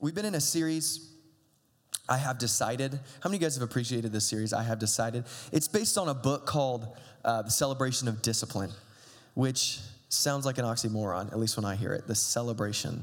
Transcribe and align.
we've 0.00 0.14
been 0.14 0.24
in 0.24 0.34
a 0.34 0.40
series. 0.40 1.12
I 2.08 2.16
have 2.16 2.38
decided. 2.38 2.94
How 3.20 3.28
many 3.28 3.36
of 3.36 3.42
you 3.42 3.46
guys 3.46 3.56
have 3.56 3.62
appreciated 3.62 4.12
this 4.12 4.26
series? 4.26 4.52
I 4.52 4.62
have 4.62 4.78
decided. 4.78 5.24
It's 5.52 5.68
based 5.68 5.98
on 5.98 6.08
a 6.08 6.14
book 6.14 6.46
called 6.46 6.96
uh, 7.24 7.42
The 7.42 7.50
Celebration 7.50 8.08
of 8.08 8.22
Discipline, 8.22 8.70
which 9.34 9.80
sounds 10.08 10.46
like 10.46 10.58
an 10.58 10.64
oxymoron, 10.64 11.30
at 11.32 11.38
least 11.38 11.56
when 11.56 11.66
I 11.66 11.76
hear 11.76 11.92
it. 11.92 12.06
The 12.06 12.14
celebration 12.14 13.02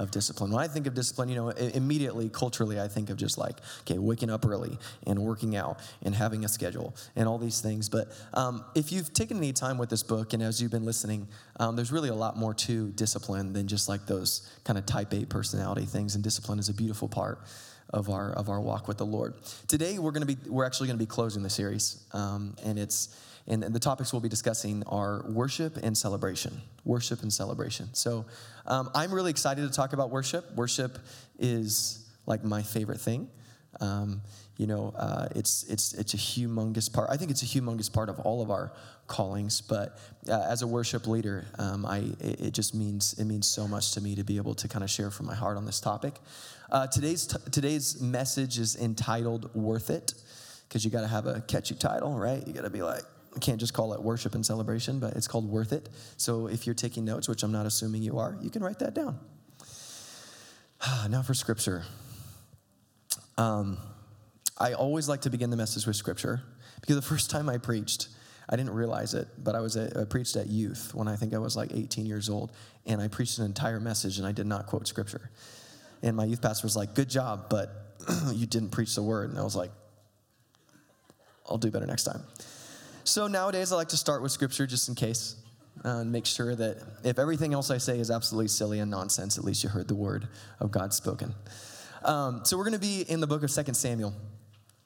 of 0.00 0.10
discipline. 0.10 0.50
When 0.50 0.64
I 0.64 0.66
think 0.66 0.86
of 0.86 0.94
discipline, 0.94 1.28
you 1.28 1.36
know, 1.36 1.50
immediately 1.50 2.30
culturally, 2.30 2.80
I 2.80 2.88
think 2.88 3.10
of 3.10 3.18
just 3.18 3.36
like, 3.36 3.56
okay, 3.82 3.98
waking 3.98 4.30
up 4.30 4.46
early 4.46 4.78
and 5.06 5.18
working 5.18 5.54
out 5.56 5.78
and 6.02 6.14
having 6.14 6.42
a 6.44 6.48
schedule 6.48 6.96
and 7.14 7.28
all 7.28 7.36
these 7.36 7.60
things. 7.60 7.90
But 7.90 8.08
um, 8.32 8.64
if 8.74 8.92
you've 8.92 9.12
taken 9.12 9.36
any 9.36 9.52
time 9.52 9.76
with 9.76 9.90
this 9.90 10.02
book 10.02 10.32
and 10.32 10.42
as 10.42 10.60
you've 10.60 10.70
been 10.70 10.86
listening, 10.86 11.28
um, 11.58 11.76
there's 11.76 11.92
really 11.92 12.08
a 12.08 12.14
lot 12.14 12.38
more 12.38 12.54
to 12.54 12.88
discipline 12.92 13.52
than 13.52 13.68
just 13.68 13.90
like 13.90 14.06
those 14.06 14.50
kind 14.64 14.78
of 14.78 14.86
type 14.86 15.12
A 15.12 15.26
personality 15.26 15.84
things. 15.84 16.14
And 16.14 16.24
discipline 16.24 16.58
is 16.58 16.70
a 16.70 16.74
beautiful 16.74 17.06
part 17.06 17.40
of 17.90 18.08
our 18.08 18.32
of 18.32 18.48
our 18.48 18.60
walk 18.60 18.88
with 18.88 18.96
the 18.96 19.06
Lord. 19.06 19.34
Today, 19.68 19.98
we're 19.98 20.12
going 20.12 20.26
to 20.26 20.34
be 20.34 20.50
we're 20.50 20.64
actually 20.64 20.86
going 20.86 20.98
to 20.98 21.04
be 21.04 21.08
closing 21.08 21.42
the 21.42 21.50
series, 21.50 22.02
um, 22.12 22.54
and 22.64 22.78
it's 22.78 23.14
and 23.46 23.62
the 23.62 23.80
topics 23.80 24.12
we'll 24.12 24.20
be 24.20 24.28
discussing 24.28 24.82
are 24.86 25.24
worship 25.28 25.76
and 25.82 25.96
celebration. 25.96 26.60
Worship 26.84 27.22
and 27.22 27.32
celebration. 27.32 27.88
So 27.92 28.26
um, 28.66 28.90
I'm 28.94 29.12
really 29.12 29.30
excited 29.30 29.62
to 29.62 29.74
talk 29.74 29.92
about 29.92 30.10
worship. 30.10 30.54
Worship 30.54 30.98
is 31.38 32.08
like 32.26 32.44
my 32.44 32.62
favorite 32.62 33.00
thing. 33.00 33.28
Um, 33.80 34.22
you 34.56 34.66
know, 34.66 34.92
uh, 34.96 35.28
it's, 35.34 35.64
it's, 35.70 35.94
it's 35.94 36.12
a 36.12 36.18
humongous 36.18 36.92
part. 36.92 37.08
I 37.10 37.16
think 37.16 37.30
it's 37.30 37.42
a 37.42 37.46
humongous 37.46 37.90
part 37.90 38.08
of 38.10 38.20
all 38.20 38.42
of 38.42 38.50
our 38.50 38.72
callings. 39.06 39.62
But 39.62 39.98
uh, 40.28 40.46
as 40.48 40.62
a 40.62 40.66
worship 40.66 41.06
leader, 41.06 41.46
um, 41.58 41.86
I, 41.86 41.98
it, 42.20 42.40
it, 42.40 42.50
just 42.52 42.74
means, 42.74 43.14
it 43.18 43.24
means 43.24 43.46
so 43.46 43.66
much 43.66 43.92
to 43.92 44.02
me 44.02 44.14
to 44.16 44.22
be 44.22 44.36
able 44.36 44.54
to 44.56 44.68
kind 44.68 44.84
of 44.84 44.90
share 44.90 45.10
from 45.10 45.26
my 45.26 45.34
heart 45.34 45.56
on 45.56 45.64
this 45.64 45.80
topic. 45.80 46.14
Uh, 46.70 46.86
today's, 46.86 47.26
t- 47.26 47.50
today's 47.50 48.00
message 48.02 48.58
is 48.58 48.76
entitled 48.76 49.54
Worth 49.54 49.88
It, 49.88 50.14
because 50.68 50.84
you 50.84 50.90
got 50.90 51.00
to 51.00 51.08
have 51.08 51.26
a 51.26 51.40
catchy 51.40 51.74
title, 51.74 52.18
right? 52.18 52.46
You 52.46 52.52
got 52.52 52.62
to 52.62 52.70
be 52.70 52.82
like, 52.82 53.02
can't 53.38 53.60
just 53.60 53.74
call 53.74 53.92
it 53.92 54.02
worship 54.02 54.34
and 54.34 54.44
celebration, 54.44 54.98
but 54.98 55.14
it's 55.14 55.28
called 55.28 55.48
Worth 55.48 55.72
It. 55.72 55.88
So 56.16 56.48
if 56.48 56.66
you're 56.66 56.74
taking 56.74 57.04
notes, 57.04 57.28
which 57.28 57.42
I'm 57.42 57.52
not 57.52 57.66
assuming 57.66 58.02
you 58.02 58.18
are, 58.18 58.36
you 58.40 58.50
can 58.50 58.62
write 58.62 58.80
that 58.80 58.94
down. 58.94 59.18
now 61.08 61.22
for 61.22 61.34
scripture. 61.34 61.84
Um, 63.38 63.78
I 64.58 64.74
always 64.74 65.08
like 65.08 65.22
to 65.22 65.30
begin 65.30 65.50
the 65.50 65.56
message 65.56 65.86
with 65.86 65.96
scripture 65.96 66.42
because 66.80 66.96
the 66.96 67.02
first 67.14 67.30
time 67.30 67.48
I 67.48 67.58
preached, 67.58 68.08
I 68.48 68.56
didn't 68.56 68.74
realize 68.74 69.14
it, 69.14 69.28
but 69.38 69.54
I 69.54 69.60
was 69.60 69.76
a, 69.76 70.00
I 70.00 70.04
preached 70.04 70.36
at 70.36 70.48
youth 70.48 70.92
when 70.94 71.06
I 71.06 71.16
think 71.16 71.32
I 71.34 71.38
was 71.38 71.56
like 71.56 71.72
18 71.72 72.04
years 72.04 72.28
old, 72.28 72.52
and 72.84 73.00
I 73.00 73.08
preached 73.08 73.38
an 73.38 73.44
entire 73.44 73.78
message 73.78 74.18
and 74.18 74.26
I 74.26 74.32
did 74.32 74.46
not 74.46 74.66
quote 74.66 74.88
scripture. 74.88 75.30
And 76.02 76.16
my 76.16 76.24
youth 76.24 76.42
pastor 76.42 76.66
was 76.66 76.76
like, 76.76 76.94
"Good 76.94 77.08
job, 77.08 77.46
but 77.48 77.94
you 78.32 78.46
didn't 78.46 78.70
preach 78.70 78.94
the 78.94 79.02
word." 79.02 79.30
And 79.30 79.38
I 79.38 79.42
was 79.42 79.54
like, 79.54 79.70
"I'll 81.48 81.58
do 81.58 81.70
better 81.70 81.86
next 81.86 82.04
time." 82.04 82.22
So 83.10 83.26
nowadays, 83.26 83.72
I 83.72 83.74
like 83.74 83.88
to 83.88 83.96
start 83.96 84.22
with 84.22 84.30
scripture 84.30 84.68
just 84.68 84.88
in 84.88 84.94
case 84.94 85.34
uh, 85.84 85.96
and 85.96 86.12
make 86.12 86.26
sure 86.26 86.54
that 86.54 86.76
if 87.02 87.18
everything 87.18 87.52
else 87.52 87.68
I 87.68 87.78
say 87.78 87.98
is 87.98 88.08
absolutely 88.08 88.46
silly 88.46 88.78
and 88.78 88.88
nonsense, 88.88 89.36
at 89.36 89.42
least 89.42 89.64
you 89.64 89.68
heard 89.68 89.88
the 89.88 89.96
word 89.96 90.28
of 90.60 90.70
God 90.70 90.94
spoken. 90.94 91.34
Um, 92.04 92.42
so 92.44 92.56
we're 92.56 92.62
going 92.62 92.74
to 92.74 92.78
be 92.78 93.00
in 93.00 93.18
the 93.18 93.26
book 93.26 93.42
of 93.42 93.50
2 93.50 93.74
Samuel 93.74 94.14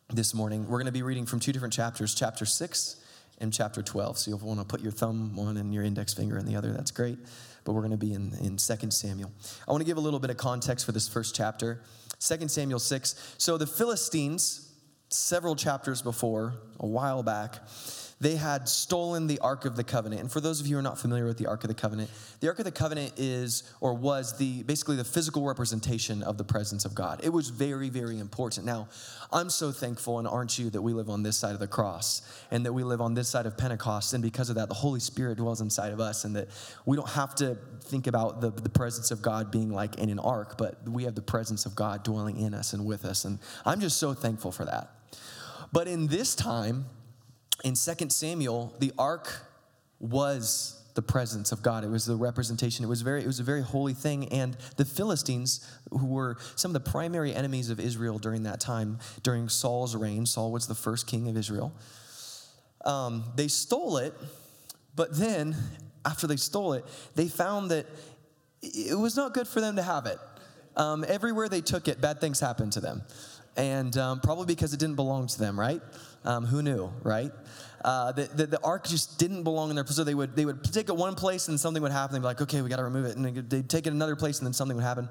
this 0.09 0.33
morning. 0.33 0.63
We're 0.63 0.79
going 0.79 0.87
to 0.87 0.93
be 0.93 1.03
reading 1.03 1.27
from 1.27 1.39
two 1.39 1.53
different 1.53 1.75
chapters, 1.75 2.15
chapter 2.15 2.47
6 2.47 2.97
and 3.43 3.53
chapter 3.53 3.83
12. 3.83 4.17
So 4.17 4.31
you'll 4.31 4.39
want 4.39 4.59
to 4.59 4.65
put 4.65 4.81
your 4.81 4.93
thumb 4.93 5.37
one 5.37 5.59
and 5.59 5.75
your 5.75 5.85
index 5.85 6.15
finger 6.15 6.39
in 6.39 6.47
the 6.47 6.57
other. 6.57 6.73
That's 6.73 6.93
great. 6.93 7.19
But 7.65 7.75
we're 7.75 7.83
going 7.83 7.91
to 7.91 7.99
be 7.99 8.15
in, 8.15 8.33
in 8.41 8.57
2 8.57 8.91
Samuel. 8.91 9.33
I 9.69 9.71
want 9.71 9.83
to 9.83 9.87
give 9.87 9.99
a 9.99 10.01
little 10.01 10.19
bit 10.19 10.31
of 10.31 10.39
context 10.39 10.87
for 10.87 10.93
this 10.93 11.07
first 11.07 11.37
chapter. 11.37 11.83
2 12.21 12.49
Samuel 12.49 12.79
6. 12.79 13.35
So 13.37 13.59
the 13.59 13.67
Philistines, 13.67 14.73
several 15.11 15.55
chapters 15.55 16.01
before, 16.01 16.55
a 16.81 16.87
while 16.87 17.23
back, 17.23 17.59
they 18.21 18.37
had 18.37 18.69
stolen 18.69 19.27
the 19.27 19.39
Ark 19.41 19.65
of 19.65 19.77
the 19.77 19.85
Covenant. 19.85 20.21
And 20.21 20.31
for 20.31 20.41
those 20.41 20.61
of 20.61 20.67
you 20.67 20.77
who 20.77 20.79
are 20.79 20.83
not 20.83 20.99
familiar 20.99 21.27
with 21.27 21.39
the 21.39 21.47
Ark 21.47 21.65
of 21.65 21.69
the 21.69 21.75
Covenant, 21.75 22.11
the 22.41 22.49
Ark 22.49 22.59
of 22.59 22.65
the 22.65 22.73
Covenant 22.73 23.13
is 23.17 23.65
or 23.81 23.95
was 23.95 24.39
the 24.39 24.63
basically 24.63 24.97
the 24.97 25.05
physical 25.05 25.45
representation 25.45 26.23
of 26.23 26.39
the 26.39 26.45
presence 26.45 26.85
of 26.85 26.95
God. 26.95 27.21
It 27.23 27.31
was 27.31 27.51
very, 27.51 27.89
very 27.89 28.19
important. 28.19 28.67
Now, 28.67 28.89
I'm 29.33 29.51
so 29.51 29.73
thankful, 29.73 30.19
and 30.19 30.29
aren't 30.29 30.59
you, 30.59 30.71
that 30.71 30.83
we 30.83 30.93
live 30.93 31.11
on 31.11 31.23
this 31.23 31.37
side 31.37 31.55
of 31.55 31.61
the 31.61 31.67
cross 31.67 32.23
and 32.51 32.65
that 32.65 32.73
we 32.73 32.85
live 32.85 33.01
on 33.01 33.15
this 33.15 33.29
side 33.29 33.47
of 33.47 33.59
Pentecost. 33.59 34.15
And 34.15 34.23
because 34.23 34.49
of 34.49 34.57
that, 34.57 34.69
the 34.69 34.75
Holy 34.75 35.01
Spirit 35.01 35.39
dwells 35.39 35.61
inside 35.61 35.93
of 35.93 36.01
us, 36.01 36.25
and 36.25 36.37
that 36.37 36.49
we 36.87 36.97
don't 36.97 37.11
have 37.11 37.35
to 37.37 37.59
think 37.83 38.07
about 38.07 38.41
the, 38.41 38.51
the 38.51 38.69
presence 38.69 39.11
of 39.11 39.23
God 39.23 39.51
being 39.51 39.71
like 39.71 39.99
in 39.99 40.09
an 40.11 40.19
ark, 40.19 40.57
but 40.57 40.89
we 40.89 41.05
have 41.05 41.15
the 41.15 41.23
presence 41.23 41.67
of 41.67 41.75
God 41.75 42.03
dwelling 42.05 42.39
in 42.39 42.55
us 42.55 42.73
and 42.73 42.87
with 42.87 43.05
us. 43.05 43.25
And 43.25 43.39
I'm 43.65 43.81
just 43.81 43.99
so 43.99 44.15
thankful 44.15 44.53
for 44.53 44.65
that. 44.65 44.91
But 45.73 45.89
in 45.89 46.07
this 46.07 46.35
time, 46.35 46.87
in 47.63 47.75
2 47.75 48.11
Samuel, 48.11 48.75
the 48.79 48.93
ark 48.99 49.33
was 50.01 50.81
the 50.95 51.03
presence 51.03 51.53
of 51.53 51.63
God. 51.63 51.85
It 51.85 51.91
was 51.91 52.07
the 52.07 52.17
representation. 52.17 52.85
It 52.85 52.89
was 52.89 53.03
very 53.03 53.23
it 53.23 53.27
was 53.27 53.41
a 53.41 53.45
very 53.45 53.63
holy 53.63 53.95
thing 53.95 54.29
and 54.29 54.57
the 54.77 54.85
Philistines 54.85 55.69
who 55.91 56.07
were 56.07 56.37
some 56.55 56.75
of 56.75 56.85
the 56.85 56.91
primary 56.91 57.35
enemies 57.35 57.69
of 57.71 57.81
Israel 57.81 58.19
during 58.19 58.45
that 58.45 58.61
time 58.61 58.99
during 59.23 59.49
Saul's 59.49 59.97
reign. 59.97 60.25
Saul 60.25 60.53
was 60.53 60.67
the 60.67 60.75
first 60.75 61.07
king 61.07 61.29
of 61.29 61.37
Israel. 61.37 61.73
Um, 62.85 63.25
they 63.35 63.49
stole 63.49 63.97
it, 63.97 64.15
but 64.95 65.17
then 65.17 65.57
after 66.05 66.27
they 66.27 66.37
stole 66.37 66.75
it, 66.75 66.85
they 67.15 67.29
found 67.29 67.71
that 67.71 67.87
it 68.63 68.99
was 68.99 69.17
not 69.17 69.35
good 69.35 69.49
for 69.49 69.61
them 69.61 69.77
to 69.77 69.83
have 69.83 70.07
it. 70.07 70.19
Um, 70.77 71.05
everywhere 71.07 71.49
they 71.49 71.61
took 71.61 71.89
it, 71.89 72.01
bad 72.01 72.21
things 72.21 72.41
happened 72.41 72.73
to 72.73 72.81
them. 72.81 73.03
And 73.57 73.97
um, 73.97 74.21
probably 74.21 74.47
because 74.47 74.75
it 74.75 74.81
didn't 74.81 74.97
belong 74.97 75.27
to 75.27 75.39
them, 75.39 75.59
right? 75.59 75.81
Um, 76.25 76.45
who 76.45 76.63
knew, 76.63 76.93
right? 77.03 77.31
Uh, 77.85 78.13
the, 78.13 78.23
the, 78.25 78.47
the, 78.47 78.61
ark 78.65 78.87
just 78.87 79.19
didn't 79.19 79.45
belong 79.45 79.69
in 79.69 79.77
their 79.77 79.85
place. 79.85 79.97
So 79.97 80.05
they 80.05 80.15
would, 80.15 80.35
they 80.35 80.47
would 80.47 80.65
take 80.65 80.89
it 80.89 80.97
one 80.97 81.15
place 81.15 81.49
and 81.49 81.61
something 81.61 81.83
would 81.83 81.93
happen. 81.93 82.15
They'd 82.15 82.21
be 82.21 82.25
like, 82.25 82.41
okay, 82.41 82.63
we 82.63 82.71
got 82.71 82.77
to 82.77 82.85
remove 82.85 83.05
it. 83.05 83.17
And 83.17 83.51
they'd 83.51 83.69
take 83.69 83.87
it 83.87 83.93
another 83.93 84.17
place 84.17 84.39
and 84.39 84.47
then 84.47 84.55
something 84.55 84.75
would 84.75 84.85
happen. 84.85 85.09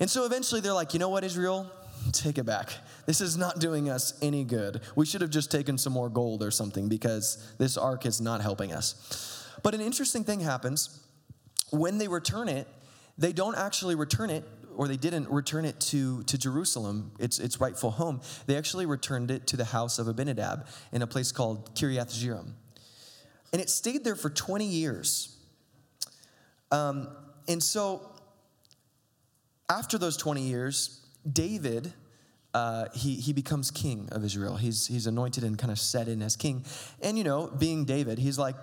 And 0.00 0.10
so 0.10 0.26
eventually 0.26 0.60
they're 0.60 0.74
like, 0.74 0.92
you 0.92 0.98
know 0.98 1.08
what, 1.08 1.24
Israel? 1.24 1.70
Take 2.12 2.36
it 2.36 2.44
back. 2.44 2.72
This 3.06 3.22
is 3.22 3.38
not 3.38 3.58
doing 3.58 3.88
us 3.88 4.18
any 4.22 4.44
good. 4.44 4.82
We 4.96 5.06
should 5.06 5.22
have 5.22 5.30
just 5.30 5.50
taken 5.50 5.78
some 5.78 5.94
more 5.94 6.10
gold 6.10 6.42
or 6.42 6.50
something 6.50 6.88
because 6.88 7.54
this 7.58 7.78
ark 7.78 8.04
is 8.04 8.20
not 8.20 8.42
helping 8.42 8.72
us. 8.72 9.48
But 9.62 9.74
an 9.74 9.80
interesting 9.80 10.24
thing 10.24 10.40
happens 10.40 11.00
when 11.70 11.98
they 11.98 12.08
return 12.08 12.48
it, 12.48 12.66
they 13.16 13.32
don't 13.32 13.56
actually 13.56 13.94
return 13.94 14.30
it 14.30 14.44
or 14.80 14.88
they 14.88 14.96
didn't 14.96 15.28
return 15.28 15.66
it 15.66 15.78
to, 15.78 16.22
to 16.22 16.38
Jerusalem, 16.38 17.12
its, 17.18 17.38
its 17.38 17.60
rightful 17.60 17.90
home. 17.90 18.22
They 18.46 18.56
actually 18.56 18.86
returned 18.86 19.30
it 19.30 19.46
to 19.48 19.58
the 19.58 19.66
house 19.66 19.98
of 19.98 20.08
Abinadab 20.08 20.66
in 20.90 21.02
a 21.02 21.06
place 21.06 21.32
called 21.32 21.74
Kiriath 21.74 22.18
Jearim. 22.18 22.52
And 23.52 23.60
it 23.60 23.68
stayed 23.68 24.04
there 24.04 24.16
for 24.16 24.30
20 24.30 24.64
years. 24.64 25.36
Um, 26.70 27.08
and 27.46 27.62
so, 27.62 28.10
after 29.68 29.98
those 29.98 30.16
20 30.16 30.44
years, 30.44 31.04
David, 31.30 31.92
uh, 32.54 32.86
he, 32.94 33.16
he 33.16 33.34
becomes 33.34 33.70
king 33.70 34.08
of 34.12 34.24
Israel. 34.24 34.56
He's, 34.56 34.86
he's 34.86 35.06
anointed 35.06 35.44
and 35.44 35.58
kind 35.58 35.70
of 35.70 35.78
set 35.78 36.08
in 36.08 36.22
as 36.22 36.36
king. 36.36 36.64
And, 37.02 37.18
you 37.18 37.24
know, 37.24 37.48
being 37.48 37.84
David, 37.84 38.18
he's 38.18 38.38
like, 38.38 38.56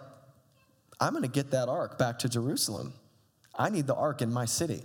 I'm 1.00 1.12
going 1.12 1.22
to 1.22 1.30
get 1.30 1.52
that 1.52 1.70
ark 1.70 2.00
back 2.00 2.18
to 2.20 2.30
Jerusalem. 2.30 2.94
I 3.54 3.70
need 3.70 3.86
the 3.86 3.94
ark 3.94 4.24
in 4.24 4.34
my 4.34 4.46
city. 4.46 4.82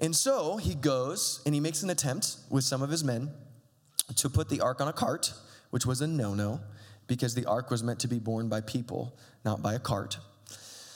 And 0.00 0.14
so 0.14 0.56
he 0.56 0.74
goes 0.74 1.42
and 1.44 1.54
he 1.54 1.60
makes 1.60 1.82
an 1.82 1.90
attempt 1.90 2.36
with 2.50 2.64
some 2.64 2.82
of 2.82 2.90
his 2.90 3.02
men 3.02 3.30
to 4.16 4.30
put 4.30 4.48
the 4.48 4.60
ark 4.60 4.80
on 4.80 4.88
a 4.88 4.92
cart, 4.92 5.32
which 5.70 5.84
was 5.84 6.00
a 6.00 6.06
no 6.06 6.34
no, 6.34 6.60
because 7.06 7.34
the 7.34 7.46
ark 7.46 7.70
was 7.70 7.82
meant 7.82 8.00
to 8.00 8.08
be 8.08 8.18
borne 8.18 8.48
by 8.48 8.60
people, 8.60 9.16
not 9.44 9.62
by 9.62 9.74
a 9.74 9.78
cart. 9.78 10.18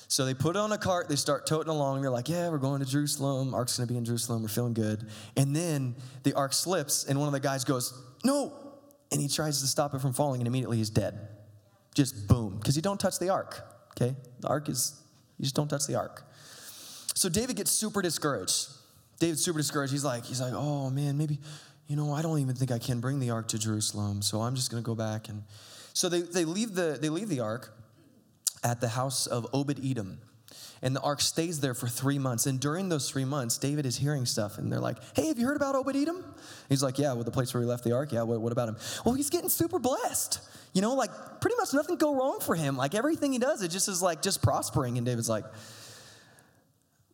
So 0.08 0.26
they 0.26 0.34
put 0.34 0.56
it 0.56 0.58
on 0.58 0.70
a 0.72 0.78
cart, 0.78 1.08
they 1.08 1.16
start 1.16 1.46
toting 1.46 1.70
along. 1.70 2.02
They're 2.02 2.10
like, 2.10 2.28
Yeah, 2.28 2.50
we're 2.50 2.58
going 2.58 2.80
to 2.80 2.86
Jerusalem. 2.86 3.54
Ark's 3.54 3.78
gonna 3.78 3.86
be 3.86 3.96
in 3.96 4.04
Jerusalem. 4.04 4.42
We're 4.42 4.48
feeling 4.48 4.74
good. 4.74 5.08
And 5.38 5.56
then 5.56 5.94
the 6.22 6.34
ark 6.34 6.52
slips, 6.52 7.04
and 7.04 7.18
one 7.18 7.28
of 7.28 7.32
the 7.32 7.40
guys 7.40 7.64
goes, 7.64 7.98
No. 8.22 8.52
And 9.10 9.20
he 9.20 9.28
tries 9.28 9.60
to 9.62 9.66
stop 9.66 9.94
it 9.94 10.00
from 10.00 10.12
falling, 10.12 10.40
and 10.40 10.46
immediately 10.46 10.76
he's 10.76 10.90
dead. 10.90 11.28
Just 11.94 12.28
boom. 12.28 12.56
Because 12.58 12.76
you 12.76 12.82
don't 12.82 13.00
touch 13.00 13.18
the 13.18 13.30
ark, 13.30 13.62
okay? 13.90 14.14
The 14.40 14.48
ark 14.48 14.68
is, 14.68 15.00
you 15.38 15.44
just 15.44 15.54
don't 15.54 15.68
touch 15.68 15.86
the 15.86 15.94
ark. 15.94 16.24
So 17.14 17.28
David 17.28 17.56
gets 17.56 17.70
super 17.70 18.00
discouraged. 18.00 18.68
David's 19.22 19.44
super 19.44 19.58
discouraged. 19.58 19.92
He's 19.92 20.04
like, 20.04 20.24
he's 20.24 20.40
like, 20.40 20.52
oh 20.52 20.90
man, 20.90 21.16
maybe, 21.16 21.38
you 21.86 21.94
know, 21.94 22.12
I 22.12 22.22
don't 22.22 22.40
even 22.40 22.56
think 22.56 22.72
I 22.72 22.80
can 22.80 22.98
bring 22.98 23.20
the 23.20 23.30
ark 23.30 23.46
to 23.48 23.58
Jerusalem. 23.58 24.20
So 24.20 24.40
I'm 24.40 24.56
just 24.56 24.68
gonna 24.68 24.82
go 24.82 24.96
back. 24.96 25.28
And 25.28 25.44
so 25.92 26.08
they, 26.08 26.22
they 26.22 26.44
leave 26.44 26.74
the 26.74 26.98
they 27.00 27.08
leave 27.08 27.28
the 27.28 27.38
ark 27.38 27.72
at 28.64 28.80
the 28.80 28.88
house 28.88 29.28
of 29.28 29.46
Obed 29.52 29.78
Edom. 29.84 30.18
And 30.84 30.96
the 30.96 31.00
ark 31.00 31.20
stays 31.20 31.60
there 31.60 31.72
for 31.74 31.86
three 31.86 32.18
months. 32.18 32.46
And 32.46 32.58
during 32.58 32.88
those 32.88 33.08
three 33.08 33.24
months, 33.24 33.56
David 33.58 33.86
is 33.86 33.96
hearing 33.96 34.26
stuff. 34.26 34.58
And 34.58 34.72
they're 34.72 34.80
like, 34.80 34.96
hey, 35.14 35.28
have 35.28 35.38
you 35.38 35.46
heard 35.46 35.56
about 35.56 35.76
Obed 35.76 35.94
Edom? 35.94 36.24
He's 36.68 36.82
like, 36.82 36.98
yeah, 36.98 37.12
well, 37.12 37.22
the 37.22 37.30
place 37.30 37.54
where 37.54 37.60
we 37.60 37.66
left 37.68 37.84
the 37.84 37.92
ark. 37.92 38.10
Yeah, 38.10 38.22
what, 38.22 38.40
what 38.40 38.50
about 38.50 38.70
him? 38.70 38.76
Well, 39.04 39.14
he's 39.14 39.30
getting 39.30 39.48
super 39.48 39.78
blessed. 39.78 40.40
You 40.72 40.82
know, 40.82 40.94
like 40.94 41.10
pretty 41.40 41.56
much 41.56 41.72
nothing 41.72 41.94
go 41.94 42.16
wrong 42.16 42.40
for 42.40 42.56
him. 42.56 42.76
Like 42.76 42.96
everything 42.96 43.32
he 43.32 43.38
does, 43.38 43.62
it 43.62 43.68
just 43.68 43.88
is 43.88 44.02
like 44.02 44.20
just 44.20 44.42
prospering. 44.42 44.96
And 44.96 45.06
David's 45.06 45.28
like, 45.28 45.44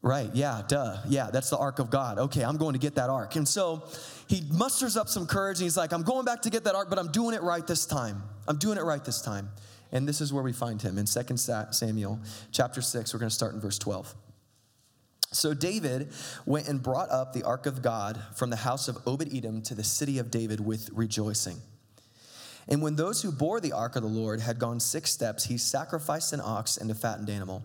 Right, 0.01 0.31
yeah, 0.33 0.63
duh. 0.67 0.99
Yeah, 1.09 1.31
that's 1.33 1.51
the 1.51 1.59
ark 1.59 1.81
of 1.81 1.91
God. 1.91 2.19
Okay, 2.19 2.45
I'm 2.45 2.57
going 2.57 2.75
to 2.75 2.79
get 2.79 2.95
that 2.95 3.11
ark. 3.11 3.35
And 3.35 3.49
so 3.49 3.83
he 4.29 4.45
musters 4.53 4.97
up 4.97 5.09
some 5.09 5.27
courage 5.27 5.59
and 5.59 5.65
he's 5.65 5.77
like, 5.77 5.93
I'm 5.93 6.03
going 6.03 6.25
back 6.25 6.43
to 6.43 6.51
get 6.51 6.65
that 6.65 6.77
ark, 6.77 6.89
but 6.89 6.99
I'm 6.99 7.11
doing 7.11 7.35
it 7.35 7.43
right 7.43 7.67
this 7.67 7.85
time. 7.85 8.23
I'm 8.47 8.59
doing 8.59 8.79
it 8.79 8.85
right 8.85 9.05
this 9.05 9.21
time. 9.21 9.49
And 9.91 10.07
this 10.07 10.21
is 10.21 10.33
where 10.33 10.43
we 10.43 10.53
find 10.53 10.81
him 10.81 10.99
in 10.99 11.07
2 11.07 11.37
Samuel 11.37 12.21
chapter 12.53 12.81
6. 12.81 13.13
We're 13.13 13.21
going 13.21 13.31
to 13.31 13.35
start 13.35 13.55
in 13.55 13.61
verse 13.61 13.79
12. 13.79 14.15
So 15.33 15.53
David 15.53 16.13
went 16.47 16.69
and 16.69 16.83
brought 16.83 17.11
up 17.11 17.33
the 17.33 17.43
ark 17.43 17.67
of 17.67 17.83
God 17.83 18.21
from 18.37 18.51
the 18.51 18.57
house 18.57 18.89
of 18.89 18.99
Obed 19.07 19.35
Edom 19.35 19.63
to 19.63 19.75
the 19.75 19.85
city 19.85 20.19
of 20.19 20.31
David 20.31 20.61
with 20.61 20.89
rejoicing. 20.93 21.57
And 22.69 22.83
when 22.83 22.97
those 22.97 23.23
who 23.23 23.33
bore 23.33 23.61
the 23.61 23.73
ark 23.73 23.97
of 23.97 24.03
the 24.03 24.09
Lord 24.09 24.41
had 24.41 24.59
gone 24.59 24.79
six 24.79 25.11
steps, 25.11 25.45
he 25.45 25.57
sacrificed 25.57 26.35
an 26.35 26.41
ox 26.45 26.77
and 26.77 26.91
a 26.91 26.95
fattened 26.95 27.31
animal. 27.31 27.63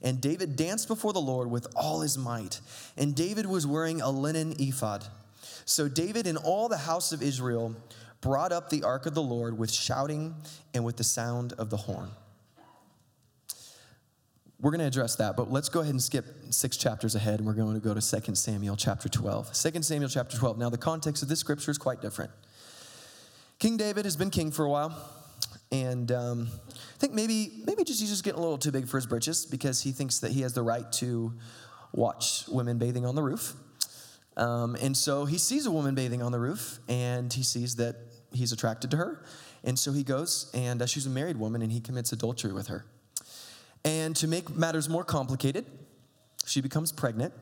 And 0.00 0.20
David 0.20 0.56
danced 0.56 0.88
before 0.88 1.12
the 1.12 1.20
Lord 1.20 1.50
with 1.50 1.66
all 1.76 2.00
his 2.00 2.16
might. 2.16 2.60
And 2.96 3.14
David 3.14 3.44
was 3.46 3.66
wearing 3.66 4.00
a 4.00 4.10
linen 4.10 4.54
ephod. 4.58 5.04
So 5.66 5.88
David 5.88 6.26
and 6.26 6.38
all 6.38 6.68
the 6.68 6.78
house 6.78 7.12
of 7.12 7.22
Israel 7.22 7.76
brought 8.22 8.50
up 8.50 8.70
the 8.70 8.82
ark 8.82 9.04
of 9.04 9.14
the 9.14 9.22
Lord 9.22 9.58
with 9.58 9.70
shouting 9.70 10.34
and 10.72 10.84
with 10.84 10.96
the 10.96 11.04
sound 11.04 11.52
of 11.54 11.68
the 11.68 11.76
horn. 11.76 12.08
We're 14.58 14.70
going 14.70 14.80
to 14.80 14.86
address 14.86 15.16
that, 15.16 15.36
but 15.36 15.50
let's 15.50 15.68
go 15.68 15.80
ahead 15.80 15.92
and 15.92 16.02
skip 16.02 16.24
six 16.48 16.78
chapters 16.78 17.14
ahead, 17.14 17.40
and 17.40 17.46
we're 17.46 17.52
going 17.52 17.74
to 17.74 17.80
go 17.80 17.92
to 17.92 18.00
2 18.00 18.34
Samuel 18.34 18.74
chapter 18.74 19.06
12. 19.10 19.52
2 19.52 19.82
Samuel 19.82 20.08
chapter 20.08 20.38
12. 20.38 20.56
Now, 20.56 20.70
the 20.70 20.78
context 20.78 21.22
of 21.22 21.28
this 21.28 21.40
scripture 21.40 21.70
is 21.70 21.76
quite 21.76 22.00
different. 22.00 22.30
King 23.58 23.78
David 23.78 24.04
has 24.04 24.18
been 24.18 24.28
king 24.28 24.50
for 24.50 24.66
a 24.66 24.68
while, 24.68 24.94
and 25.72 26.12
um, 26.12 26.48
I 26.74 26.98
think 26.98 27.14
maybe 27.14 27.62
maybe 27.64 27.84
just 27.84 28.00
he's 28.00 28.10
just 28.10 28.22
getting 28.22 28.38
a 28.38 28.42
little 28.42 28.58
too 28.58 28.70
big 28.70 28.86
for 28.86 28.98
his 28.98 29.06
britches 29.06 29.46
because 29.46 29.80
he 29.80 29.92
thinks 29.92 30.18
that 30.18 30.32
he 30.32 30.42
has 30.42 30.52
the 30.52 30.62
right 30.62 30.90
to 30.92 31.32
watch 31.94 32.44
women 32.48 32.76
bathing 32.76 33.06
on 33.06 33.14
the 33.14 33.22
roof. 33.22 33.54
Um, 34.36 34.76
and 34.82 34.94
so 34.94 35.24
he 35.24 35.38
sees 35.38 35.64
a 35.64 35.70
woman 35.70 35.94
bathing 35.94 36.22
on 36.22 36.32
the 36.32 36.38
roof, 36.38 36.80
and 36.86 37.32
he 37.32 37.42
sees 37.42 37.76
that 37.76 37.96
he's 38.30 38.52
attracted 38.52 38.90
to 38.90 38.98
her, 38.98 39.24
and 39.64 39.78
so 39.78 39.90
he 39.90 40.02
goes 40.02 40.50
and 40.52 40.82
uh, 40.82 40.86
she's 40.86 41.06
a 41.06 41.10
married 41.10 41.38
woman, 41.38 41.62
and 41.62 41.72
he 41.72 41.80
commits 41.80 42.12
adultery 42.12 42.52
with 42.52 42.66
her. 42.66 42.84
And 43.86 44.14
to 44.16 44.28
make 44.28 44.54
matters 44.54 44.86
more 44.86 45.04
complicated, 45.04 45.64
she 46.44 46.60
becomes 46.60 46.92
pregnant. 46.92 47.32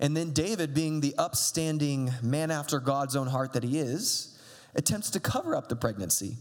And 0.00 0.16
then 0.16 0.30
David, 0.30 0.72
being 0.72 1.00
the 1.00 1.14
upstanding 1.18 2.12
man 2.22 2.50
after 2.50 2.80
God's 2.80 3.14
own 3.14 3.26
heart 3.26 3.52
that 3.52 3.62
he 3.62 3.78
is, 3.78 4.32
attempts 4.76 5.10
to 5.10 5.20
cover 5.20 5.56
up 5.56 5.68
the 5.68 5.76
pregnancy 5.76 6.36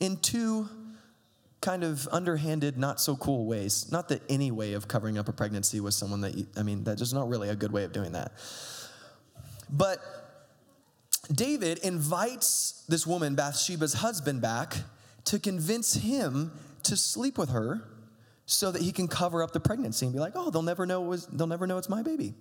in 0.00 0.16
two 0.18 0.68
kind 1.60 1.82
of 1.82 2.06
underhanded, 2.12 2.78
not 2.78 3.00
so 3.00 3.16
cool 3.16 3.46
ways. 3.46 3.90
Not 3.90 4.08
that 4.10 4.22
any 4.28 4.50
way 4.50 4.74
of 4.74 4.88
covering 4.88 5.18
up 5.18 5.28
a 5.28 5.32
pregnancy 5.32 5.80
was 5.80 5.96
someone 5.96 6.20
that, 6.20 6.36
you, 6.36 6.46
I 6.56 6.62
mean, 6.62 6.84
that 6.84 6.92
is 6.92 7.00
just 7.00 7.14
not 7.14 7.28
really 7.28 7.48
a 7.48 7.56
good 7.56 7.72
way 7.72 7.84
of 7.84 7.92
doing 7.92 8.12
that. 8.12 8.32
But 9.68 9.98
David 11.32 11.78
invites 11.78 12.84
this 12.88 13.06
woman, 13.06 13.34
Bathsheba's 13.34 13.94
husband, 13.94 14.40
back 14.40 14.76
to 15.24 15.38
convince 15.38 15.94
him 15.94 16.52
to 16.84 16.96
sleep 16.96 17.36
with 17.36 17.50
her 17.50 17.82
so 18.44 18.70
that 18.70 18.80
he 18.80 18.92
can 18.92 19.08
cover 19.08 19.42
up 19.42 19.52
the 19.52 19.58
pregnancy 19.58 20.06
and 20.06 20.12
be 20.12 20.20
like, 20.20 20.34
oh, 20.36 20.50
they'll 20.50 20.62
never 20.62 20.86
know 20.86 21.04
it 21.04 21.08
was, 21.08 21.26
they'll 21.26 21.48
never 21.48 21.66
know 21.66 21.78
it's 21.78 21.88
my 21.88 22.02
baby. 22.02 22.34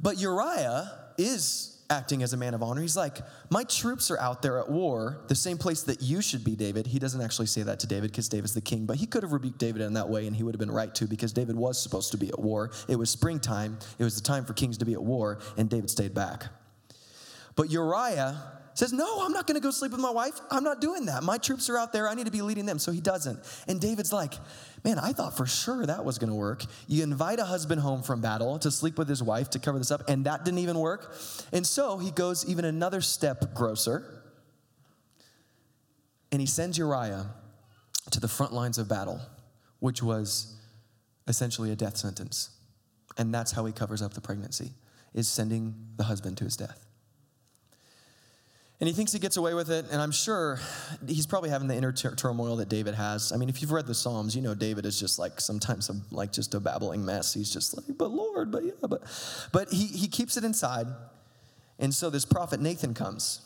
But 0.00 0.18
Uriah 0.18 0.90
is 1.18 1.71
acting 1.92 2.22
as 2.22 2.32
a 2.32 2.36
man 2.36 2.54
of 2.54 2.62
honor. 2.62 2.80
He's 2.80 2.96
like, 2.96 3.18
My 3.50 3.62
troops 3.64 4.10
are 4.10 4.18
out 4.18 4.42
there 4.42 4.58
at 4.58 4.68
war, 4.68 5.22
the 5.28 5.34
same 5.34 5.58
place 5.58 5.82
that 5.82 6.02
you 6.02 6.22
should 6.22 6.42
be, 6.42 6.56
David. 6.56 6.86
He 6.86 6.98
doesn't 6.98 7.20
actually 7.20 7.46
say 7.46 7.62
that 7.62 7.78
to 7.80 7.86
David 7.86 8.10
because 8.10 8.28
David's 8.28 8.54
the 8.54 8.60
king, 8.60 8.86
but 8.86 8.96
he 8.96 9.06
could 9.06 9.22
have 9.22 9.32
rebuked 9.32 9.58
David 9.58 9.82
in 9.82 9.92
that 9.92 10.08
way 10.08 10.26
and 10.26 10.34
he 10.34 10.42
would 10.42 10.54
have 10.54 10.60
been 10.60 10.70
right 10.70 10.92
to 10.96 11.06
because 11.06 11.32
David 11.32 11.54
was 11.54 11.80
supposed 11.80 12.10
to 12.12 12.16
be 12.16 12.28
at 12.30 12.38
war. 12.38 12.70
It 12.88 12.96
was 12.96 13.10
springtime, 13.10 13.78
it 13.98 14.04
was 14.04 14.16
the 14.16 14.22
time 14.22 14.44
for 14.44 14.54
kings 14.54 14.78
to 14.78 14.84
be 14.84 14.94
at 14.94 15.02
war, 15.02 15.38
and 15.56 15.68
David 15.68 15.90
stayed 15.90 16.14
back. 16.14 16.46
But 17.54 17.70
Uriah 17.70 18.40
says, 18.74 18.92
No, 18.92 19.24
I'm 19.24 19.32
not 19.32 19.46
going 19.46 19.56
to 19.56 19.62
go 19.62 19.70
sleep 19.70 19.92
with 19.92 20.00
my 20.00 20.10
wife. 20.10 20.40
I'm 20.50 20.64
not 20.64 20.80
doing 20.80 21.06
that. 21.06 21.22
My 21.22 21.38
troops 21.38 21.68
are 21.68 21.76
out 21.76 21.92
there. 21.92 22.08
I 22.08 22.14
need 22.14 22.26
to 22.26 22.32
be 22.32 22.42
leading 22.42 22.66
them. 22.66 22.78
So 22.78 22.92
he 22.92 23.00
doesn't. 23.00 23.38
And 23.68 23.80
David's 23.80 24.12
like, 24.12 24.34
Man, 24.84 24.98
I 24.98 25.12
thought 25.12 25.36
for 25.36 25.46
sure 25.46 25.86
that 25.86 26.04
was 26.04 26.18
going 26.18 26.30
to 26.30 26.34
work. 26.34 26.64
You 26.88 27.04
invite 27.04 27.38
a 27.38 27.44
husband 27.44 27.80
home 27.80 28.02
from 28.02 28.20
battle 28.20 28.58
to 28.58 28.70
sleep 28.70 28.98
with 28.98 29.08
his 29.08 29.22
wife 29.22 29.50
to 29.50 29.60
cover 29.60 29.78
this 29.78 29.92
up, 29.92 30.08
and 30.08 30.26
that 30.26 30.44
didn't 30.44 30.58
even 30.58 30.78
work. 30.78 31.14
And 31.52 31.64
so 31.64 31.98
he 31.98 32.10
goes 32.10 32.44
even 32.46 32.64
another 32.64 33.00
step 33.00 33.54
grosser, 33.54 34.24
and 36.32 36.40
he 36.40 36.46
sends 36.46 36.78
Uriah 36.78 37.26
to 38.10 38.18
the 38.18 38.26
front 38.26 38.52
lines 38.52 38.78
of 38.78 38.88
battle, 38.88 39.20
which 39.78 40.02
was 40.02 40.56
essentially 41.28 41.70
a 41.70 41.76
death 41.76 41.96
sentence. 41.96 42.50
And 43.16 43.32
that's 43.32 43.52
how 43.52 43.64
he 43.66 43.72
covers 43.72 44.02
up 44.02 44.14
the 44.14 44.20
pregnancy, 44.20 44.72
is 45.14 45.28
sending 45.28 45.74
the 45.96 46.04
husband 46.04 46.38
to 46.38 46.44
his 46.44 46.56
death. 46.56 46.81
And 48.82 48.88
he 48.88 48.94
thinks 48.94 49.12
he 49.12 49.20
gets 49.20 49.36
away 49.36 49.54
with 49.54 49.70
it, 49.70 49.86
and 49.92 50.02
I'm 50.02 50.10
sure 50.10 50.58
he's 51.06 51.24
probably 51.24 51.50
having 51.50 51.68
the 51.68 51.76
inner 51.76 51.92
turmoil 51.92 52.56
that 52.56 52.68
David 52.68 52.96
has. 52.96 53.30
I 53.30 53.36
mean, 53.36 53.48
if 53.48 53.62
you've 53.62 53.70
read 53.70 53.86
the 53.86 53.94
Psalms, 53.94 54.34
you 54.34 54.42
know 54.42 54.56
David 54.56 54.86
is 54.86 54.98
just 54.98 55.20
like 55.20 55.40
sometimes 55.40 55.88
a, 55.88 55.92
like 56.10 56.32
just 56.32 56.52
a 56.54 56.58
babbling 56.58 57.04
mess. 57.04 57.32
He's 57.32 57.52
just 57.52 57.76
like, 57.76 57.96
but 57.96 58.10
Lord, 58.10 58.50
but 58.50 58.64
yeah, 58.64 58.72
but 58.80 59.02
but 59.52 59.70
he 59.70 59.86
he 59.86 60.08
keeps 60.08 60.36
it 60.36 60.42
inside. 60.42 60.88
And 61.78 61.94
so 61.94 62.10
this 62.10 62.24
prophet 62.24 62.60
Nathan 62.60 62.92
comes, 62.92 63.42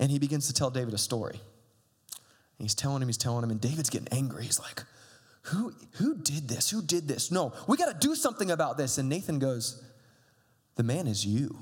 and 0.00 0.10
he 0.10 0.18
begins 0.18 0.46
to 0.46 0.54
tell 0.54 0.70
David 0.70 0.94
a 0.94 0.98
story. 0.98 1.34
And 1.36 2.64
he's 2.64 2.74
telling 2.74 3.02
him, 3.02 3.08
he's 3.08 3.18
telling 3.18 3.44
him, 3.44 3.50
and 3.50 3.60
David's 3.60 3.90
getting 3.90 4.08
angry. 4.12 4.44
He's 4.44 4.60
like, 4.60 4.82
who 5.42 5.74
who 5.96 6.14
did 6.14 6.48
this? 6.48 6.70
Who 6.70 6.80
did 6.80 7.06
this? 7.06 7.30
No, 7.30 7.52
we 7.68 7.76
got 7.76 7.92
to 8.00 8.08
do 8.08 8.14
something 8.14 8.50
about 8.50 8.78
this. 8.78 8.96
And 8.96 9.10
Nathan 9.10 9.38
goes, 9.38 9.84
the 10.76 10.82
man 10.82 11.06
is 11.06 11.26
you. 11.26 11.58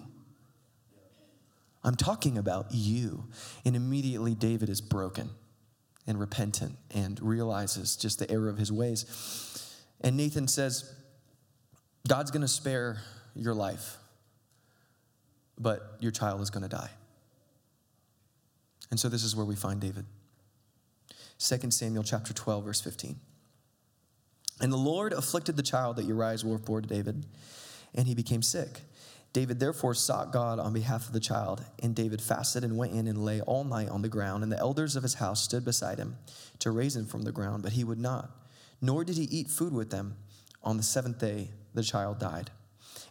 I'm 1.82 1.94
talking 1.94 2.36
about 2.38 2.66
you. 2.70 3.24
And 3.64 3.74
immediately 3.74 4.34
David 4.34 4.68
is 4.68 4.80
broken 4.80 5.30
and 6.06 6.18
repentant 6.18 6.76
and 6.94 7.20
realizes 7.20 7.96
just 7.96 8.18
the 8.18 8.30
error 8.30 8.48
of 8.48 8.58
his 8.58 8.70
ways. 8.70 9.76
And 10.00 10.16
Nathan 10.16 10.48
says, 10.48 10.92
God's 12.08 12.30
going 12.30 12.42
to 12.42 12.48
spare 12.48 12.98
your 13.34 13.54
life, 13.54 13.96
but 15.58 15.96
your 16.00 16.10
child 16.10 16.40
is 16.40 16.50
going 16.50 16.62
to 16.62 16.68
die. 16.68 16.90
And 18.90 18.98
so 18.98 19.08
this 19.08 19.22
is 19.22 19.36
where 19.36 19.46
we 19.46 19.54
find 19.54 19.80
David. 19.80 20.04
2 21.38 21.70
Samuel 21.70 22.02
chapter 22.02 22.34
12 22.34 22.64
verse 22.64 22.80
15. 22.80 23.16
And 24.60 24.72
the 24.72 24.76
Lord 24.76 25.12
afflicted 25.12 25.56
the 25.56 25.62
child 25.62 25.96
that 25.96 26.04
Uriah's 26.04 26.44
wife 26.44 26.64
bore 26.64 26.82
to 26.82 26.88
David, 26.88 27.24
and 27.94 28.06
he 28.06 28.14
became 28.14 28.42
sick. 28.42 28.80
David 29.32 29.60
therefore 29.60 29.94
sought 29.94 30.32
God 30.32 30.58
on 30.58 30.72
behalf 30.72 31.06
of 31.06 31.12
the 31.12 31.20
child, 31.20 31.64
and 31.82 31.94
David 31.94 32.20
fasted 32.20 32.64
and 32.64 32.76
went 32.76 32.92
in 32.92 33.06
and 33.06 33.24
lay 33.24 33.40
all 33.42 33.62
night 33.62 33.88
on 33.88 34.02
the 34.02 34.08
ground, 34.08 34.42
and 34.42 34.50
the 34.50 34.58
elders 34.58 34.96
of 34.96 35.04
his 35.04 35.14
house 35.14 35.42
stood 35.42 35.64
beside 35.64 35.98
him 35.98 36.16
to 36.58 36.72
raise 36.72 36.96
him 36.96 37.06
from 37.06 37.22
the 37.22 37.32
ground, 37.32 37.62
but 37.62 37.72
he 37.72 37.84
would 37.84 37.98
not. 37.98 38.30
Nor 38.80 39.04
did 39.04 39.16
he 39.16 39.24
eat 39.24 39.48
food 39.48 39.72
with 39.72 39.90
them. 39.90 40.16
On 40.62 40.76
the 40.76 40.82
seventh 40.82 41.18
day, 41.18 41.50
the 41.74 41.82
child 41.82 42.18
died. 42.18 42.50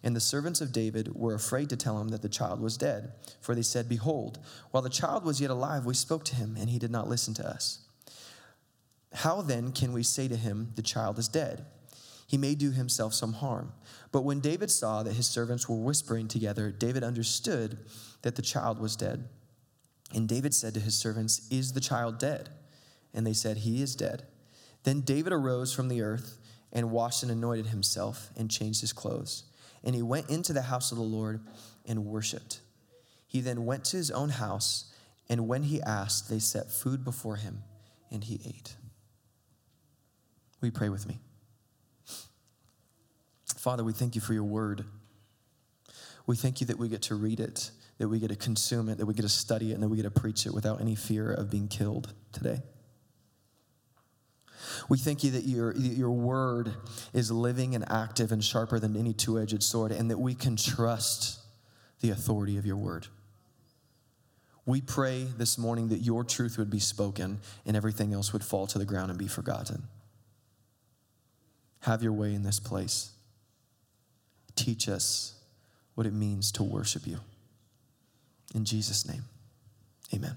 And 0.04 0.16
the 0.16 0.22
servants 0.22 0.62
of 0.62 0.72
David 0.72 1.16
were 1.16 1.34
afraid 1.34 1.70
to 1.70 1.78
tell 1.78 2.00
him 2.00 2.10
that 2.10 2.22
the 2.22 2.30
child 2.30 2.60
was 2.60 2.78
dead, 2.78 3.14
for 3.42 3.56
they 3.56 3.62
said, 3.62 3.90
Behold, 3.90 4.40
while 4.72 4.84
the 4.84 4.90
child 4.90 5.24
was 5.24 5.42
yet 5.42 5.50
alive, 5.50 5.86
we 5.86 5.94
spoke 5.94 6.26
to 6.26 6.36
him, 6.36 6.56
and 6.60 6.70
he 6.70 6.80
did 6.80 6.92
not 6.92 7.10
listen 7.10 7.34
to 7.36 7.48
us. 7.48 7.80
How 9.14 9.42
then 9.42 9.72
can 9.72 9.94
we 9.94 10.04
say 10.04 10.28
to 10.28 10.36
him, 10.36 10.72
The 10.76 10.82
child 10.82 11.18
is 11.18 11.28
dead? 11.28 11.66
He 12.30 12.38
may 12.38 12.54
do 12.54 12.70
himself 12.70 13.16
some 13.16 13.34
harm. 13.34 13.74
But 14.12 14.22
when 14.22 14.40
David 14.40 14.70
saw 14.70 15.02
that 15.02 15.16
his 15.16 15.26
servants 15.26 15.68
were 15.68 15.78
whispering 15.78 16.28
together, 16.28 16.70
David 16.70 17.04
understood 17.04 17.80
that 18.22 18.36
the 18.36 18.44
child 18.44 18.80
was 18.80 18.96
dead. 18.96 19.28
And 20.14 20.30
David 20.30 20.54
said 20.54 20.76
to 20.76 20.80
his 20.80 20.94
servants, 20.94 21.48
Is 21.50 21.74
the 21.74 21.80
child 21.80 22.20
dead? 22.20 22.50
And 23.16 23.26
they 23.26 23.34
said, 23.34 23.58
He 23.58 23.82
is 23.82 23.96
dead. 23.96 24.28
Then 24.84 25.02
David 25.02 25.34
arose 25.34 25.74
from 25.74 25.88
the 25.88 26.04
earth 26.04 26.38
and 26.72 26.92
washed 26.92 27.24
and 27.24 27.32
anointed 27.32 27.66
himself 27.66 28.30
and 28.38 28.52
changed 28.52 28.82
his 28.82 28.94
clothes. 28.94 29.46
And 29.84 29.96
he 29.96 30.04
went 30.04 30.30
into 30.30 30.54
the 30.54 30.62
house 30.62 30.92
of 30.92 31.00
the 31.00 31.04
Lord 31.04 31.42
and 31.88 32.06
worshiped. 32.06 32.60
He 33.26 33.42
then 33.42 33.66
went 33.66 33.86
to 33.86 33.98
his 33.98 34.12
own 34.12 34.30
house, 34.30 34.94
and 35.30 35.48
when 35.48 35.64
he 35.64 35.82
asked, 35.82 36.30
they 36.30 36.38
set 36.38 36.70
food 36.70 37.04
before 37.04 37.38
him, 37.38 37.64
and 38.12 38.24
he 38.24 38.40
ate. 38.46 38.76
We 40.62 40.70
pray 40.70 40.90
with 40.90 41.08
me? 41.08 41.22
Father, 43.60 43.84
we 43.84 43.92
thank 43.92 44.16
you 44.16 44.22
for 44.22 44.34
your 44.34 44.46
word. 44.46 44.86
We 46.26 46.38
thank 46.38 46.62
you 46.62 46.68
that 46.68 46.80
we 46.80 46.88
get 46.88 47.02
to 47.04 47.16
read 47.16 47.42
it, 47.42 47.72
that 47.98 48.08
we 48.08 48.18
get 48.18 48.30
to 48.30 48.38
consume 48.38 48.88
it, 48.88 49.00
that 49.00 49.06
we 49.06 49.14
get 49.14 49.24
to 49.24 49.30
study 49.30 49.72
it, 49.72 49.74
and 49.74 49.84
that 49.84 49.90
we 49.90 49.98
get 49.98 50.04
to 50.04 50.12
preach 50.12 50.46
it 50.46 50.54
without 50.54 50.80
any 50.80 50.96
fear 50.96 51.30
of 51.30 51.52
being 51.52 51.68
killed 51.68 52.14
today. 52.32 52.62
We 54.88 54.98
thank 54.98 55.26
you 55.26 55.32
that 55.32 55.44
your, 55.44 55.76
your 55.76 56.12
word 56.12 56.72
is 57.12 57.32
living 57.32 57.76
and 57.76 57.84
active 57.92 58.32
and 58.32 58.42
sharper 58.42 58.80
than 58.80 58.96
any 58.96 59.12
two 59.12 59.38
edged 59.38 59.62
sword, 59.62 59.92
and 59.92 60.10
that 60.10 60.20
we 60.20 60.36
can 60.36 60.56
trust 60.56 61.40
the 62.00 62.12
authority 62.12 62.56
of 62.56 62.66
your 62.66 62.78
word. 62.78 63.08
We 64.66 64.80
pray 64.80 65.28
this 65.38 65.58
morning 65.58 65.90
that 65.90 65.98
your 65.98 66.24
truth 66.24 66.58
would 66.58 66.70
be 66.70 66.80
spoken 66.80 67.42
and 67.66 67.76
everything 67.76 68.14
else 68.14 68.32
would 68.32 68.46
fall 68.46 68.68
to 68.68 68.80
the 68.80 68.86
ground 68.86 69.10
and 69.10 69.20
be 69.20 69.28
forgotten. 69.28 69.84
have 71.82 72.02
your 72.02 72.14
way 72.14 72.34
in 72.34 72.44
this 72.44 72.62
place. 72.62 73.12
Teach 74.60 74.90
us 74.90 75.36
what 75.96 76.06
it 76.06 76.12
means 76.12 76.52
to 76.52 76.64
worship 76.64 77.08
you. 77.08 77.20
In 78.54 78.66
Jesus' 78.66 79.08
name, 79.08 79.24
amen. 80.14 80.36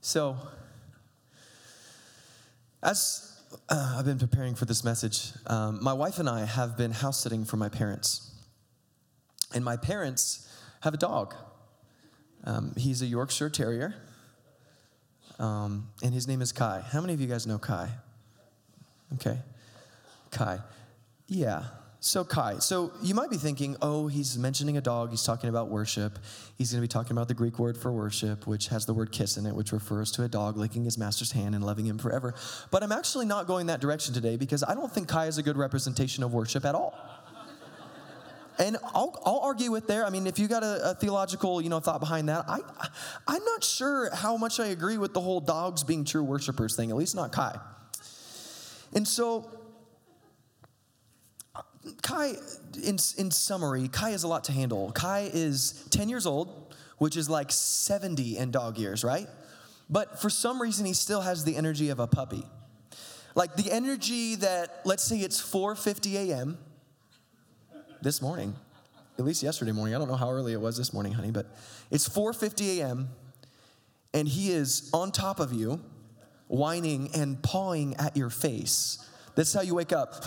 So, 0.00 0.36
as 2.80 3.42
uh, 3.68 3.96
I've 3.98 4.04
been 4.04 4.20
preparing 4.20 4.54
for 4.54 4.66
this 4.66 4.84
message, 4.84 5.32
um, 5.48 5.82
my 5.82 5.92
wife 5.92 6.20
and 6.20 6.28
I 6.28 6.44
have 6.44 6.76
been 6.76 6.92
house 6.92 7.20
sitting 7.20 7.44
for 7.44 7.56
my 7.56 7.68
parents. 7.68 8.30
And 9.52 9.64
my 9.64 9.76
parents 9.76 10.48
have 10.82 10.94
a 10.94 10.98
dog. 10.98 11.34
Um, 12.44 12.72
he's 12.76 13.02
a 13.02 13.06
Yorkshire 13.06 13.50
Terrier, 13.50 13.96
um, 15.40 15.88
and 16.04 16.14
his 16.14 16.28
name 16.28 16.40
is 16.40 16.52
Kai. 16.52 16.84
How 16.86 17.00
many 17.00 17.14
of 17.14 17.20
you 17.20 17.26
guys 17.26 17.48
know 17.48 17.58
Kai? 17.58 17.88
Okay. 19.14 19.38
Kai. 20.30 20.60
Yeah. 21.26 21.64
So, 22.04 22.22
Kai, 22.22 22.58
so 22.58 22.92
you 23.02 23.14
might 23.14 23.30
be 23.30 23.38
thinking, 23.38 23.78
oh, 23.80 24.08
he's 24.08 24.36
mentioning 24.36 24.76
a 24.76 24.82
dog. 24.82 25.08
He's 25.08 25.22
talking 25.22 25.48
about 25.48 25.70
worship. 25.70 26.18
He's 26.58 26.70
going 26.70 26.82
to 26.82 26.86
be 26.86 26.92
talking 26.92 27.12
about 27.12 27.28
the 27.28 27.34
Greek 27.34 27.58
word 27.58 27.78
for 27.78 27.90
worship, 27.92 28.46
which 28.46 28.68
has 28.68 28.84
the 28.84 28.92
word 28.92 29.10
kiss 29.10 29.38
in 29.38 29.46
it, 29.46 29.54
which 29.54 29.72
refers 29.72 30.10
to 30.12 30.24
a 30.24 30.28
dog 30.28 30.58
licking 30.58 30.84
his 30.84 30.98
master's 30.98 31.32
hand 31.32 31.54
and 31.54 31.64
loving 31.64 31.86
him 31.86 31.96
forever. 31.96 32.34
But 32.70 32.82
I'm 32.82 32.92
actually 32.92 33.24
not 33.24 33.46
going 33.46 33.68
that 33.68 33.80
direction 33.80 34.12
today 34.12 34.36
because 34.36 34.62
I 34.62 34.74
don't 34.74 34.92
think 34.92 35.08
Kai 35.08 35.28
is 35.28 35.38
a 35.38 35.42
good 35.42 35.56
representation 35.56 36.22
of 36.22 36.34
worship 36.34 36.66
at 36.66 36.74
all. 36.74 36.94
And 38.58 38.76
I'll, 38.94 39.18
I'll 39.24 39.40
argue 39.40 39.70
with 39.70 39.86
there. 39.86 40.04
I 40.04 40.10
mean, 40.10 40.26
if 40.26 40.38
you 40.38 40.46
got 40.46 40.62
a, 40.62 40.90
a, 40.90 40.94
theological, 40.94 41.62
you 41.62 41.70
know, 41.70 41.80
thought 41.80 42.00
behind 42.00 42.28
that, 42.28 42.44
I, 42.46 42.60
I'm 43.26 43.44
not 43.44 43.64
sure 43.64 44.14
how 44.14 44.36
much 44.36 44.60
I 44.60 44.66
agree 44.66 44.98
with 44.98 45.14
the 45.14 45.22
whole 45.22 45.40
dogs 45.40 45.82
being 45.82 46.04
true 46.04 46.22
worshipers 46.22 46.76
thing. 46.76 46.90
At 46.90 46.96
least 46.96 47.16
not 47.16 47.32
Kai. 47.32 47.58
And 48.92 49.08
so 49.08 49.50
Kai, 52.02 52.34
in, 52.82 52.96
in 53.18 53.30
summary, 53.30 53.88
Kai 53.88 54.10
has 54.10 54.24
a 54.24 54.28
lot 54.28 54.44
to 54.44 54.52
handle. 54.52 54.90
Kai 54.92 55.30
is 55.32 55.86
10 55.90 56.08
years 56.08 56.26
old, 56.26 56.74
which 56.98 57.16
is 57.16 57.28
like 57.28 57.50
70 57.50 58.38
in 58.38 58.50
dog 58.50 58.78
years, 58.78 59.04
right? 59.04 59.26
But 59.90 60.20
for 60.20 60.30
some 60.30 60.60
reason, 60.60 60.86
he 60.86 60.94
still 60.94 61.20
has 61.20 61.44
the 61.44 61.56
energy 61.56 61.90
of 61.90 62.00
a 62.00 62.06
puppy. 62.06 62.44
Like 63.34 63.56
the 63.56 63.70
energy 63.70 64.36
that, 64.36 64.80
let's 64.84 65.04
say 65.04 65.18
it's 65.18 65.40
4.50 65.40 66.28
a.m. 66.28 66.58
this 68.00 68.22
morning, 68.22 68.54
at 69.18 69.24
least 69.24 69.42
yesterday 69.42 69.72
morning. 69.72 69.94
I 69.94 69.98
don't 69.98 70.08
know 70.08 70.16
how 70.16 70.30
early 70.30 70.52
it 70.52 70.60
was 70.60 70.76
this 70.76 70.92
morning, 70.92 71.12
honey, 71.12 71.32
but 71.32 71.46
it's 71.90 72.08
4.50 72.08 72.78
a.m. 72.78 73.08
and 74.14 74.26
he 74.26 74.52
is 74.52 74.88
on 74.94 75.10
top 75.10 75.40
of 75.40 75.52
you, 75.52 75.80
whining 76.46 77.10
and 77.14 77.42
pawing 77.42 77.94
at 77.96 78.16
your 78.16 78.30
face. 78.30 78.98
That's 79.34 79.52
how 79.52 79.62
you 79.62 79.74
wake 79.74 79.92
up 79.92 80.24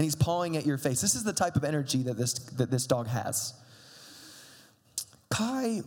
and 0.00 0.06
he's 0.06 0.16
pawing 0.16 0.56
at 0.56 0.64
your 0.64 0.78
face. 0.78 1.02
This 1.02 1.14
is 1.14 1.24
the 1.24 1.32
type 1.34 1.56
of 1.56 1.62
energy 1.62 2.02
that 2.04 2.16
this, 2.16 2.32
that 2.32 2.70
this 2.70 2.86
dog 2.86 3.06
has. 3.06 3.52
Kai, 5.28 5.82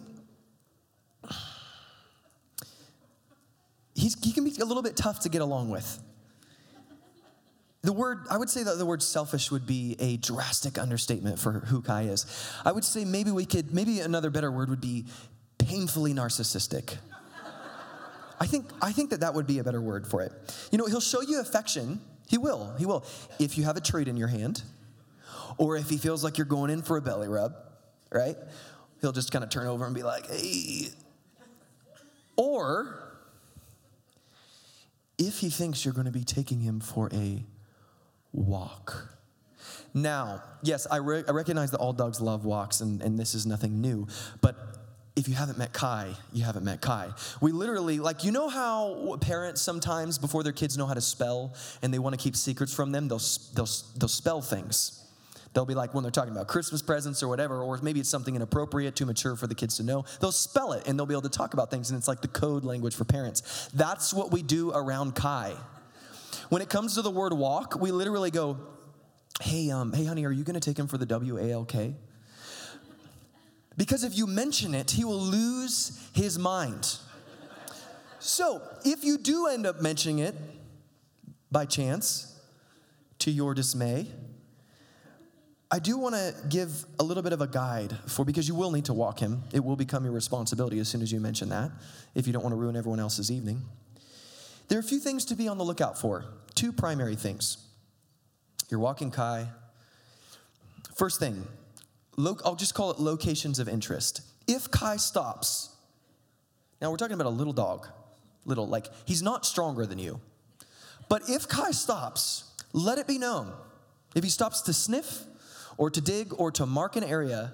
he's, 3.95 4.23
he 4.23 4.31
can 4.31 4.43
be 4.43 4.55
a 4.61 4.65
little 4.65 4.83
bit 4.83 4.95
tough 4.95 5.21
to 5.21 5.29
get 5.29 5.41
along 5.41 5.71
with. 5.71 5.99
The 7.81 7.91
word, 7.91 8.19
I 8.29 8.37
would 8.37 8.51
say 8.51 8.61
that 8.61 8.77
the 8.77 8.85
word 8.85 9.01
selfish 9.01 9.49
would 9.49 9.65
be 9.65 9.95
a 9.97 10.17
drastic 10.17 10.77
understatement 10.77 11.39
for 11.39 11.53
who 11.53 11.81
Kai 11.81 12.03
is. 12.03 12.27
I 12.63 12.71
would 12.71 12.85
say 12.85 13.05
maybe 13.05 13.31
we 13.31 13.47
could, 13.47 13.73
maybe 13.73 13.99
another 13.99 14.29
better 14.29 14.51
word 14.51 14.69
would 14.69 14.79
be 14.79 15.05
painfully 15.57 16.13
narcissistic. 16.13 16.97
I 18.39 18.45
think, 18.45 18.69
I 18.79 18.91
think 18.91 19.09
that 19.09 19.21
that 19.21 19.33
would 19.33 19.47
be 19.47 19.57
a 19.57 19.63
better 19.63 19.81
word 19.81 20.05
for 20.05 20.21
it. 20.21 20.33
You 20.71 20.77
know, 20.77 20.85
he'll 20.85 21.01
show 21.01 21.21
you 21.21 21.41
affection 21.41 21.99
he 22.33 22.39
will. 22.39 22.73
He 22.79 22.87
will. 22.87 23.05
If 23.37 23.59
you 23.59 23.63
have 23.65 23.77
a 23.77 23.79
treat 23.79 24.07
in 24.07 24.17
your 24.17 24.27
hand, 24.27 24.63
or 25.59 25.77
if 25.77 25.87
he 25.87 25.99
feels 25.99 26.23
like 26.23 26.39
you're 26.39 26.47
going 26.47 26.71
in 26.71 26.81
for 26.81 26.97
a 26.97 27.01
belly 27.01 27.27
rub, 27.27 27.53
right? 28.11 28.35
He'll 29.01 29.11
just 29.11 29.31
kind 29.31 29.43
of 29.43 29.51
turn 29.51 29.67
over 29.67 29.85
and 29.85 29.93
be 29.93 30.01
like, 30.01 30.27
hey. 30.27 30.87
Or 32.35 33.13
if 35.19 35.37
he 35.37 35.51
thinks 35.51 35.85
you're 35.85 35.93
going 35.93 36.07
to 36.07 36.11
be 36.11 36.23
taking 36.23 36.61
him 36.61 36.79
for 36.79 37.07
a 37.13 37.43
walk. 38.31 39.09
Now, 39.93 40.41
yes, 40.63 40.87
I, 40.89 40.97
re- 40.97 41.23
I 41.27 41.31
recognize 41.33 41.69
that 41.69 41.77
all 41.77 41.93
dogs 41.93 42.19
love 42.19 42.45
walks, 42.45 42.81
and, 42.81 42.99
and 43.03 43.19
this 43.19 43.35
is 43.35 43.45
nothing 43.45 43.79
new, 43.79 44.07
but 44.41 44.55
if 45.15 45.27
you 45.27 45.35
haven't 45.35 45.57
met 45.57 45.73
Kai, 45.73 46.13
you 46.31 46.43
haven't 46.43 46.65
met 46.65 46.81
Kai. 46.81 47.11
We 47.39 47.51
literally, 47.51 47.99
like, 47.99 48.23
you 48.23 48.31
know 48.31 48.49
how 48.49 49.17
parents 49.21 49.61
sometimes, 49.61 50.17
before 50.17 50.41
their 50.41 50.53
kids 50.53 50.77
know 50.77 50.87
how 50.87 50.95
to 50.95 51.01
spell 51.01 51.53
and 51.81 51.93
they 51.93 51.99
want 51.99 52.17
to 52.17 52.21
keep 52.21 52.35
secrets 52.35 52.73
from 52.73 52.91
them, 52.91 53.07
they'll, 53.07 53.21
they'll, 53.53 53.69
they'll 53.97 54.07
spell 54.07 54.41
things. 54.41 54.99
They'll 55.53 55.65
be 55.67 55.75
like, 55.75 55.93
when 55.93 56.01
they're 56.01 56.09
talking 56.09 56.31
about 56.31 56.47
Christmas 56.47 56.81
presents 56.81 57.21
or 57.21 57.27
whatever, 57.27 57.61
or 57.61 57.77
maybe 57.83 57.99
it's 57.99 58.09
something 58.09 58.35
inappropriate, 58.35 58.95
too 58.95 59.05
mature 59.05 59.35
for 59.35 59.45
the 59.45 59.53
kids 59.53 59.77
to 59.77 59.83
know, 59.83 60.03
they'll 60.19 60.31
spell 60.31 60.71
it 60.71 60.87
and 60.87 60.97
they'll 60.97 61.05
be 61.05 61.13
able 61.13 61.21
to 61.21 61.29
talk 61.29 61.53
about 61.53 61.69
things, 61.69 61.91
and 61.91 61.97
it's 61.99 62.07
like 62.07 62.21
the 62.21 62.27
code 62.27 62.63
language 62.63 62.95
for 62.95 63.03
parents. 63.03 63.69
That's 63.71 64.15
what 64.15 64.31
we 64.31 64.41
do 64.41 64.71
around 64.71 65.13
Kai. 65.13 65.53
When 66.49 66.63
it 66.63 66.69
comes 66.69 66.95
to 66.95 67.03
the 67.03 67.11
word 67.11 67.33
walk, 67.33 67.79
we 67.79 67.91
literally 67.91 68.31
go, 68.31 68.57
hey, 69.41 69.69
um, 69.69 69.93
hey, 69.93 70.05
honey, 70.05 70.25
are 70.25 70.31
you 70.31 70.43
going 70.43 70.59
to 70.59 70.59
take 70.59 70.79
him 70.79 70.87
for 70.87 70.97
the 70.97 71.05
W 71.05 71.37
A 71.37 71.51
L 71.51 71.65
K? 71.65 71.93
Because 73.77 74.03
if 74.03 74.15
you 74.15 74.27
mention 74.27 74.75
it, 74.75 74.91
he 74.91 75.03
will 75.03 75.19
lose 75.19 76.09
his 76.13 76.37
mind. 76.37 76.97
So, 78.19 78.61
if 78.85 79.03
you 79.03 79.17
do 79.17 79.47
end 79.47 79.65
up 79.65 79.81
mentioning 79.81 80.19
it 80.19 80.35
by 81.51 81.65
chance, 81.65 82.33
to 83.23 83.31
your 83.31 83.53
dismay, 83.53 84.05
I 85.71 85.79
do 85.79 85.97
want 85.97 86.13
to 86.13 86.35
give 86.49 86.85
a 86.99 87.03
little 87.03 87.23
bit 87.23 87.31
of 87.31 87.39
a 87.39 87.47
guide 87.47 87.97
for 88.05 88.25
because 88.25 88.49
you 88.49 88.53
will 88.53 88.69
need 88.69 88.85
to 88.85 88.93
walk 88.93 89.19
him. 89.19 89.43
It 89.53 89.63
will 89.63 89.77
become 89.77 90.03
your 90.03 90.11
responsibility 90.11 90.77
as 90.79 90.89
soon 90.89 91.01
as 91.01 91.09
you 91.09 91.21
mention 91.21 91.47
that, 91.49 91.71
if 92.15 92.27
you 92.27 92.33
don't 92.33 92.43
want 92.43 92.51
to 92.51 92.57
ruin 92.57 92.75
everyone 92.75 92.99
else's 92.99 93.31
evening. 93.31 93.61
There 94.67 94.77
are 94.77 94.81
a 94.81 94.83
few 94.83 94.99
things 94.99 95.23
to 95.25 95.35
be 95.35 95.47
on 95.47 95.57
the 95.57 95.63
lookout 95.63 95.97
for. 95.97 96.25
Two 96.53 96.73
primary 96.73 97.15
things. 97.15 97.65
You're 98.69 98.81
walking 98.81 99.09
Kai. 99.09 99.47
First 100.95 101.19
thing, 101.19 101.47
I'll 102.17 102.55
just 102.55 102.73
call 102.73 102.91
it 102.91 102.99
locations 102.99 103.59
of 103.59 103.67
interest. 103.67 104.21
If 104.47 104.69
Kai 104.69 104.97
stops, 104.97 105.75
now 106.81 106.91
we're 106.91 106.97
talking 106.97 107.15
about 107.15 107.27
a 107.27 107.29
little 107.29 107.53
dog, 107.53 107.87
little, 108.45 108.67
like 108.67 108.87
he's 109.05 109.23
not 109.23 109.45
stronger 109.45 109.85
than 109.85 109.99
you. 109.99 110.19
But 111.09 111.29
if 111.29 111.47
Kai 111.47 111.71
stops, 111.71 112.51
let 112.73 112.97
it 112.97 113.07
be 113.07 113.17
known. 113.17 113.53
If 114.15 114.23
he 114.23 114.29
stops 114.29 114.61
to 114.63 114.73
sniff 114.73 115.23
or 115.77 115.89
to 115.89 116.01
dig 116.01 116.33
or 116.37 116.51
to 116.51 116.65
mark 116.65 116.95
an 116.95 117.03
area, 117.03 117.51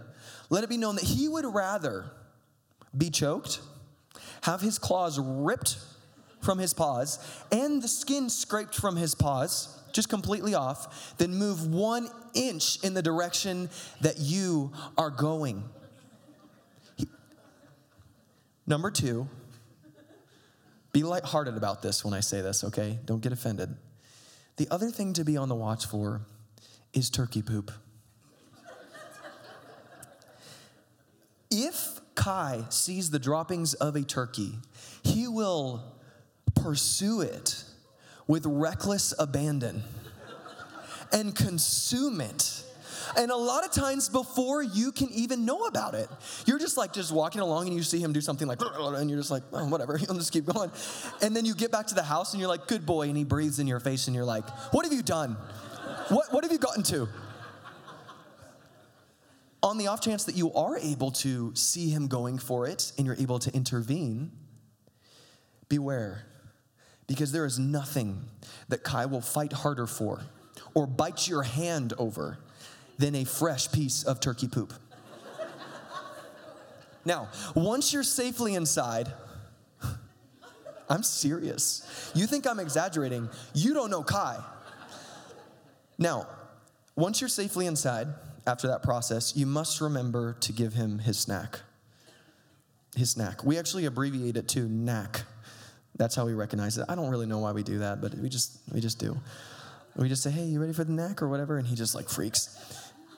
let 0.50 0.64
it 0.64 0.70
be 0.70 0.78
known 0.78 0.96
that 0.96 1.06
he 1.06 1.28
would 1.28 1.46
rather 1.46 2.12
be 2.98 3.10
choked, 3.10 3.62
have 4.42 4.62
his 4.62 4.80
claws 4.80 5.20
ripped 5.20 5.78
from 6.42 6.58
his 6.58 6.74
paws, 6.74 7.20
and 7.52 7.82
the 7.82 7.88
skin 7.88 8.30
scraped 8.30 8.76
from 8.76 8.96
his 8.96 9.14
paws 9.14 9.78
just 9.92 10.10
completely 10.10 10.56
off, 10.56 11.18
then 11.18 11.36
move 11.36 11.68
one 11.68 12.10
inch 12.34 12.84
in 12.84 12.94
the 12.94 13.02
direction 13.02 13.70
that 14.02 14.20
you 14.20 14.72
are 14.98 15.10
going. 15.10 15.64
Number 18.68 18.92
two, 18.92 19.28
be 20.92 21.04
lighthearted 21.04 21.56
about 21.56 21.82
this 21.82 22.04
when 22.04 22.14
I 22.14 22.20
say 22.20 22.42
this, 22.42 22.64
okay? 22.64 23.00
Don't 23.06 23.22
get 23.22 23.32
offended. 23.32 23.76
The 24.58 24.68
other 24.70 24.92
thing 24.92 25.14
to 25.14 25.24
be 25.24 25.38
on 25.38 25.50
the 25.50 25.56
watch 25.56 25.86
for 25.86 26.22
is 26.94 27.10
turkey 27.10 27.42
poop. 27.42 27.72
if 31.52 32.02
Kai 32.16 32.64
sees 32.70 33.12
the 33.12 33.20
droppings 33.20 33.74
of 33.76 33.96
a 33.96 34.04
turkey, 34.04 34.60
he 35.04 35.28
will 35.28 35.84
pursue 36.56 37.22
it 37.22 37.64
with 38.28 38.46
reckless 38.46 39.14
abandon 39.18 39.84
and 41.12 41.36
consume 41.36 42.22
it. 42.22 42.64
And 43.18 43.32
a 43.32 43.36
lot 43.36 43.66
of 43.66 43.72
times 43.72 44.10
before 44.10 44.62
you 44.62 44.92
can 44.92 45.10
even 45.10 45.46
know 45.46 45.66
about 45.66 45.96
it, 45.96 46.10
you're 46.46 46.60
just 46.60 46.78
like 46.78 46.94
just 46.94 47.12
walking 47.12 47.42
along 47.42 47.68
and 47.68 47.76
you 47.76 47.84
see 47.84 48.00
him 48.00 48.14
do 48.14 48.22
something 48.22 48.48
like, 48.48 48.60
and 48.62 49.10
you're 49.10 49.20
just 49.20 49.32
like, 49.32 49.44
oh, 49.54 49.68
whatever, 49.68 49.98
he'll 49.98 50.16
just 50.16 50.32
keep 50.32 50.46
going. 50.46 50.72
And 51.22 51.36
then 51.36 51.46
you 51.46 51.56
get 51.56 51.72
back 51.72 51.88
to 51.88 51.96
the 51.96 52.04
house 52.04 52.34
and 52.34 52.40
you're 52.40 52.50
like, 52.50 52.68
good 52.68 52.86
boy. 52.86 53.08
And 53.08 53.18
he 53.18 53.24
breathes 53.24 53.60
in 53.60 53.68
your 53.68 53.80
face 53.80 54.08
and 54.08 54.16
you're 54.16 54.26
like, 54.26 54.48
what 54.72 54.86
have 54.86 54.94
you 54.94 55.02
done? 55.02 55.38
What, 56.10 56.32
what 56.32 56.44
have 56.44 56.52
you 56.52 56.60
gotten 56.60 56.84
to? 56.84 57.08
On 59.62 59.78
the 59.78 59.88
off 59.88 60.02
chance 60.02 60.24
that 60.26 60.36
you 60.36 60.54
are 60.54 60.78
able 60.78 61.12
to 61.12 61.54
see 61.56 61.90
him 61.90 62.08
going 62.08 62.38
for 62.38 62.68
it 62.68 62.94
and 62.98 63.06
you're 63.06 63.18
able 63.18 63.40
to 63.40 63.54
intervene, 63.54 64.32
beware 65.68 66.26
because 67.08 67.32
there 67.32 67.46
is 67.46 67.60
nothing 67.60 68.24
that 68.70 68.84
Kai 68.84 69.08
will 69.08 69.20
fight 69.20 69.52
harder 69.52 69.88
for 69.88 70.22
or 70.74 70.88
bite 70.88 71.28
your 71.28 71.44
hand 71.44 71.94
over 71.98 72.38
than 72.98 73.16
a 73.16 73.24
fresh 73.24 73.72
piece 73.72 74.04
of 74.04 74.20
turkey 74.20 74.48
poop. 74.48 74.74
now, 77.06 77.30
once 77.56 77.94
you're 77.94 78.04
safely 78.04 78.56
inside, 78.56 79.12
I'm 80.90 81.04
serious. 81.04 82.12
You 82.16 82.26
think 82.26 82.48
I'm 82.48 82.60
exaggerating. 82.60 83.30
You 83.54 83.74
don't 83.74 83.92
know 83.92 84.04
Kai. 84.04 84.38
Now, 85.98 86.28
once 86.96 87.22
you're 87.22 87.30
safely 87.30 87.66
inside, 87.68 88.08
after 88.48 88.68
that 88.68 88.82
process, 88.82 89.36
you 89.36 89.46
must 89.46 89.80
remember 89.80 90.36
to 90.42 90.52
give 90.52 90.74
him 90.74 91.00
his 91.00 91.18
snack. 91.18 91.60
His 92.96 93.12
snack. 93.12 93.44
We 93.44 93.60
actually 93.60 93.86
abbreviate 93.86 94.36
it 94.36 94.48
to 94.50 94.68
NAC. 94.68 95.22
That's 95.96 96.16
how 96.16 96.26
we 96.26 96.34
recognize 96.34 96.78
it. 96.78 96.86
I 96.90 96.96
don't 96.96 97.10
really 97.10 97.28
know 97.28 97.40
why 97.40 97.52
we 97.52 97.62
do 97.62 97.80
that, 97.80 98.02
but 98.02 98.16
we 98.16 98.30
just 98.30 98.60
we 98.74 98.80
just 98.80 99.00
do. 99.00 99.18
We 100.00 100.10
just 100.10 100.24
say, 100.24 100.32
"Hey, 100.32 100.46
you 100.46 100.60
ready 100.60 100.74
for 100.74 100.84
the 100.84 100.94
NAC 100.94 101.22
or 101.22 101.28
whatever?" 101.28 101.58
And 101.58 101.68
he 101.68 101.76
just 101.76 101.94
like 101.94 102.10
freaks. 102.10 102.58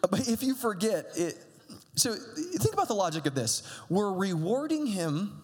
But 0.10 0.28
if 0.28 0.42
you 0.42 0.56
forget 0.56 1.12
it, 1.16 1.38
so 1.96 2.16
think 2.16 2.74
about 2.74 2.88
the 2.88 2.96
logic 2.96 3.26
of 3.28 3.36
this. 3.36 3.64
We're 3.90 4.12
rewarding 4.12 4.88
him 4.88 5.44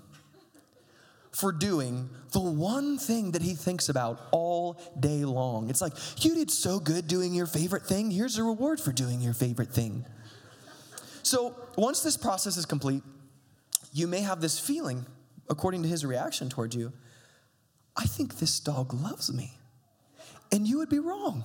for 1.32 1.51
doing 1.51 2.10
the 2.32 2.39
one 2.39 2.98
thing 2.98 3.34
that 3.34 3.44
he 3.44 3.53
thinks 3.53 3.89
about 3.89 4.20
all 4.32 4.82
day 5.00 5.24
long. 5.24 5.70
It's 5.70 5.82
like, 5.82 5.94
you 6.25 6.34
did 6.34 6.50
so 6.50 6.79
good 6.79 7.08
doing 7.08 7.36
your 7.36 7.46
favorite 7.46 7.86
thing. 7.86 8.10
Here's 8.10 8.39
a 8.39 8.44
reward 8.44 8.79
for 8.79 8.91
doing 8.91 9.22
your 9.22 9.36
favorite 9.36 9.72
thing. 9.72 10.03
So 11.22 11.53
once 11.77 12.01
this 12.01 12.17
process 12.17 12.58
is 12.58 12.65
complete, 12.65 13.03
you 13.94 14.08
may 14.08 14.22
have 14.22 14.41
this 14.41 14.58
feeling, 14.58 15.06
according 15.48 15.84
to 15.84 15.89
his 15.89 16.03
reaction 16.03 16.50
towards 16.50 16.75
you, 16.75 16.91
I 17.96 18.06
think 18.06 18.39
this 18.39 18.60
dog 18.60 18.94
loves 18.94 19.32
me. 19.32 19.56
And 20.51 20.68
you 20.68 20.77
would 20.80 20.89
be 20.89 21.00
wrong. 21.00 21.44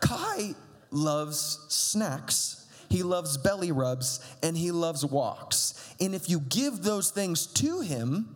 Kai 0.00 0.54
loves 0.90 1.66
snacks, 1.68 2.66
he 2.88 3.02
loves 3.02 3.36
belly 3.36 3.72
rubs, 3.72 4.20
and 4.42 4.56
he 4.56 4.70
loves 4.70 5.04
walks. 5.04 5.94
And 6.00 6.14
if 6.14 6.30
you 6.30 6.40
give 6.40 6.82
those 6.82 7.10
things 7.10 7.46
to 7.46 7.80
him, 7.80 8.34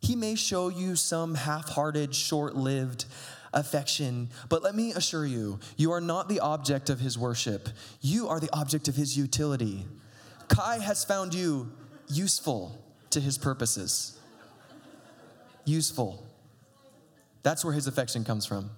he 0.00 0.16
may 0.16 0.34
show 0.34 0.68
you 0.68 0.96
some 0.96 1.34
half 1.34 1.68
hearted, 1.68 2.14
short 2.14 2.54
lived 2.54 3.06
affection. 3.52 4.28
But 4.48 4.62
let 4.62 4.74
me 4.74 4.92
assure 4.92 5.26
you, 5.26 5.58
you 5.76 5.92
are 5.92 6.00
not 6.00 6.28
the 6.28 6.40
object 6.40 6.90
of 6.90 7.00
his 7.00 7.18
worship, 7.18 7.68
you 8.00 8.28
are 8.28 8.40
the 8.40 8.50
object 8.52 8.88
of 8.88 8.96
his 8.96 9.16
utility. 9.16 9.84
Kai 10.48 10.78
has 10.78 11.04
found 11.04 11.34
you 11.34 11.70
useful 12.08 12.76
to 13.10 13.20
his 13.20 13.38
purposes. 13.38 14.18
Useful. 15.64 16.26
That's 17.42 17.64
where 17.64 17.74
his 17.74 17.86
affection 17.86 18.24
comes 18.24 18.46
from. 18.46 18.70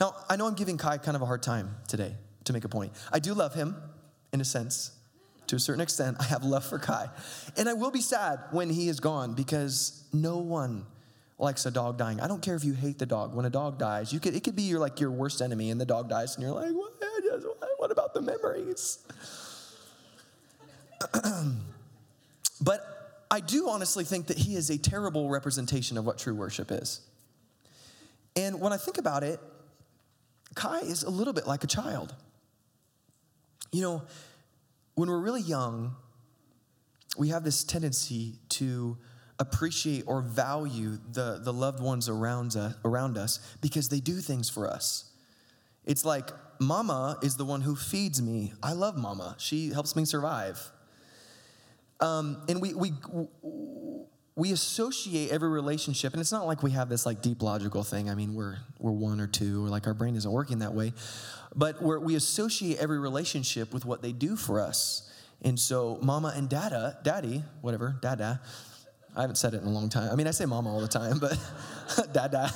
Now, 0.00 0.14
I 0.28 0.36
know 0.36 0.46
I'm 0.46 0.54
giving 0.54 0.76
Kai 0.76 0.98
kind 0.98 1.16
of 1.16 1.22
a 1.22 1.26
hard 1.26 1.42
time 1.42 1.74
today 1.88 2.14
to 2.44 2.52
make 2.52 2.64
a 2.64 2.68
point. 2.68 2.92
I 3.12 3.18
do 3.18 3.34
love 3.34 3.54
him 3.54 3.76
in 4.32 4.40
a 4.40 4.44
sense. 4.44 4.92
To 5.48 5.56
a 5.56 5.60
certain 5.60 5.80
extent, 5.80 6.16
I 6.18 6.24
have 6.24 6.44
love 6.44 6.64
for 6.64 6.78
Kai. 6.78 7.08
And 7.56 7.68
I 7.68 7.72
will 7.72 7.90
be 7.92 8.00
sad 8.00 8.40
when 8.50 8.68
he 8.68 8.88
is 8.88 8.98
gone 8.98 9.34
because 9.34 10.04
no 10.12 10.38
one 10.38 10.86
likes 11.38 11.66
a 11.66 11.70
dog 11.70 11.98
dying. 11.98 12.20
I 12.20 12.26
don't 12.26 12.42
care 12.42 12.56
if 12.56 12.64
you 12.64 12.72
hate 12.72 12.98
the 12.98 13.06
dog. 13.06 13.34
When 13.34 13.44
a 13.44 13.50
dog 13.50 13.78
dies, 13.78 14.12
you 14.12 14.18
could 14.18 14.34
it 14.34 14.42
could 14.42 14.56
be 14.56 14.62
your 14.62 14.80
like 14.80 14.98
your 15.00 15.10
worst 15.10 15.40
enemy 15.42 15.70
and 15.70 15.80
the 15.80 15.86
dog 15.86 16.08
dies 16.08 16.34
and 16.34 16.42
you're 16.42 16.54
like, 16.54 16.72
what, 16.72 16.92
what 17.76 17.90
about 17.90 18.14
the 18.14 18.22
memories? 18.22 18.98
but 22.60 23.26
I 23.30 23.40
do 23.40 23.68
honestly 23.68 24.04
think 24.04 24.28
that 24.28 24.38
he 24.38 24.56
is 24.56 24.70
a 24.70 24.78
terrible 24.78 25.28
representation 25.28 25.98
of 25.98 26.06
what 26.06 26.18
true 26.18 26.34
worship 26.34 26.72
is. 26.72 27.00
And 28.36 28.60
when 28.60 28.72
I 28.72 28.76
think 28.76 28.98
about 28.98 29.22
it, 29.22 29.40
Kai 30.54 30.80
is 30.80 31.02
a 31.02 31.10
little 31.10 31.32
bit 31.32 31.46
like 31.46 31.64
a 31.64 31.66
child. 31.66 32.14
You 33.72 33.82
know, 33.82 34.02
when 34.94 35.08
we're 35.08 35.20
really 35.20 35.42
young, 35.42 35.96
we 37.18 37.28
have 37.28 37.44
this 37.44 37.64
tendency 37.64 38.34
to 38.50 38.96
appreciate 39.38 40.04
or 40.06 40.22
value 40.22 40.98
the, 41.12 41.40
the 41.42 41.52
loved 41.52 41.80
ones 41.80 42.08
around 42.08 42.56
us, 42.56 42.74
around 42.84 43.18
us 43.18 43.56
because 43.60 43.88
they 43.88 44.00
do 44.00 44.20
things 44.20 44.48
for 44.48 44.68
us. 44.68 45.10
It's 45.84 46.04
like, 46.04 46.30
Mama 46.58 47.18
is 47.22 47.36
the 47.36 47.44
one 47.44 47.60
who 47.60 47.76
feeds 47.76 48.22
me. 48.22 48.52
I 48.62 48.72
love 48.72 48.96
Mama, 48.96 49.36
she 49.38 49.70
helps 49.70 49.94
me 49.94 50.04
survive. 50.04 50.58
Um, 52.00 52.42
and 52.48 52.60
we, 52.60 52.74
we, 52.74 52.92
we 54.36 54.52
associate 54.52 55.30
every 55.30 55.48
relationship, 55.48 56.12
and 56.12 56.20
it's 56.20 56.32
not 56.32 56.46
like 56.46 56.62
we 56.62 56.72
have 56.72 56.88
this 56.88 57.06
like 57.06 57.22
deep 57.22 57.42
logical 57.42 57.82
thing. 57.82 58.10
I 58.10 58.14
mean, 58.14 58.34
we're, 58.34 58.58
we're 58.78 58.92
one 58.92 59.20
or 59.20 59.26
two, 59.26 59.64
or 59.64 59.68
like 59.68 59.86
our 59.86 59.94
brain 59.94 60.14
isn't 60.14 60.30
working 60.30 60.58
that 60.60 60.74
way 60.74 60.92
but 61.56 61.82
we 61.82 62.14
associate 62.14 62.78
every 62.78 62.98
relationship 62.98 63.72
with 63.72 63.86
what 63.86 64.02
they 64.02 64.12
do 64.12 64.36
for 64.36 64.60
us. 64.60 65.10
And 65.42 65.58
so, 65.58 65.98
mama 66.02 66.32
and 66.36 66.48
dada, 66.48 66.98
daddy, 67.02 67.42
whatever, 67.62 67.96
dada, 68.00 68.40
I 69.16 69.22
haven't 69.22 69.36
said 69.36 69.54
it 69.54 69.62
in 69.62 69.66
a 69.66 69.70
long 69.70 69.88
time. 69.88 70.10
I 70.12 70.14
mean, 70.14 70.26
I 70.26 70.30
say 70.32 70.44
mama 70.44 70.70
all 70.70 70.80
the 70.80 70.88
time, 70.88 71.18
but 71.18 71.38
dada, 72.12 72.52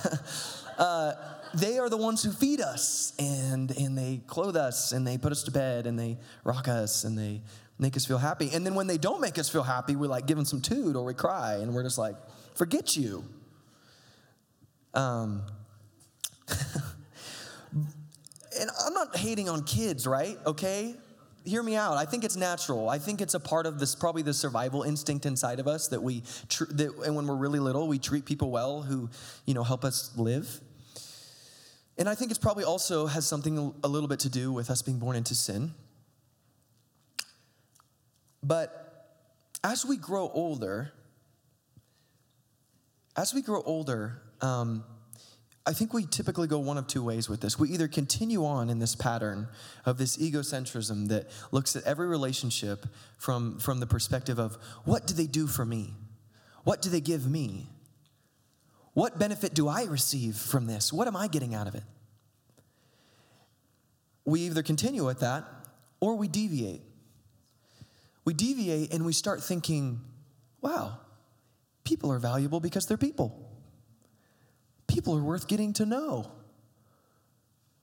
uh, 0.79 1.13
they 1.55 1.79
are 1.79 1.89
the 1.89 1.97
ones 1.97 2.23
who 2.23 2.31
feed 2.31 2.61
us 2.61 3.15
and, 3.19 3.71
and 3.73 3.97
they 3.97 4.21
clothe 4.27 4.57
us 4.57 4.93
and 4.93 5.07
they 5.07 5.17
put 5.17 5.33
us 5.33 5.43
to 5.45 5.51
bed 5.51 5.87
and 5.87 5.99
they 5.99 6.19
rock 6.45 6.69
us 6.69 7.05
and 7.05 7.19
they 7.19 7.41
make 7.81 7.97
us 7.97 8.05
feel 8.05 8.19
happy. 8.19 8.51
And 8.53 8.65
then 8.65 8.75
when 8.75 8.87
they 8.87 8.99
don't 8.99 9.21
make 9.21 9.39
us 9.39 9.49
feel 9.49 9.63
happy, 9.63 9.97
we 9.97 10.07
like 10.07 10.27
give 10.27 10.37
them 10.37 10.45
some 10.45 10.61
toot 10.61 10.95
or 10.95 11.05
we 11.05 11.15
cry 11.15 11.55
and 11.55 11.75
we're 11.75 11.83
just 11.83 11.99
like, 11.99 12.15
forget 12.55 12.97
you. 12.97 13.25
Um, 14.93 15.43
and 17.73 18.71
I'm 18.85 18.93
not 18.93 19.17
hating 19.17 19.49
on 19.49 19.65
kids, 19.65 20.07
right? 20.07 20.37
Okay? 20.45 20.95
Hear 21.45 21.63
me 21.63 21.75
out. 21.75 21.97
I 21.97 22.05
think 22.05 22.25
it's 22.25 22.37
natural. 22.37 22.91
I 22.91 22.99
think 22.99 23.23
it's 23.23 23.33
a 23.33 23.41
part 23.41 23.65
of 23.65 23.79
this, 23.79 23.95
probably 23.95 24.23
the 24.23 24.35
survival 24.35 24.83
instinct 24.83 25.25
inside 25.25 25.59
of 25.59 25.67
us 25.67 25.89
that 25.89 26.03
we, 26.03 26.23
tr- 26.49 26.65
that, 26.65 26.95
and 27.07 27.17
when 27.17 27.27
we're 27.27 27.35
really 27.35 27.61
little, 27.61 27.89
we 27.89 27.99
treat 27.99 28.27
people 28.27 28.51
well 28.51 28.83
who, 28.83 29.09
you 29.47 29.55
know, 29.55 29.65
help 29.65 29.85
us 29.85 30.11
live. 30.17 30.61
And 31.97 32.09
I 32.09 32.15
think 32.15 32.31
it's 32.31 32.39
probably 32.39 32.65
also 32.65 33.07
has 33.07 33.27
something 33.27 33.75
a 33.83 33.89
little 33.89 34.09
bit 34.09 34.21
to 34.21 34.29
do 34.29 34.53
with 34.53 34.69
us 34.71 34.83
being 34.83 34.99
born 34.99 35.17
into 35.17 35.35
sin. 35.35 35.73
But 38.43 39.17
as 39.63 39.85
we 39.85 39.97
grow 39.97 40.31
older, 40.33 40.93
as 43.17 43.35
we 43.35 43.43
grow 43.43 43.63
older, 43.63 44.23
um, 44.41 44.85
I 45.67 45.73
think 45.73 45.93
we 45.93 46.07
typically 46.07 46.47
go 46.49 46.59
one 46.59 46.79
of 46.79 46.87
two 46.87 47.05
ways 47.05 47.29
with 47.29 47.41
this. 47.41 47.59
We 47.59 47.69
either 47.71 47.87
continue 47.87 48.47
on 48.47 48.71
in 48.71 48.79
this 48.79 48.95
pattern 48.95 49.49
of 49.85 49.99
this 49.99 50.17
egocentrism 50.17 51.09
that 51.09 51.31
looks 51.53 51.77
at 51.77 51.85
every 51.85 52.07
relationship 52.07 52.87
from, 53.19 53.59
from 53.59 53.79
the 53.79 53.87
perspective 53.87 54.39
of 54.39 54.57
what 54.85 55.07
do 55.07 55.15
they 55.15 55.27
do 55.27 55.47
for 55.47 55.67
me? 55.67 55.95
What 56.65 56.81
do 56.81 56.89
they 56.89 57.01
give 57.01 57.31
me? 57.31 57.69
What 58.95 59.19
benefit 59.19 59.55
do 59.55 59.69
I 59.69 59.85
receive 59.85 60.37
from 60.37 60.67
this? 60.67 60.93
What 60.93 61.07
am 61.07 61.17
I 61.17 61.29
getting 61.29 61.55
out 61.55 61.67
of 61.67 61.75
it? 61.75 61.85
We 64.25 64.41
either 64.41 64.63
continue 64.63 65.05
with 65.05 65.21
that 65.21 65.45
or 66.01 66.17
we 66.17 66.27
deviate. 66.27 66.83
We 68.25 68.35
deviate 68.35 68.93
and 68.93 69.05
we 69.05 69.13
start 69.13 69.43
thinking, 69.43 70.01
wow, 70.61 70.99
people 71.85 72.13
are 72.13 72.19
valuable 72.19 72.61
because 72.61 72.87
they're 72.87 72.97
people 72.97 73.51
people 74.91 75.17
are 75.17 75.23
worth 75.23 75.47
getting 75.47 75.73
to 75.75 75.87
know, 75.87 76.31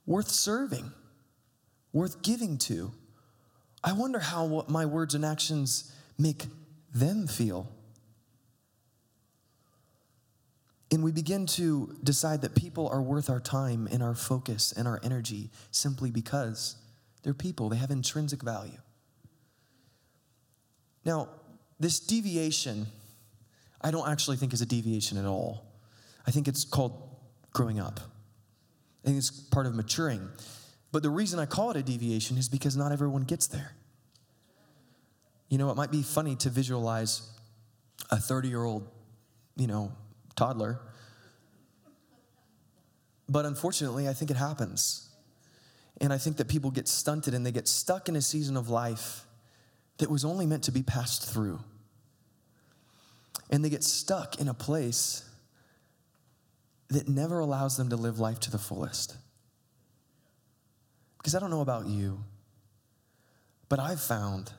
worth 0.06 0.28
serving, 0.28 0.92
worth 1.92 2.22
giving 2.22 2.58
to. 2.58 2.92
I 3.82 3.92
wonder 3.92 4.18
how 4.18 4.44
what 4.44 4.68
my 4.68 4.84
words 4.84 5.14
and 5.14 5.24
actions 5.24 5.92
make 6.18 6.46
them 6.94 7.26
feel. 7.26 7.72
And 10.90 11.02
we 11.02 11.12
begin 11.12 11.46
to 11.46 11.96
decide 12.02 12.42
that 12.42 12.54
people 12.54 12.88
are 12.88 13.02
worth 13.02 13.28
our 13.28 13.40
time 13.40 13.88
and 13.90 14.02
our 14.02 14.14
focus 14.14 14.72
and 14.72 14.88
our 14.88 15.00
energy 15.02 15.50
simply 15.70 16.10
because 16.10 16.76
they're 17.22 17.34
people, 17.34 17.68
they 17.68 17.76
have 17.76 17.90
intrinsic 17.90 18.42
value. 18.42 18.78
Now, 21.08 21.30
this 21.80 22.00
deviation, 22.00 22.86
I 23.80 23.90
don't 23.90 24.06
actually 24.06 24.36
think 24.36 24.52
is 24.52 24.60
a 24.60 24.66
deviation 24.66 25.16
at 25.16 25.24
all. 25.24 25.64
I 26.26 26.30
think 26.30 26.48
it's 26.48 26.64
called 26.64 27.16
growing 27.54 27.80
up. 27.80 27.98
I 29.02 29.06
think 29.06 29.16
it's 29.16 29.30
part 29.30 29.64
of 29.64 29.74
maturing. 29.74 30.28
But 30.92 31.02
the 31.02 31.08
reason 31.08 31.38
I 31.38 31.46
call 31.46 31.70
it 31.70 31.78
a 31.78 31.82
deviation 31.82 32.36
is 32.36 32.50
because 32.50 32.76
not 32.76 32.92
everyone 32.92 33.22
gets 33.22 33.46
there. 33.46 33.72
You 35.48 35.56
know, 35.56 35.70
it 35.70 35.76
might 35.78 35.90
be 35.90 36.02
funny 36.02 36.36
to 36.36 36.50
visualize 36.50 37.26
a 38.10 38.18
30 38.18 38.48
year 38.48 38.62
old, 38.62 38.86
you 39.56 39.66
know, 39.66 39.92
toddler. 40.36 40.78
But 43.30 43.46
unfortunately, 43.46 44.08
I 44.08 44.12
think 44.12 44.30
it 44.30 44.36
happens. 44.36 45.08
And 46.02 46.12
I 46.12 46.18
think 46.18 46.36
that 46.36 46.48
people 46.48 46.70
get 46.70 46.86
stunted 46.86 47.32
and 47.32 47.46
they 47.46 47.52
get 47.52 47.66
stuck 47.66 48.10
in 48.10 48.16
a 48.16 48.20
season 48.20 48.58
of 48.58 48.68
life 48.68 49.24
that 49.98 50.10
was 50.10 50.24
only 50.24 50.46
meant 50.46 50.64
to 50.64 50.72
be 50.72 50.82
passed 50.82 51.28
through. 51.28 51.60
And 53.50 53.64
they 53.64 53.70
get 53.70 53.84
stuck 53.84 54.40
in 54.40 54.48
a 54.48 54.54
place 54.54 55.28
that 56.88 57.08
never 57.08 57.38
allows 57.38 57.76
them 57.76 57.90
to 57.90 57.96
live 57.96 58.18
life 58.18 58.40
to 58.40 58.50
the 58.50 58.58
fullest. 58.58 59.16
Because 61.18 61.34
I 61.34 61.40
don't 61.40 61.50
know 61.50 61.60
about 61.60 61.86
you, 61.86 62.24
but 63.68 63.78
I've 63.78 64.00
found 64.00 64.52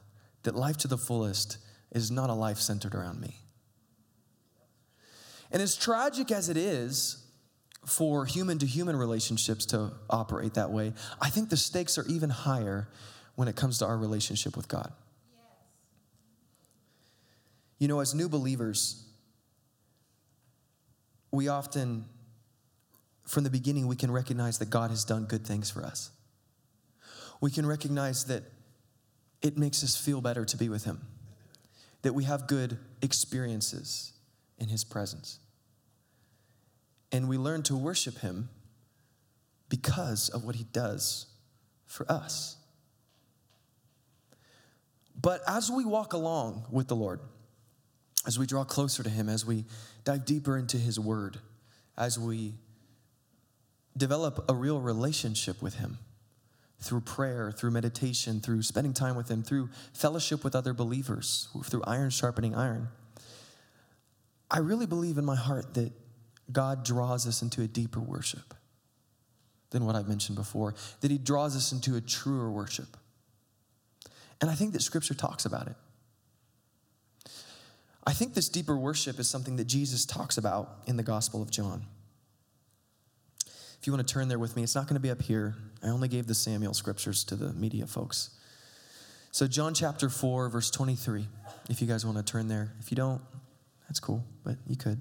that 0.43 0.55
life 0.55 0.77
to 0.77 0.87
the 0.87 0.97
fullest 0.97 1.57
is 1.91 2.11
not 2.11 2.29
a 2.29 2.33
life 2.33 2.57
centered 2.57 2.93
around 2.93 3.19
me. 3.19 3.35
And 5.51 5.61
as 5.61 5.75
tragic 5.75 6.31
as 6.31 6.49
it 6.49 6.57
is 6.57 7.25
for 7.85 8.25
human 8.25 8.59
to 8.59 8.65
human 8.65 8.95
relationships 8.95 9.65
to 9.67 9.91
operate 10.09 10.53
that 10.55 10.69
way, 10.69 10.93
I 11.19 11.29
think 11.29 11.49
the 11.49 11.57
stakes 11.57 11.97
are 11.97 12.05
even 12.07 12.29
higher 12.29 12.87
when 13.35 13.47
it 13.47 13.55
comes 13.55 13.79
to 13.79 13.85
our 13.85 13.97
relationship 13.97 14.55
with 14.55 14.67
God. 14.67 14.91
You 17.79 17.87
know, 17.87 18.01
as 18.01 18.13
new 18.13 18.29
believers, 18.29 19.05
we 21.31 21.47
often, 21.47 22.05
from 23.25 23.45
the 23.45 23.49
beginning, 23.49 23.87
we 23.87 23.95
can 23.95 24.11
recognize 24.11 24.59
that 24.59 24.69
God 24.69 24.89
has 24.89 25.05
done 25.05 25.25
good 25.25 25.45
things 25.45 25.71
for 25.71 25.83
us. 25.83 26.11
We 27.41 27.51
can 27.51 27.65
recognize 27.65 28.25
that 28.25 28.43
it 29.41 29.57
makes 29.57 29.83
us 29.83 29.95
feel 29.95 30.19
better 30.19 30.43
to 30.43 30.57
be 30.57 30.67
with 30.67 30.83
Him, 30.83 30.99
that 32.01 32.13
we 32.13 32.25
have 32.25 32.47
good 32.47 32.77
experiences 33.01 34.11
in 34.57 34.67
His 34.67 34.83
presence. 34.83 35.39
And 37.11 37.29
we 37.29 37.37
learn 37.37 37.63
to 37.63 37.77
worship 37.77 38.19
Him 38.19 38.49
because 39.69 40.27
of 40.27 40.43
what 40.43 40.55
He 40.55 40.65
does 40.65 41.27
for 41.85 42.11
us. 42.11 42.57
But 45.19 45.41
as 45.47 45.71
we 45.71 45.85
walk 45.85 46.13
along 46.13 46.65
with 46.71 46.87
the 46.87 46.95
Lord, 46.95 47.21
as 48.25 48.37
we 48.37 48.45
draw 48.45 48.63
closer 48.63 49.03
to 49.03 49.09
Him, 49.09 49.29
as 49.29 49.45
we 49.45 49.65
dive 50.03 50.25
deeper 50.25 50.57
into 50.57 50.77
His 50.77 50.99
Word, 50.99 51.39
as 51.97 52.19
we 52.19 52.53
develop 53.95 54.45
a 54.49 54.53
real 54.53 54.79
relationship 54.79 55.61
with 55.61 55.75
Him, 55.75 55.97
through 56.81 57.01
prayer, 57.01 57.51
through 57.51 57.71
meditation, 57.71 58.39
through 58.39 58.61
spending 58.61 58.93
time 58.93 59.15
with 59.15 59.29
Him, 59.29 59.43
through 59.43 59.69
fellowship 59.93 60.43
with 60.43 60.55
other 60.55 60.73
believers, 60.73 61.49
through 61.65 61.83
iron 61.85 62.09
sharpening 62.09 62.55
iron. 62.55 62.87
I 64.51 64.59
really 64.59 64.85
believe 64.85 65.17
in 65.17 65.25
my 65.25 65.35
heart 65.35 65.73
that 65.75 65.91
God 66.51 66.83
draws 66.83 67.27
us 67.27 67.41
into 67.41 67.61
a 67.61 67.67
deeper 67.67 67.99
worship 67.99 68.53
than 69.69 69.85
what 69.85 69.95
I've 69.95 70.07
mentioned 70.07 70.37
before, 70.37 70.73
that 71.01 71.11
He 71.11 71.17
draws 71.17 71.55
us 71.55 71.71
into 71.71 71.95
a 71.95 72.01
truer 72.01 72.49
worship. 72.49 72.97
And 74.41 74.49
I 74.49 74.55
think 74.55 74.73
that 74.73 74.81
Scripture 74.81 75.13
talks 75.13 75.45
about 75.45 75.67
it. 75.67 75.75
I 78.09 78.13
think 78.13 78.33
this 78.33 78.49
deeper 78.49 78.75
worship 78.75 79.19
is 79.19 79.29
something 79.29 79.57
that 79.57 79.65
Jesus 79.65 80.03
talks 80.03 80.39
about 80.39 80.79
in 80.87 80.97
the 80.97 81.03
Gospel 81.03 81.43
of 81.43 81.51
John. 81.51 81.85
If 83.45 83.85
you 83.85 83.93
want 83.93 84.07
to 84.07 84.11
turn 84.11 84.29
there 84.29 84.39
with 84.39 84.55
me, 84.55 84.63
it's 84.63 84.73
not 84.73 84.87
going 84.87 84.95
to 84.95 84.99
be 84.99 85.11
up 85.11 85.21
here. 85.21 85.53
I 85.83 85.89
only 85.89 86.07
gave 86.07 86.25
the 86.25 86.33
Samuel 86.33 86.73
scriptures 86.73 87.23
to 87.25 87.35
the 87.35 87.53
media 87.53 87.85
folks. 87.85 88.31
So, 89.29 89.45
John 89.45 89.75
chapter 89.75 90.09
4, 90.09 90.49
verse 90.49 90.71
23, 90.71 91.27
if 91.69 91.81
you 91.81 91.87
guys 91.87 92.03
want 92.03 92.17
to 92.17 92.23
turn 92.23 92.47
there. 92.47 92.73
If 92.79 92.89
you 92.89 92.95
don't, 92.95 93.21
that's 93.87 93.99
cool, 93.99 94.23
but 94.43 94.55
you 94.65 94.75
could. 94.75 94.99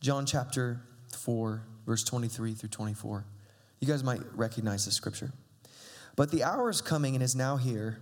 John 0.00 0.24
chapter 0.24 0.80
4, 1.12 1.62
verse 1.84 2.04
23 2.04 2.54
through 2.54 2.70
24. 2.70 3.26
You 3.80 3.86
guys 3.86 4.02
might 4.02 4.22
recognize 4.34 4.86
this 4.86 4.94
scripture. 4.94 5.30
But 6.16 6.30
the 6.30 6.42
hour 6.42 6.70
is 6.70 6.80
coming 6.80 7.14
and 7.14 7.22
is 7.22 7.36
now 7.36 7.58
here 7.58 7.98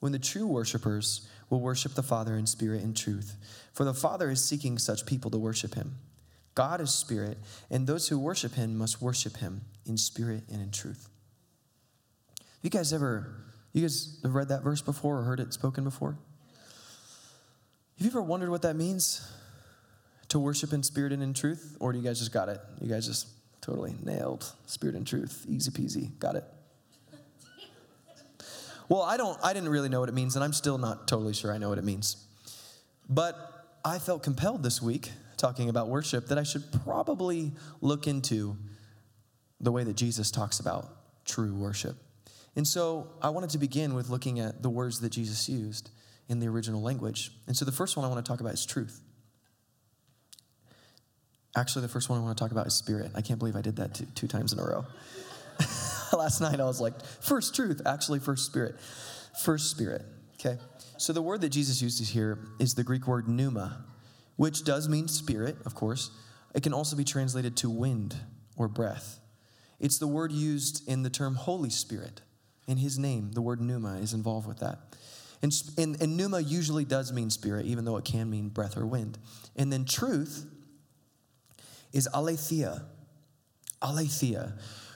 when 0.00 0.12
the 0.12 0.18
true 0.18 0.46
worshipers 0.46 1.28
will 1.50 1.60
worship 1.60 1.94
the 1.94 2.02
Father 2.02 2.36
in 2.36 2.46
spirit 2.46 2.82
and 2.82 2.96
truth. 2.96 3.36
For 3.72 3.84
the 3.84 3.94
Father 3.94 4.30
is 4.30 4.44
seeking 4.44 4.78
such 4.78 5.06
people 5.06 5.30
to 5.30 5.38
worship 5.38 5.74
him. 5.74 5.96
God 6.54 6.80
is 6.80 6.92
spirit, 6.92 7.38
and 7.70 7.86
those 7.86 8.08
who 8.08 8.18
worship 8.18 8.54
him 8.54 8.76
must 8.76 9.00
worship 9.00 9.36
him 9.36 9.62
in 9.86 9.96
spirit 9.96 10.42
and 10.52 10.60
in 10.60 10.70
truth. 10.70 11.08
You 12.62 12.70
guys 12.70 12.92
ever, 12.92 13.32
you 13.72 13.82
guys 13.82 14.18
have 14.22 14.34
read 14.34 14.48
that 14.48 14.62
verse 14.62 14.82
before 14.82 15.18
or 15.18 15.22
heard 15.22 15.40
it 15.40 15.52
spoken 15.52 15.84
before? 15.84 16.18
Have 17.96 18.04
you 18.04 18.10
ever 18.10 18.22
wondered 18.22 18.50
what 18.50 18.62
that 18.62 18.76
means? 18.76 19.28
To 20.28 20.38
worship 20.38 20.72
in 20.72 20.82
spirit 20.82 21.12
and 21.12 21.22
in 21.22 21.32
truth? 21.32 21.76
Or 21.80 21.92
do 21.92 21.98
you 21.98 22.04
guys 22.04 22.18
just 22.18 22.32
got 22.32 22.48
it? 22.48 22.60
You 22.80 22.88
guys 22.88 23.06
just 23.06 23.28
totally 23.60 23.94
nailed 24.04 24.52
spirit 24.66 24.94
and 24.94 25.06
truth. 25.06 25.46
Easy 25.48 25.70
peasy. 25.70 26.18
Got 26.18 26.36
it. 26.36 26.44
Well, 28.88 29.02
I 29.02 29.16
don't 29.16 29.38
I 29.42 29.52
didn't 29.52 29.68
really 29.68 29.88
know 29.88 30.00
what 30.00 30.08
it 30.08 30.14
means, 30.14 30.34
and 30.34 30.44
I'm 30.44 30.52
still 30.52 30.78
not 30.78 31.08
totally 31.08 31.34
sure 31.34 31.52
I 31.52 31.58
know 31.58 31.68
what 31.68 31.78
it 31.78 31.84
means. 31.84 32.24
But 33.08 33.36
I 33.84 33.98
felt 33.98 34.22
compelled 34.22 34.62
this 34.62 34.82
week 34.82 35.10
talking 35.38 35.68
about 35.68 35.88
worship, 35.88 36.26
that 36.26 36.36
I 36.38 36.42
should 36.42 36.64
probably 36.84 37.52
look 37.80 38.06
into 38.06 38.56
the 39.60 39.72
way 39.72 39.84
that 39.84 39.96
Jesus 39.96 40.30
talks 40.30 40.60
about 40.60 40.88
true 41.24 41.54
worship. 41.54 41.96
And 42.56 42.66
so 42.66 43.08
I 43.22 43.30
wanted 43.30 43.50
to 43.50 43.58
begin 43.58 43.94
with 43.94 44.10
looking 44.10 44.40
at 44.40 44.62
the 44.62 44.70
words 44.70 45.00
that 45.00 45.10
Jesus 45.10 45.48
used 45.48 45.90
in 46.28 46.40
the 46.40 46.48
original 46.48 46.82
language. 46.82 47.30
And 47.46 47.56
so 47.56 47.64
the 47.64 47.72
first 47.72 47.96
one 47.96 48.04
I 48.04 48.08
want 48.08 48.24
to 48.24 48.28
talk 48.28 48.40
about 48.40 48.52
is 48.52 48.66
truth. 48.66 49.00
Actually, 51.56 51.82
the 51.82 51.88
first 51.88 52.10
one 52.10 52.18
I 52.18 52.22
want 52.22 52.36
to 52.36 52.42
talk 52.42 52.50
about 52.50 52.66
is 52.66 52.74
spirit. 52.74 53.10
I 53.14 53.22
can't 53.22 53.38
believe 53.38 53.56
I 53.56 53.62
did 53.62 53.76
that 53.76 53.94
two, 53.94 54.06
two 54.14 54.28
times 54.28 54.52
in 54.52 54.58
a 54.58 54.64
row. 54.64 54.84
Last 56.16 56.40
night 56.40 56.60
I 56.60 56.64
was 56.64 56.80
like, 56.80 57.04
first 57.20 57.54
truth, 57.54 57.82
actually, 57.86 58.18
first 58.18 58.46
spirit. 58.46 58.76
First 59.42 59.70
spirit, 59.70 60.02
okay? 60.34 60.58
So 60.96 61.12
the 61.12 61.22
word 61.22 61.40
that 61.42 61.50
Jesus 61.50 61.80
uses 61.80 62.08
here 62.08 62.38
is 62.58 62.74
the 62.74 62.82
Greek 62.82 63.06
word 63.06 63.28
pneuma, 63.28 63.84
which 64.36 64.64
does 64.64 64.88
mean 64.88 65.08
spirit, 65.08 65.56
of 65.64 65.74
course. 65.74 66.10
It 66.54 66.62
can 66.62 66.72
also 66.72 66.96
be 66.96 67.04
translated 67.04 67.56
to 67.58 67.70
wind 67.70 68.16
or 68.56 68.68
breath. 68.68 69.20
It's 69.78 69.98
the 69.98 70.08
word 70.08 70.32
used 70.32 70.88
in 70.88 71.02
the 71.02 71.10
term 71.10 71.36
Holy 71.36 71.70
Spirit. 71.70 72.22
In 72.66 72.78
his 72.78 72.98
name, 72.98 73.32
the 73.32 73.40
word 73.40 73.60
pneuma 73.60 73.98
is 73.98 74.12
involved 74.12 74.48
with 74.48 74.58
that. 74.58 74.78
And, 75.40 75.52
and, 75.76 76.00
and 76.02 76.16
pneuma 76.16 76.40
usually 76.40 76.84
does 76.84 77.12
mean 77.12 77.30
spirit, 77.30 77.66
even 77.66 77.84
though 77.84 77.96
it 77.96 78.04
can 78.04 78.28
mean 78.28 78.48
breath 78.48 78.76
or 78.76 78.86
wind. 78.86 79.18
And 79.54 79.72
then 79.72 79.84
truth 79.84 80.46
is 81.92 82.08
aletheia. 82.12 82.82
Aletheia, 83.80 84.54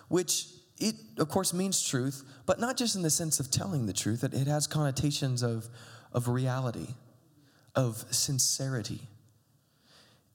which 0.08 0.46
it, 0.82 0.96
of 1.18 1.28
course, 1.28 1.54
means 1.54 1.82
truth, 1.82 2.24
but 2.44 2.58
not 2.58 2.76
just 2.76 2.96
in 2.96 3.02
the 3.02 3.10
sense 3.10 3.38
of 3.38 3.50
telling 3.50 3.86
the 3.86 3.92
truth. 3.92 4.24
It, 4.24 4.46
has 4.46 4.66
connotations 4.66 5.42
of, 5.42 5.68
of 6.12 6.28
reality, 6.28 6.94
of 7.74 8.04
sincerity, 8.10 9.00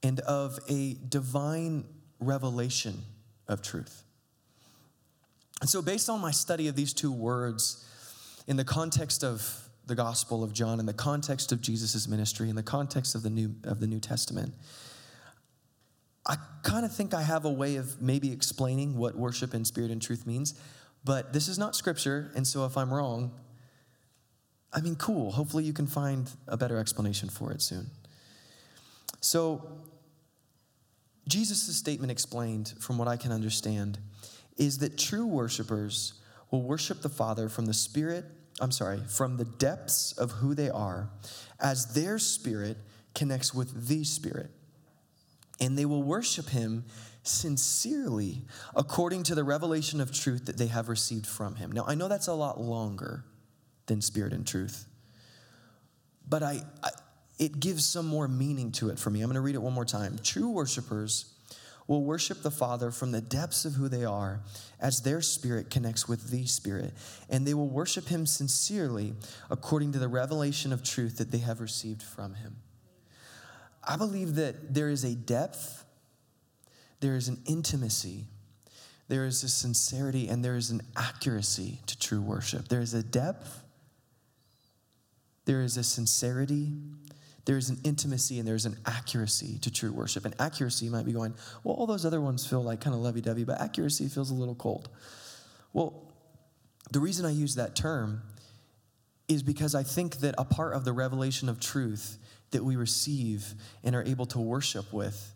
and 0.01 0.19
of 0.21 0.57
a 0.69 0.95
divine 1.09 1.85
revelation 2.19 3.03
of 3.47 3.61
truth. 3.61 4.03
And 5.59 5.69
so, 5.69 5.81
based 5.81 6.09
on 6.09 6.21
my 6.21 6.31
study 6.31 6.67
of 6.67 6.75
these 6.75 6.93
two 6.93 7.11
words, 7.11 7.83
in 8.47 8.55
the 8.55 8.63
context 8.63 9.23
of 9.23 9.67
the 9.85 9.95
Gospel 9.95 10.43
of 10.43 10.53
John, 10.53 10.79
in 10.79 10.85
the 10.85 10.93
context 10.93 11.51
of 11.51 11.61
Jesus' 11.61 12.07
ministry, 12.07 12.49
in 12.49 12.55
the 12.55 12.63
context 12.63 13.15
of 13.15 13.23
the 13.23 13.29
New, 13.29 13.55
of 13.63 13.79
the 13.79 13.87
New 13.87 13.99
Testament, 13.99 14.53
I 16.27 16.35
kind 16.63 16.85
of 16.85 16.93
think 16.93 17.13
I 17.13 17.21
have 17.21 17.45
a 17.45 17.51
way 17.51 17.77
of 17.77 18.01
maybe 18.01 18.31
explaining 18.31 18.97
what 18.97 19.15
worship 19.15 19.53
in 19.53 19.63
spirit 19.63 19.91
and 19.91 20.01
truth 20.01 20.27
means, 20.27 20.59
but 21.03 21.31
this 21.31 21.47
is 21.47 21.57
not 21.57 21.75
scripture, 21.75 22.31
and 22.35 22.45
so 22.45 22.65
if 22.65 22.77
I'm 22.77 22.93
wrong, 22.93 23.31
I 24.73 24.81
mean, 24.81 24.95
cool. 24.97 25.31
Hopefully, 25.31 25.63
you 25.63 25.73
can 25.73 25.87
find 25.87 26.29
a 26.47 26.57
better 26.57 26.77
explanation 26.77 27.29
for 27.29 27.51
it 27.51 27.61
soon. 27.61 27.87
So, 29.21 29.65
Jesus' 31.27 31.75
statement 31.75 32.11
explained, 32.11 32.73
from 32.79 32.97
what 32.97 33.07
I 33.07 33.17
can 33.17 33.31
understand, 33.31 33.97
is 34.57 34.79
that 34.79 34.97
true 34.97 35.25
worshipers 35.25 36.13
will 36.51 36.61
worship 36.61 37.01
the 37.01 37.09
Father 37.09 37.49
from 37.49 37.65
the 37.65 37.73
Spirit, 37.73 38.25
I'm 38.59 38.71
sorry, 38.71 38.99
from 39.07 39.37
the 39.37 39.45
depths 39.45 40.11
of 40.13 40.31
who 40.31 40.53
they 40.53 40.69
are, 40.69 41.09
as 41.59 41.93
their 41.93 42.19
spirit 42.19 42.77
connects 43.15 43.53
with 43.53 43.87
the 43.87 44.03
Spirit. 44.03 44.51
And 45.59 45.77
they 45.77 45.85
will 45.85 46.03
worship 46.03 46.49
Him 46.49 46.85
sincerely 47.23 48.43
according 48.75 49.23
to 49.23 49.35
the 49.35 49.43
revelation 49.43 49.99
of 49.99 50.13
truth 50.13 50.45
that 50.45 50.57
they 50.57 50.67
have 50.67 50.89
received 50.89 51.27
from 51.27 51.55
Him. 51.55 51.71
Now, 51.71 51.85
I 51.87 51.95
know 51.95 52.07
that's 52.07 52.27
a 52.27 52.33
lot 52.33 52.59
longer 52.59 53.23
than 53.87 54.01
Spirit 54.01 54.33
and 54.33 54.45
truth, 54.45 54.85
but 56.27 56.43
I, 56.43 56.61
I 56.83 56.89
it 57.39 57.59
gives 57.59 57.85
some 57.85 58.07
more 58.07 58.27
meaning 58.27 58.71
to 58.73 58.89
it 58.89 58.97
for 58.97 59.09
me. 59.09 59.21
I'm 59.21 59.27
going 59.27 59.35
to 59.35 59.41
read 59.41 59.55
it 59.55 59.61
one 59.61 59.73
more 59.73 59.85
time. 59.85 60.17
True 60.23 60.49
worshipers 60.49 61.33
will 61.87 62.03
worship 62.03 62.41
the 62.41 62.51
Father 62.51 62.91
from 62.91 63.11
the 63.11 63.21
depths 63.21 63.63
of 63.63 63.73
who 63.73 63.87
they 63.87 64.03
are 64.03 64.41
as 64.79 65.01
their 65.01 65.21
spirit 65.21 65.69
connects 65.69 66.07
with 66.07 66.29
the 66.29 66.45
Spirit. 66.45 66.93
And 67.29 67.47
they 67.47 67.53
will 67.53 67.69
worship 67.69 68.07
Him 68.07 68.25
sincerely 68.25 69.13
according 69.49 69.93
to 69.93 69.99
the 69.99 70.07
revelation 70.07 70.73
of 70.73 70.83
truth 70.83 71.17
that 71.17 71.31
they 71.31 71.37
have 71.39 71.61
received 71.61 72.03
from 72.03 72.35
Him. 72.35 72.57
I 73.87 73.95
believe 73.95 74.35
that 74.35 74.73
there 74.73 74.89
is 74.89 75.03
a 75.03 75.15
depth, 75.15 75.85
there 76.99 77.15
is 77.15 77.27
an 77.29 77.41
intimacy, 77.45 78.25
there 79.07 79.25
is 79.25 79.43
a 79.43 79.49
sincerity, 79.49 80.27
and 80.27 80.43
there 80.43 80.57
is 80.57 80.69
an 80.69 80.81
accuracy 80.97 81.79
to 81.87 81.97
true 81.97 82.21
worship. 82.21 82.67
There 82.67 82.81
is 82.81 82.93
a 82.93 83.01
depth, 83.01 83.63
there 85.45 85.61
is 85.61 85.77
a 85.77 85.83
sincerity, 85.83 86.73
there's 87.45 87.69
an 87.69 87.79
intimacy 87.85 88.39
and 88.39 88.47
there's 88.47 88.65
an 88.65 88.75
accuracy 88.85 89.57
to 89.59 89.71
true 89.71 89.93
worship. 89.93 90.25
And 90.25 90.35
accuracy 90.37 90.89
might 90.89 91.05
be 91.05 91.13
going, 91.13 91.33
well, 91.63 91.75
all 91.75 91.87
those 91.87 92.05
other 92.05 92.19
ones 92.19 92.45
feel 92.45 92.61
like 92.61 92.81
kind 92.81 92.93
of 92.93 92.99
lovey 92.99 93.21
dovey, 93.21 93.45
but 93.45 93.61
accuracy 93.61 94.09
feels 94.09 94.31
a 94.31 94.33
little 94.33 94.53
cold. 94.53 94.89
Well, 95.71 96.11
the 96.91 96.99
reason 96.99 97.25
I 97.25 97.31
use 97.31 97.55
that 97.55 97.73
term 97.73 98.21
is 99.29 99.43
because 99.43 99.75
I 99.75 99.83
think 99.83 100.17
that 100.17 100.35
a 100.37 100.43
part 100.43 100.73
of 100.73 100.83
the 100.83 100.91
revelation 100.91 101.47
of 101.47 101.61
truth 101.61 102.17
that 102.51 102.63
we 102.63 102.75
receive 102.75 103.53
and 103.83 103.95
are 103.95 104.03
able 104.03 104.25
to 104.27 104.39
worship 104.39 104.93
with 104.93 105.33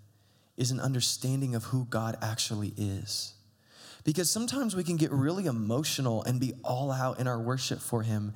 is 0.58 0.72
an 0.72 0.80
understanding 0.80 1.56
of 1.56 1.66
who 1.66 1.86
God 1.86 2.18
actually 2.22 2.74
is. 2.78 3.34
Because 4.04 4.32
sometimes 4.32 4.76
we 4.76 4.84
can 4.84 4.98
get 4.98 5.12
really 5.12 5.46
emotional 5.46 6.24
and 6.24 6.40
be 6.40 6.54
all 6.64 6.92
out 6.92 7.20
in 7.20 7.28
our 7.28 7.40
worship 7.40 7.80
for 7.80 8.02
Him 8.02 8.34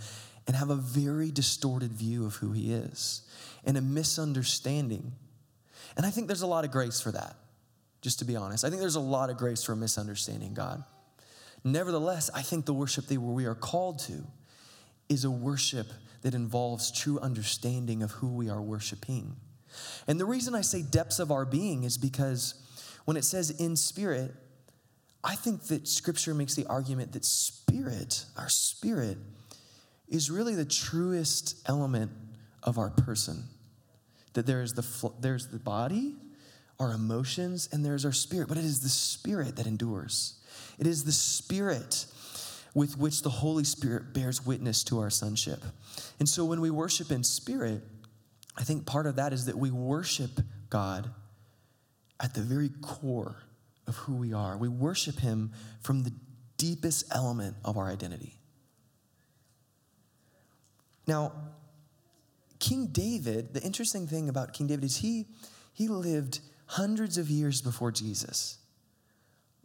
and 0.47 0.55
have 0.55 0.69
a 0.69 0.75
very 0.75 1.31
distorted 1.31 1.91
view 1.91 2.25
of 2.25 2.35
who 2.35 2.51
He 2.51 2.71
is 2.71 3.21
and 3.65 3.77
a 3.77 3.81
misunderstanding. 3.81 5.13
And 5.97 6.05
I 6.05 6.11
think 6.11 6.27
there's 6.27 6.43
a 6.43 6.47
lot 6.47 6.65
of 6.65 6.71
grace 6.71 7.01
for 7.01 7.11
that, 7.11 7.35
just 8.01 8.19
to 8.19 8.25
be 8.25 8.35
honest. 8.35 8.63
I 8.63 8.69
think 8.69 8.79
there's 8.79 8.95
a 8.95 8.99
lot 8.99 9.29
of 9.29 9.37
grace 9.37 9.63
for 9.63 9.75
misunderstanding 9.75 10.53
God. 10.53 10.83
Nevertheless, 11.63 12.29
I 12.33 12.43
think 12.43 12.65
the 12.65 12.73
worship 12.73 13.07
that 13.07 13.19
we 13.19 13.45
are 13.45 13.55
called 13.55 13.99
to 13.99 14.23
is 15.09 15.25
a 15.25 15.31
worship 15.31 15.87
that 16.25 16.33
involves 16.33 16.91
true 16.91 17.19
understanding 17.19 18.01
of 18.01 18.09
who 18.09 18.27
we 18.27 18.49
are 18.49 18.59
worshiping. 18.59 19.35
And 20.07 20.19
the 20.19 20.25
reason 20.25 20.55
I 20.55 20.61
say 20.61 20.81
depths 20.81 21.19
of 21.19 21.29
our 21.29 21.45
being 21.45 21.83
is 21.83 21.99
because 21.99 22.55
when 23.05 23.15
it 23.15 23.23
says 23.23 23.51
in 23.51 23.75
spirit, 23.75 24.33
I 25.23 25.35
think 25.35 25.65
that 25.65 25.87
scripture 25.87 26.33
makes 26.33 26.55
the 26.55 26.65
argument 26.65 27.11
that 27.11 27.25
spirit, 27.25 28.25
our 28.39 28.49
spirit, 28.49 29.19
is 30.07 30.31
really 30.31 30.55
the 30.55 30.65
truest 30.65 31.61
element 31.69 32.09
of 32.63 32.79
our 32.79 32.89
person. 32.89 33.43
That 34.33 34.47
there 34.47 34.63
is 34.63 34.73
the, 34.73 35.11
there's 35.19 35.49
the 35.49 35.59
body, 35.59 36.15
our 36.79 36.91
emotions, 36.91 37.69
and 37.71 37.85
there's 37.85 38.03
our 38.03 38.11
spirit, 38.11 38.47
but 38.47 38.57
it 38.57 38.65
is 38.65 38.79
the 38.79 38.89
spirit 38.89 39.57
that 39.57 39.67
endures. 39.67 40.39
It 40.79 40.87
is 40.87 41.03
the 41.03 41.11
spirit 41.11 42.07
with 42.75 42.97
which 42.97 43.23
the 43.23 43.29
Holy 43.29 43.63
Spirit 43.63 44.13
bears 44.13 44.45
witness 44.45 44.83
to 44.83 44.99
our 44.99 45.09
sonship. 45.09 45.63
And 46.19 46.29
so 46.29 46.45
when 46.45 46.61
we 46.61 46.69
worship 46.69 47.09
in 47.09 47.23
spirit, 47.23 47.81
I 48.57 48.63
think 48.63 48.85
part 48.85 49.07
of 49.07 49.15
that 49.15 49.33
is 49.33 49.45
that 49.45 49.57
we 49.57 49.71
worship 49.71 50.41
God 50.69 51.09
at 52.19 52.33
the 52.33 52.41
very 52.41 52.69
core 52.81 53.37
of 53.87 53.95
who 53.95 54.15
we 54.15 54.33
are. 54.33 54.57
We 54.57 54.67
worship 54.67 55.19
Him 55.19 55.53
from 55.81 56.03
the 56.03 56.11
deepest 56.57 57.15
element 57.15 57.55
of 57.63 57.77
our 57.77 57.89
identity. 57.89 58.37
Now, 61.07 61.31
King 62.59 62.87
David, 62.87 63.53
the 63.53 63.61
interesting 63.61 64.07
thing 64.07 64.27
about 64.27 64.53
King 64.53 64.67
David 64.67 64.83
is 64.85 64.97
he, 64.97 65.27
he 65.73 65.87
lived 65.87 66.39
hundreds 66.65 67.17
of 67.17 67.29
years 67.29 67.61
before 67.61 67.91
Jesus. 67.91 68.57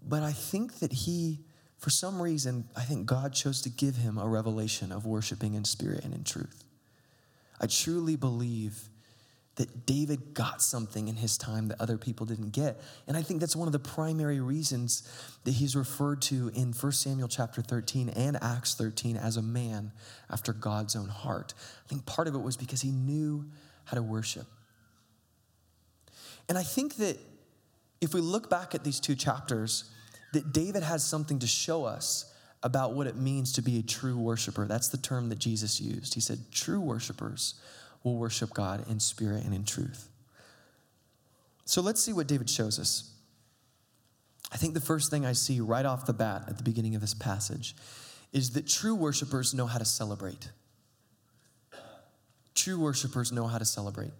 But 0.06 0.22
I 0.22 0.32
think 0.32 0.78
that 0.80 0.92
he, 0.92 1.40
for 1.80 1.90
some 1.90 2.20
reason, 2.20 2.68
I 2.76 2.82
think 2.82 3.06
God 3.06 3.32
chose 3.32 3.62
to 3.62 3.70
give 3.70 3.96
him 3.96 4.18
a 4.18 4.28
revelation 4.28 4.92
of 4.92 5.06
worshiping 5.06 5.54
in 5.54 5.64
spirit 5.64 6.04
and 6.04 6.12
in 6.12 6.24
truth. 6.24 6.62
I 7.58 7.66
truly 7.66 8.16
believe 8.16 8.90
that 9.56 9.86
David 9.86 10.32
got 10.34 10.62
something 10.62 11.08
in 11.08 11.16
his 11.16 11.36
time 11.36 11.68
that 11.68 11.80
other 11.80 11.98
people 11.98 12.24
didn't 12.24 12.50
get. 12.50 12.80
And 13.06 13.16
I 13.16 13.22
think 13.22 13.40
that's 13.40 13.56
one 13.56 13.66
of 13.66 13.72
the 13.72 13.78
primary 13.78 14.40
reasons 14.40 15.02
that 15.44 15.52
he's 15.52 15.74
referred 15.74 16.22
to 16.22 16.50
in 16.54 16.72
1 16.72 16.92
Samuel 16.92 17.28
chapter 17.28 17.60
13 17.60 18.10
and 18.10 18.38
Acts 18.42 18.74
13 18.74 19.16
as 19.16 19.36
a 19.36 19.42
man 19.42 19.92
after 20.30 20.52
God's 20.52 20.96
own 20.96 21.08
heart. 21.08 21.54
I 21.84 21.88
think 21.88 22.06
part 22.06 22.28
of 22.28 22.34
it 22.34 22.40
was 22.40 22.56
because 22.56 22.82
he 22.82 22.90
knew 22.90 23.46
how 23.84 23.96
to 23.96 24.02
worship. 24.02 24.46
And 26.48 26.56
I 26.56 26.62
think 26.62 26.96
that 26.96 27.18
if 28.00 28.14
we 28.14 28.20
look 28.20 28.48
back 28.48 28.74
at 28.74 28.84
these 28.84 29.00
two 29.00 29.14
chapters, 29.14 29.90
that 30.32 30.52
David 30.52 30.82
has 30.82 31.04
something 31.04 31.38
to 31.40 31.46
show 31.46 31.84
us 31.84 32.32
about 32.62 32.94
what 32.94 33.06
it 33.06 33.16
means 33.16 33.52
to 33.54 33.62
be 33.62 33.78
a 33.78 33.82
true 33.82 34.18
worshiper. 34.18 34.66
That's 34.66 34.88
the 34.88 34.98
term 34.98 35.28
that 35.30 35.38
Jesus 35.38 35.80
used. 35.80 36.14
He 36.14 36.20
said, 36.20 36.38
true 36.52 36.80
worshipers 36.80 37.54
will 38.04 38.16
worship 38.16 38.52
God 38.52 38.88
in 38.88 39.00
spirit 39.00 39.44
and 39.44 39.54
in 39.54 39.64
truth. 39.64 40.08
So 41.64 41.80
let's 41.80 42.02
see 42.02 42.12
what 42.12 42.26
David 42.26 42.50
shows 42.50 42.78
us. 42.78 43.10
I 44.52 44.56
think 44.56 44.74
the 44.74 44.80
first 44.80 45.10
thing 45.10 45.24
I 45.24 45.32
see 45.32 45.60
right 45.60 45.86
off 45.86 46.06
the 46.06 46.12
bat 46.12 46.44
at 46.48 46.58
the 46.58 46.64
beginning 46.64 46.94
of 46.94 47.00
this 47.00 47.14
passage 47.14 47.74
is 48.32 48.50
that 48.50 48.66
true 48.66 48.94
worshipers 48.94 49.54
know 49.54 49.66
how 49.66 49.78
to 49.78 49.84
celebrate. 49.84 50.50
True 52.54 52.78
worshipers 52.78 53.32
know 53.32 53.46
how 53.46 53.58
to 53.58 53.64
celebrate. 53.64 54.10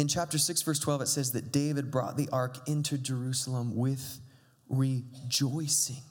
In 0.00 0.08
chapter 0.08 0.38
6, 0.38 0.62
verse 0.62 0.78
12, 0.78 1.02
it 1.02 1.08
says 1.08 1.32
that 1.32 1.52
David 1.52 1.90
brought 1.90 2.16
the 2.16 2.26
ark 2.32 2.66
into 2.66 2.96
Jerusalem 2.96 3.76
with 3.76 4.18
rejoicing. 4.70 6.02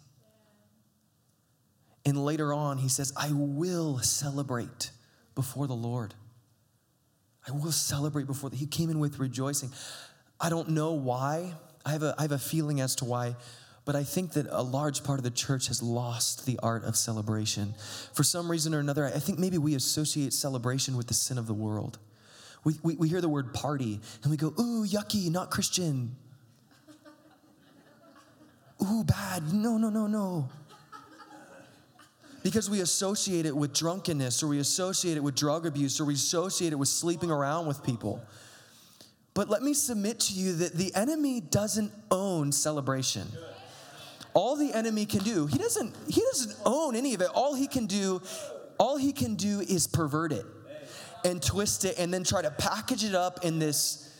And 2.06 2.24
later 2.24 2.54
on, 2.54 2.78
he 2.78 2.88
says, 2.88 3.12
I 3.18 3.32
will 3.32 3.98
celebrate 3.98 4.92
before 5.34 5.66
the 5.66 5.74
Lord. 5.74 6.14
I 7.48 7.52
will 7.52 7.72
celebrate 7.72 8.28
before 8.28 8.52
that. 8.52 8.58
he 8.58 8.68
came 8.68 8.92
in 8.92 9.00
with 9.00 9.18
rejoicing. 9.18 9.72
I 10.40 10.50
don't 10.50 10.70
know 10.70 10.92
why. 10.92 11.56
I 11.84 11.94
have, 11.94 12.04
a, 12.04 12.14
I 12.16 12.22
have 12.22 12.32
a 12.32 12.38
feeling 12.38 12.82
as 12.82 12.94
to 12.98 13.06
why, 13.06 13.36
but 13.86 13.96
I 13.96 14.04
think 14.04 14.34
that 14.34 14.46
a 14.52 14.62
large 14.62 15.04
part 15.04 15.18
of 15.18 15.24
the 15.24 15.32
church 15.32 15.66
has 15.66 15.82
lost 15.82 16.46
the 16.46 16.60
art 16.62 16.84
of 16.84 16.96
celebration. 16.96 17.74
For 18.14 18.22
some 18.22 18.52
reason 18.52 18.76
or 18.76 18.80
another, 18.80 19.08
I 19.08 19.18
think 19.18 19.40
maybe 19.40 19.58
we 19.58 19.74
associate 19.74 20.32
celebration 20.34 20.96
with 20.96 21.08
the 21.08 21.16
sin 21.16 21.40
of 21.40 21.48
the 21.48 21.56
world. 21.56 21.98
We, 22.64 22.76
we, 22.84 22.96
we 22.96 23.10
hear 23.10 23.22
the 23.22 23.30
word 23.30 23.54
party 23.54 24.02
and 24.24 24.32
we 24.32 24.38
go, 24.38 24.48
ooh, 24.60 24.86
yucky, 24.86 25.32
not 25.32 25.50
Christian. 25.50 26.16
Ooh, 28.84 29.04
bad. 29.04 29.54
No, 29.54 29.78
no, 29.78 29.90
no, 29.90 30.08
no 30.08 30.50
because 32.44 32.70
we 32.70 32.82
associate 32.82 33.46
it 33.46 33.56
with 33.56 33.74
drunkenness 33.74 34.42
or 34.44 34.48
we 34.48 34.60
associate 34.60 35.18
it 35.18 35.24
with 35.24 35.36
drug 35.36 35.66
abuse 35.66 36.00
or 36.00 36.06
we 36.06 36.14
associate 36.14 36.74
it 36.74 36.78
with 36.78 36.88
sleeping 36.88 37.32
around 37.32 37.68
with 37.68 37.84
people. 37.84 38.22
But 39.34 39.50
let 39.50 39.62
me 39.62 39.74
submit 39.74 40.20
to 40.22 40.34
you 40.34 40.54
that 40.54 40.74
the 40.74 40.94
enemy 40.96 41.42
doesn't 41.42 41.92
own 42.12 42.52
celebration. 42.52 43.28
All 44.34 44.56
the 44.56 44.74
enemy 44.74 45.06
can 45.06 45.24
do, 45.24 45.48
he 45.48 45.58
doesn't 45.58 45.96
he 46.08 46.22
doesn't 46.22 46.56
own 46.66 46.96
any 46.96 47.14
of 47.14 47.22
it. 47.22 47.30
All 47.34 47.56
he 47.56 47.68
can 47.68 47.86
do 47.88 48.22
all 48.78 48.98
he 48.98 49.12
can 49.12 49.36
do 49.36 49.60
is 49.62 49.88
pervert 49.88 50.32
it 50.32 50.46
and 51.26 51.42
twist 51.42 51.86
it 51.86 51.98
and 52.00 52.14
then 52.14 52.24
try 52.24 52.42
to 52.42 52.52
package 52.52 53.04
it 53.04 53.16
up 53.16 53.46
in 53.46 53.60
this 53.60 54.14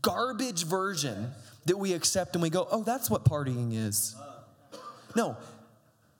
garbage 0.00 0.64
version 0.64 1.30
that 1.66 1.76
we 1.76 1.92
accept 1.92 2.34
and 2.34 2.42
we 2.42 2.50
go, 2.50 2.66
"Oh, 2.70 2.82
that's 2.82 3.08
what 3.08 3.24
partying 3.24 3.74
is." 3.74 4.14
No, 5.14 5.36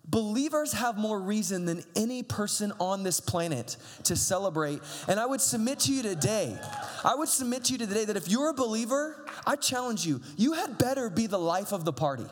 Believers 0.05 0.73
have 0.73 0.99
more 0.99 1.19
reason 1.19 1.65
than 1.65 1.85
any 1.95 2.25
person 2.25 2.73
on 2.81 3.05
this 3.05 3.21
planet 3.21 3.77
to 4.05 4.17
celebrate. 4.17 4.81
And 5.07 5.21
I 5.21 5.27
would 5.27 5.41
submit 5.41 5.79
to 5.81 5.93
you 5.93 6.03
today, 6.03 6.59
I 7.05 7.15
would 7.15 7.29
submit 7.29 7.65
to 7.65 7.73
you 7.73 7.79
today 7.79 8.05
that 8.05 8.17
if 8.17 8.29
you're 8.29 8.51
a 8.51 8.55
believer, 8.55 9.25
I 9.47 9.55
challenge 9.55 10.05
you, 10.05 10.21
you 10.37 10.55
had 10.55 10.77
better 10.77 11.09
be 11.09 11.29
the 11.29 11.39
life 11.39 11.73
of 11.73 11.85
the 11.85 11.93
party. 11.93 12.27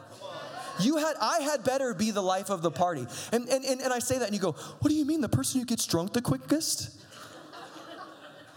You 0.80 0.96
had, 0.96 1.14
I 1.20 1.40
had 1.40 1.62
better 1.62 1.94
be 1.94 2.10
the 2.10 2.22
life 2.22 2.50
of 2.50 2.60
the 2.60 2.70
party. 2.70 3.06
And, 3.32 3.48
and, 3.48 3.64
and, 3.64 3.80
and 3.80 3.92
I 3.92 3.98
say 3.98 4.18
that, 4.18 4.24
and 4.26 4.34
you 4.34 4.40
go, 4.40 4.52
What 4.52 4.88
do 4.88 4.94
you 4.94 5.04
mean, 5.04 5.20
the 5.20 5.28
person 5.28 5.60
who 5.60 5.66
gets 5.66 5.86
drunk 5.86 6.12
the 6.12 6.22
quickest? 6.22 6.99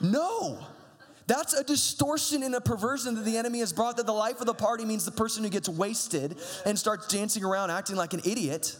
No. 0.03 0.59
That's 1.25 1.53
a 1.53 1.63
distortion 1.63 2.43
and 2.43 2.53
a 2.53 2.61
perversion 2.61 3.15
that 3.15 3.23
the 3.23 3.37
enemy 3.37 3.59
has 3.59 3.71
brought 3.71 3.97
that 3.97 4.05
the 4.05 4.13
life 4.13 4.41
of 4.41 4.45
the 4.45 4.53
party 4.53 4.83
means 4.83 5.05
the 5.05 5.11
person 5.11 5.43
who 5.43 5.49
gets 5.49 5.69
wasted 5.69 6.37
and 6.65 6.77
starts 6.77 7.07
dancing 7.07 7.45
around 7.45 7.71
acting 7.71 7.95
like 7.95 8.13
an 8.13 8.21
idiot. 8.25 8.75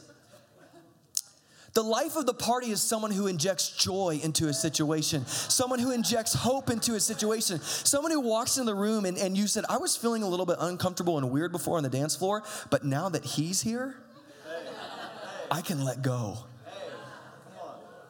The 1.74 1.82
life 1.82 2.18
of 2.18 2.28
the 2.28 2.34
party 2.36 2.70
is 2.70 2.82
someone 2.82 3.10
who 3.10 3.26
injects 3.26 3.70
joy 3.70 4.20
into 4.22 4.48
a 4.48 4.54
situation, 4.54 5.26
someone 5.26 5.80
who 5.80 5.90
injects 5.90 6.34
hope 6.34 6.70
into 6.70 6.94
a 6.94 7.00
situation, 7.00 7.60
someone 7.62 8.12
who 8.12 8.20
walks 8.20 8.58
in 8.58 8.66
the 8.66 8.76
room 8.76 9.06
and, 9.06 9.18
and 9.18 9.36
you 9.36 9.48
said, 9.48 9.66
I 9.70 9.78
was 9.78 9.96
feeling 9.96 10.22
a 10.22 10.28
little 10.28 10.46
bit 10.46 10.58
uncomfortable 10.60 11.18
and 11.18 11.32
weird 11.32 11.52
before 11.52 11.78
on 11.78 11.84
the 11.84 11.90
dance 11.90 12.16
floor, 12.16 12.44
but 12.70 12.84
now 12.84 13.10
that 13.10 13.24
he's 13.24 13.62
here, 13.62 13.96
I 15.50 15.62
can 15.62 15.84
let 15.84 16.04
go. 16.04 16.46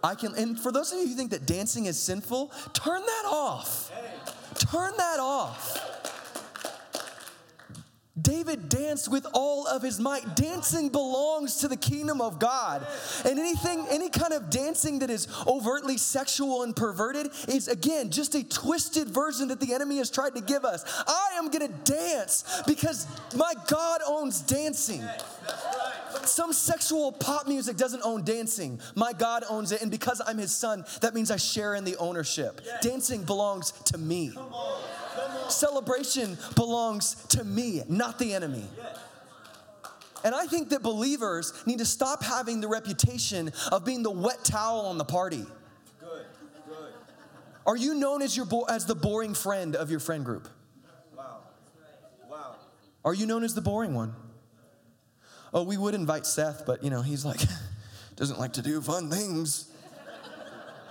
I 0.03 0.15
can, 0.15 0.35
and 0.35 0.59
for 0.59 0.71
those 0.71 0.91
of 0.91 0.99
you 0.99 1.07
who 1.07 1.15
think 1.15 1.31
that 1.31 1.45
dancing 1.45 1.85
is 1.85 1.97
sinful, 1.97 2.51
turn 2.73 3.01
that 3.01 3.25
off. 3.25 3.91
Turn 4.55 4.91
that 4.97 5.19
off. 5.19 5.93
David 8.21 8.69
danced 8.69 9.09
with 9.09 9.25
all 9.33 9.65
of 9.65 9.81
his 9.81 9.99
might. 9.99 10.35
Dancing 10.35 10.89
belongs 10.89 11.55
to 11.57 11.67
the 11.67 11.75
kingdom 11.75 12.21
of 12.21 12.37
God. 12.37 12.85
And 13.25 13.39
anything, 13.39 13.87
any 13.89 14.09
kind 14.09 14.33
of 14.33 14.51
dancing 14.51 14.99
that 14.99 15.09
is 15.09 15.27
overtly 15.47 15.97
sexual 15.97 16.61
and 16.61 16.75
perverted 16.75 17.31
is, 17.47 17.67
again, 17.67 18.11
just 18.11 18.35
a 18.35 18.43
twisted 18.47 19.07
version 19.07 19.47
that 19.47 19.59
the 19.59 19.73
enemy 19.73 19.97
has 19.97 20.11
tried 20.11 20.35
to 20.35 20.41
give 20.41 20.63
us. 20.63 20.83
I 21.07 21.31
am 21.37 21.49
gonna 21.49 21.69
dance 21.69 22.61
because 22.67 23.07
my 23.35 23.53
God 23.67 24.01
owns 24.05 24.41
dancing. 24.41 25.03
Some 26.25 26.53
sexual 26.53 27.11
pop 27.11 27.47
music 27.47 27.77
doesn't 27.77 28.01
own 28.03 28.23
dancing. 28.23 28.79
My 28.95 29.13
God 29.13 29.43
owns 29.49 29.71
it. 29.71 29.81
And 29.81 29.91
because 29.91 30.21
I'm 30.25 30.37
his 30.37 30.53
son, 30.53 30.85
that 31.01 31.13
means 31.13 31.31
I 31.31 31.37
share 31.37 31.75
in 31.75 31.83
the 31.83 31.95
ownership. 31.97 32.61
Dancing 32.81 33.23
belongs 33.23 33.71
to 33.71 33.97
me. 33.97 34.33
Celebration 35.49 36.37
belongs 36.55 37.15
to 37.29 37.43
me, 37.43 37.83
not 37.87 38.17
the 38.19 38.33
enemy. 38.33 38.65
And 40.23 40.33
I 40.33 40.45
think 40.45 40.69
that 40.69 40.81
believers 40.81 41.53
need 41.65 41.79
to 41.79 41.85
stop 41.85 42.23
having 42.23 42.61
the 42.61 42.67
reputation 42.67 43.51
of 43.71 43.83
being 43.83 44.03
the 44.03 44.11
wet 44.11 44.43
towel 44.43 44.85
on 44.85 44.97
the 44.97 45.03
party. 45.03 45.45
Good, 45.99 46.25
good. 46.65 46.93
Are 47.65 47.75
you 47.75 47.93
known 47.93 48.21
as, 48.21 48.35
your 48.35 48.45
bo- 48.45 48.63
as 48.63 48.85
the 48.85 48.95
boring 48.95 49.33
friend 49.33 49.75
of 49.75 49.91
your 49.91 49.99
friend 49.99 50.23
group? 50.23 50.47
Wow. 51.15 51.39
Wow. 52.29 52.55
Are 53.03 53.13
you 53.13 53.25
known 53.25 53.43
as 53.43 53.53
the 53.53 53.61
boring 53.61 53.93
one? 53.93 54.15
Oh, 55.53 55.63
we 55.63 55.77
would 55.77 55.93
invite 55.93 56.25
Seth, 56.25 56.65
but 56.65 56.83
you 56.83 56.89
know, 56.89 57.01
he's 57.01 57.23
like, 57.23 57.39
doesn't 58.15 58.39
like 58.39 58.53
to 58.53 58.61
do 58.61 58.81
fun 58.81 59.09
things. 59.09 59.69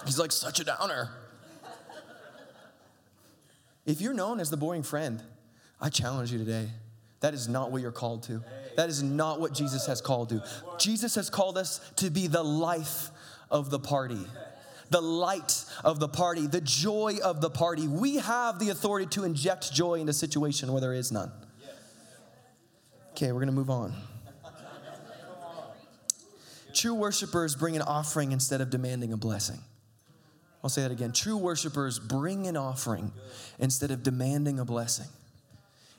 He's 0.05 0.19
like 0.19 0.33
such 0.33 0.61
a 0.61 0.65
downer. 0.65 1.11
If 3.85 4.01
you're 4.01 4.15
known 4.15 4.39
as 4.39 4.51
the 4.51 4.57
boring 4.57 4.83
friend, 4.83 5.23
I 5.81 5.89
challenge 5.89 6.33
you 6.33 6.39
today. 6.39 6.69
That 7.21 7.35
is 7.35 7.49
not 7.49 7.73
what 7.73 7.83
you're 7.83 7.93
called 7.93 8.23
to. 8.25 8.43
That 8.77 8.89
is 8.89 9.03
not 9.03 9.41
what 9.41 9.53
Jesus 9.53 9.87
has 9.87 10.01
called 10.01 10.29
to. 10.31 10.43
Jesus 10.79 11.15
has 11.17 11.31
called 11.31 11.59
us 11.59 11.81
to 11.97 12.11
be 12.11 12.27
the 12.27 12.43
life 12.43 13.11
of 13.51 13.71
the 13.71 13.79
party, 13.79 14.25
the 14.91 15.01
light 15.01 15.65
of 15.85 15.99
the 16.01 16.09
party, 16.09 16.47
the 16.47 16.61
joy 16.61 17.19
of 17.23 17.41
the 17.41 17.51
party. 17.51 17.87
We 17.87 18.17
have 18.17 18.59
the 18.59 18.71
authority 18.71 19.07
to 19.11 19.25
inject 19.25 19.73
joy 19.73 19.95
into 19.95 20.11
a 20.11 20.15
situation 20.15 20.73
where 20.73 20.81
there 20.81 20.95
is 20.95 21.13
none. 21.13 21.31
Okay, 23.13 23.31
we're 23.31 23.41
gonna 23.41 23.53
move 23.53 23.71
on. 23.71 23.93
True 26.73 26.95
worshipers 26.95 27.55
bring 27.55 27.77
an 27.77 27.83
offering 27.83 28.33
instead 28.33 28.61
of 28.61 28.71
demanding 28.71 29.13
a 29.13 29.17
blessing. 29.17 29.59
I'll 30.63 30.71
say 30.71 30.83
that 30.83 30.93
again. 30.93 31.13
True 31.13 31.37
worshipers 31.37 31.99
bring 31.99 32.47
an 32.47 32.57
offering 32.57 33.13
instead 33.59 33.91
of 33.91 34.03
demanding 34.03 34.61
a 34.61 34.65
blessing. 34.65 35.09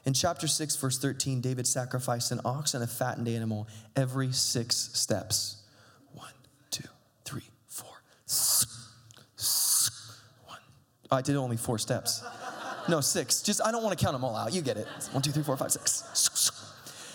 In 0.06 0.14
chapter 0.14 0.48
6, 0.48 0.76
verse 0.78 0.98
13, 0.98 1.42
David 1.42 1.66
sacrificed 1.68 2.32
an 2.32 2.42
ox 2.44 2.74
and 2.74 2.84
a 2.84 2.88
fattened 2.88 3.28
animal 3.28 3.68
every 3.96 4.32
six 4.32 4.90
steps. 4.94 5.64
One, 6.14 6.32
two, 6.72 6.88
three, 7.24 7.50
four. 7.68 7.90
One. 10.46 10.60
I 11.12 11.22
did 11.22 11.36
only 11.36 11.58
four 11.58 11.78
steps. 11.78 12.24
No, 12.90 13.00
six. 13.00 13.42
Just, 13.42 13.62
I 13.66 13.72
don't 13.72 13.82
want 13.84 13.98
to 13.98 14.04
count 14.04 14.14
them 14.14 14.26
all 14.26 14.36
out. 14.36 14.54
You 14.54 14.62
get 14.62 14.76
it. 14.76 14.88
One, 15.12 15.22
two, 15.22 15.32
three, 15.32 15.44
four, 15.44 15.56
five, 15.56 15.72
six. 15.72 16.04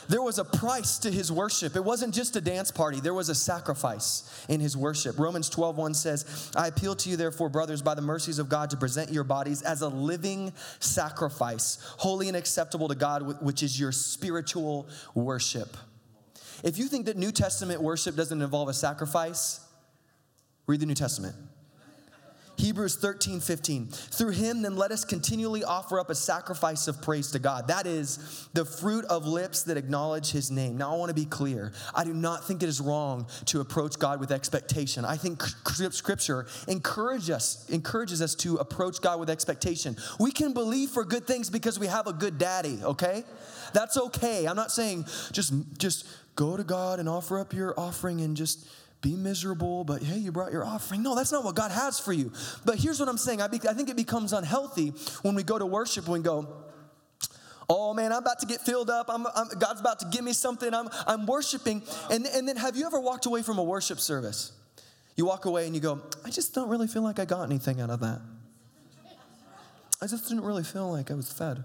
There 0.08 0.22
was 0.22 0.38
a 0.38 0.44
price 0.44 0.98
to 0.98 1.10
his 1.10 1.30
worship. 1.30 1.76
It 1.76 1.84
wasn't 1.84 2.14
just 2.14 2.34
a 2.34 2.40
dance 2.40 2.70
party, 2.70 3.00
there 3.00 3.14
was 3.14 3.28
a 3.28 3.34
sacrifice 3.34 4.46
in 4.48 4.58
his 4.58 4.76
worship. 4.76 5.18
Romans 5.18 5.50
12 5.50 5.76
1 5.76 5.94
says, 5.94 6.50
I 6.56 6.68
appeal 6.68 6.94
to 6.96 7.10
you, 7.10 7.16
therefore, 7.16 7.50
brothers, 7.50 7.82
by 7.82 7.94
the 7.94 8.02
mercies 8.02 8.38
of 8.38 8.48
God, 8.48 8.70
to 8.70 8.76
present 8.76 9.12
your 9.12 9.24
bodies 9.24 9.62
as 9.62 9.82
a 9.82 9.88
living 9.88 10.52
sacrifice, 10.80 11.78
holy 11.98 12.28
and 12.28 12.36
acceptable 12.36 12.88
to 12.88 12.94
God, 12.94 13.42
which 13.42 13.62
is 13.62 13.78
your 13.78 13.92
spiritual 13.92 14.88
worship. 15.14 15.76
If 16.64 16.78
you 16.78 16.86
think 16.86 17.06
that 17.06 17.16
New 17.16 17.30
Testament 17.30 17.82
worship 17.82 18.16
doesn't 18.16 18.40
involve 18.40 18.68
a 18.68 18.74
sacrifice, 18.74 19.60
read 20.66 20.80
the 20.80 20.86
New 20.86 20.94
Testament. 20.94 21.36
Hebrews 22.58 22.96
13, 22.96 23.38
15. 23.38 23.86
Through 23.86 24.30
him, 24.30 24.62
then 24.62 24.76
let 24.76 24.90
us 24.90 25.04
continually 25.04 25.62
offer 25.62 26.00
up 26.00 26.10
a 26.10 26.14
sacrifice 26.14 26.88
of 26.88 27.00
praise 27.00 27.30
to 27.30 27.38
God. 27.38 27.68
That 27.68 27.86
is 27.86 28.48
the 28.52 28.64
fruit 28.64 29.04
of 29.04 29.26
lips 29.26 29.62
that 29.64 29.76
acknowledge 29.76 30.32
his 30.32 30.50
name. 30.50 30.76
Now, 30.76 30.92
I 30.92 30.96
want 30.96 31.10
to 31.10 31.14
be 31.14 31.24
clear. 31.24 31.72
I 31.94 32.02
do 32.02 32.12
not 32.12 32.44
think 32.46 32.64
it 32.64 32.68
is 32.68 32.80
wrong 32.80 33.28
to 33.46 33.60
approach 33.60 33.98
God 34.00 34.18
with 34.18 34.32
expectation. 34.32 35.04
I 35.04 35.16
think 35.16 35.40
scripture 35.42 36.46
encourage 36.66 37.30
us, 37.30 37.68
encourages 37.70 38.20
us 38.20 38.34
to 38.36 38.56
approach 38.56 39.00
God 39.00 39.20
with 39.20 39.30
expectation. 39.30 39.96
We 40.18 40.32
can 40.32 40.52
believe 40.52 40.90
for 40.90 41.04
good 41.04 41.28
things 41.28 41.50
because 41.50 41.78
we 41.78 41.86
have 41.86 42.08
a 42.08 42.12
good 42.12 42.38
daddy, 42.38 42.80
okay? 42.82 43.22
That's 43.72 43.96
okay. 43.96 44.46
I'm 44.46 44.56
not 44.56 44.72
saying 44.72 45.04
just, 45.30 45.52
just 45.78 46.06
go 46.34 46.56
to 46.56 46.64
God 46.64 46.98
and 46.98 47.08
offer 47.08 47.38
up 47.38 47.52
your 47.52 47.78
offering 47.78 48.20
and 48.20 48.36
just 48.36 48.66
be 49.00 49.14
miserable, 49.14 49.84
but 49.84 50.02
hey, 50.02 50.18
you 50.18 50.32
brought 50.32 50.50
your 50.50 50.64
offering. 50.64 51.02
No, 51.02 51.14
that's 51.14 51.30
not 51.30 51.44
what 51.44 51.54
God 51.54 51.70
has 51.70 52.00
for 52.00 52.12
you. 52.12 52.32
But 52.64 52.78
here's 52.78 52.98
what 52.98 53.08
I'm 53.08 53.18
saying 53.18 53.40
I, 53.40 53.46
be, 53.46 53.60
I 53.68 53.72
think 53.72 53.88
it 53.88 53.96
becomes 53.96 54.32
unhealthy 54.32 54.90
when 55.22 55.34
we 55.34 55.42
go 55.42 55.58
to 55.58 55.66
worship 55.66 56.08
and 56.08 56.24
go, 56.24 56.48
Oh 57.70 57.92
man, 57.92 58.12
I'm 58.12 58.18
about 58.18 58.38
to 58.40 58.46
get 58.46 58.62
filled 58.62 58.88
up. 58.88 59.06
I'm, 59.10 59.26
I'm, 59.26 59.48
God's 59.58 59.80
about 59.80 60.00
to 60.00 60.06
give 60.10 60.24
me 60.24 60.32
something. 60.32 60.72
I'm, 60.72 60.88
I'm 61.06 61.26
worshiping. 61.26 61.82
And, 62.10 62.26
and 62.26 62.48
then 62.48 62.56
have 62.56 62.76
you 62.76 62.86
ever 62.86 62.98
walked 62.98 63.26
away 63.26 63.42
from 63.42 63.58
a 63.58 63.62
worship 63.62 64.00
service? 64.00 64.52
You 65.16 65.26
walk 65.26 65.44
away 65.44 65.66
and 65.66 65.74
you 65.74 65.80
go, 65.80 66.00
I 66.24 66.30
just 66.30 66.54
don't 66.54 66.68
really 66.68 66.86
feel 66.86 67.02
like 67.02 67.18
I 67.18 67.24
got 67.24 67.42
anything 67.42 67.80
out 67.80 67.90
of 67.90 68.00
that. 68.00 68.20
I 70.00 70.06
just 70.06 70.28
didn't 70.28 70.44
really 70.44 70.62
feel 70.62 70.90
like 70.90 71.10
I 71.10 71.14
was 71.14 71.30
fed. 71.30 71.64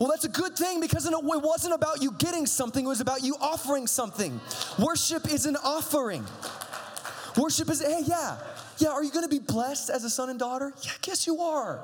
Well, 0.00 0.08
that's 0.08 0.24
a 0.24 0.28
good 0.28 0.56
thing 0.56 0.80
because 0.80 1.06
it 1.06 1.12
wasn't 1.22 1.74
about 1.74 2.02
you 2.02 2.12
getting 2.18 2.46
something, 2.46 2.84
it 2.84 2.88
was 2.88 3.00
about 3.00 3.22
you 3.22 3.36
offering 3.40 3.86
something. 3.86 4.40
Worship 4.78 5.30
is 5.32 5.46
an 5.46 5.56
offering. 5.56 6.24
Worship 7.36 7.68
is, 7.70 7.80
hey, 7.80 8.02
yeah, 8.04 8.38
yeah, 8.78 8.88
are 8.88 9.02
you 9.02 9.10
gonna 9.10 9.28
be 9.28 9.38
blessed 9.38 9.90
as 9.90 10.04
a 10.04 10.10
son 10.10 10.30
and 10.30 10.38
daughter? 10.38 10.72
Yeah, 10.82 10.90
guess 11.02 11.26
you 11.26 11.40
are. 11.40 11.80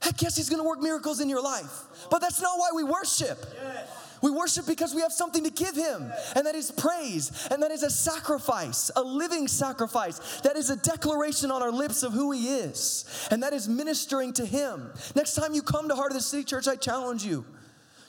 Heck, 0.00 0.20
yes, 0.20 0.36
he's 0.36 0.50
gonna 0.50 0.64
work 0.64 0.80
miracles 0.80 1.20
in 1.20 1.28
your 1.28 1.42
life. 1.42 1.84
But 2.10 2.20
that's 2.20 2.40
not 2.40 2.58
why 2.58 2.70
we 2.74 2.84
worship. 2.84 3.38
Yes. 3.54 4.03
We 4.24 4.30
worship 4.30 4.64
because 4.66 4.94
we 4.94 5.02
have 5.02 5.12
something 5.12 5.44
to 5.44 5.50
give 5.50 5.76
Him, 5.76 6.10
and 6.34 6.46
that 6.46 6.54
is 6.54 6.70
praise, 6.70 7.46
and 7.50 7.62
that 7.62 7.70
is 7.70 7.82
a 7.82 7.90
sacrifice, 7.90 8.90
a 8.96 9.02
living 9.02 9.46
sacrifice. 9.46 10.40
That 10.40 10.56
is 10.56 10.70
a 10.70 10.76
declaration 10.76 11.50
on 11.50 11.60
our 11.60 11.70
lips 11.70 12.02
of 12.02 12.14
who 12.14 12.32
He 12.32 12.48
is, 12.48 13.28
and 13.30 13.42
that 13.42 13.52
is 13.52 13.68
ministering 13.68 14.32
to 14.32 14.46
Him. 14.46 14.90
Next 15.14 15.34
time 15.34 15.52
you 15.52 15.60
come 15.60 15.90
to 15.90 15.94
Heart 15.94 16.12
of 16.12 16.16
the 16.16 16.22
City 16.22 16.42
Church, 16.42 16.66
I 16.66 16.76
challenge 16.76 17.22
you 17.22 17.44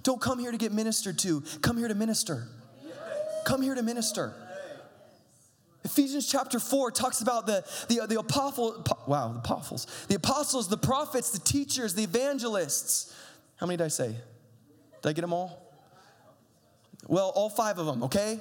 don't 0.03 0.21
come 0.21 0.39
here 0.39 0.53
to 0.53 0.57
get 0.57 0.71
ministered 0.71 1.19
to, 1.19 1.43
come 1.61 1.75
here 1.75 1.89
to 1.89 1.95
minister. 1.95 2.47
Come 3.43 3.61
here 3.61 3.75
to 3.75 3.83
minister. 3.83 4.33
Ephesians 5.83 6.31
chapter 6.31 6.61
4 6.61 6.91
talks 6.91 7.19
about 7.19 7.45
the, 7.45 7.65
the, 7.89 8.07
the 8.07 8.19
apostle, 8.19 8.85
wow, 9.05 9.33
the 9.33 9.39
apostles, 9.39 9.85
the 10.07 10.15
apostles, 10.15 10.69
the 10.69 10.77
prophets, 10.77 11.31
the 11.31 11.39
teachers, 11.39 11.93
the 11.93 12.03
evangelists. 12.03 13.13
How 13.57 13.67
many 13.67 13.75
did 13.75 13.83
I 13.83 13.89
say? 13.89 14.15
Did 15.01 15.09
I 15.09 15.11
get 15.11 15.19
them 15.19 15.33
all? 15.33 15.64
Well, 17.07 17.31
all 17.35 17.49
five 17.49 17.77
of 17.77 17.85
them, 17.85 18.03
okay? 18.03 18.39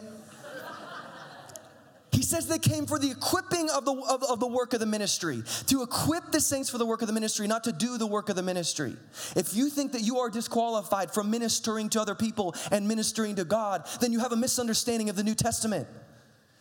He 2.13 2.23
says 2.23 2.47
they 2.47 2.61
came 2.61 2.87
for 2.87 2.99
the 2.99 3.11
equipping 3.11 3.69
of 3.71 3.85
the, 3.85 3.93
of, 3.93 4.23
of, 4.23 4.39
the 4.39 4.47
work 4.47 4.73
of 4.73 4.79
the 4.79 4.87
ministry, 4.87 5.43
to 5.67 5.83
equip 5.83 6.31
the 6.31 6.41
saints 6.41 6.71
for 6.71 6.79
the 6.79 6.87
work 6.87 7.03
of 7.03 7.09
the 7.09 7.13
ministry, 7.13 7.49
not 7.49 7.65
to 7.65 7.73
do 7.73 7.99
the 7.99 8.07
work 8.07 8.29
of 8.29 8.37
the 8.37 8.43
ministry. 8.43 8.95
If 9.35 9.55
you 9.55 9.69
think 9.69 9.93
that 9.93 10.03
you 10.03 10.19
are 10.19 10.31
disqualified 10.31 11.13
from 11.13 11.29
ministering 11.29 11.89
to 11.91 12.01
other 12.01 12.15
people 12.15 12.55
and 12.71 12.87
ministering 12.87 13.35
to 13.37 13.45
God, 13.45 13.87
then 14.01 14.13
you 14.13 14.21
have 14.21 14.31
a 14.31 14.37
misunderstanding 14.37 15.11
of 15.11 15.17
the 15.17 15.25
New 15.25 15.35
Testament. 15.35 15.89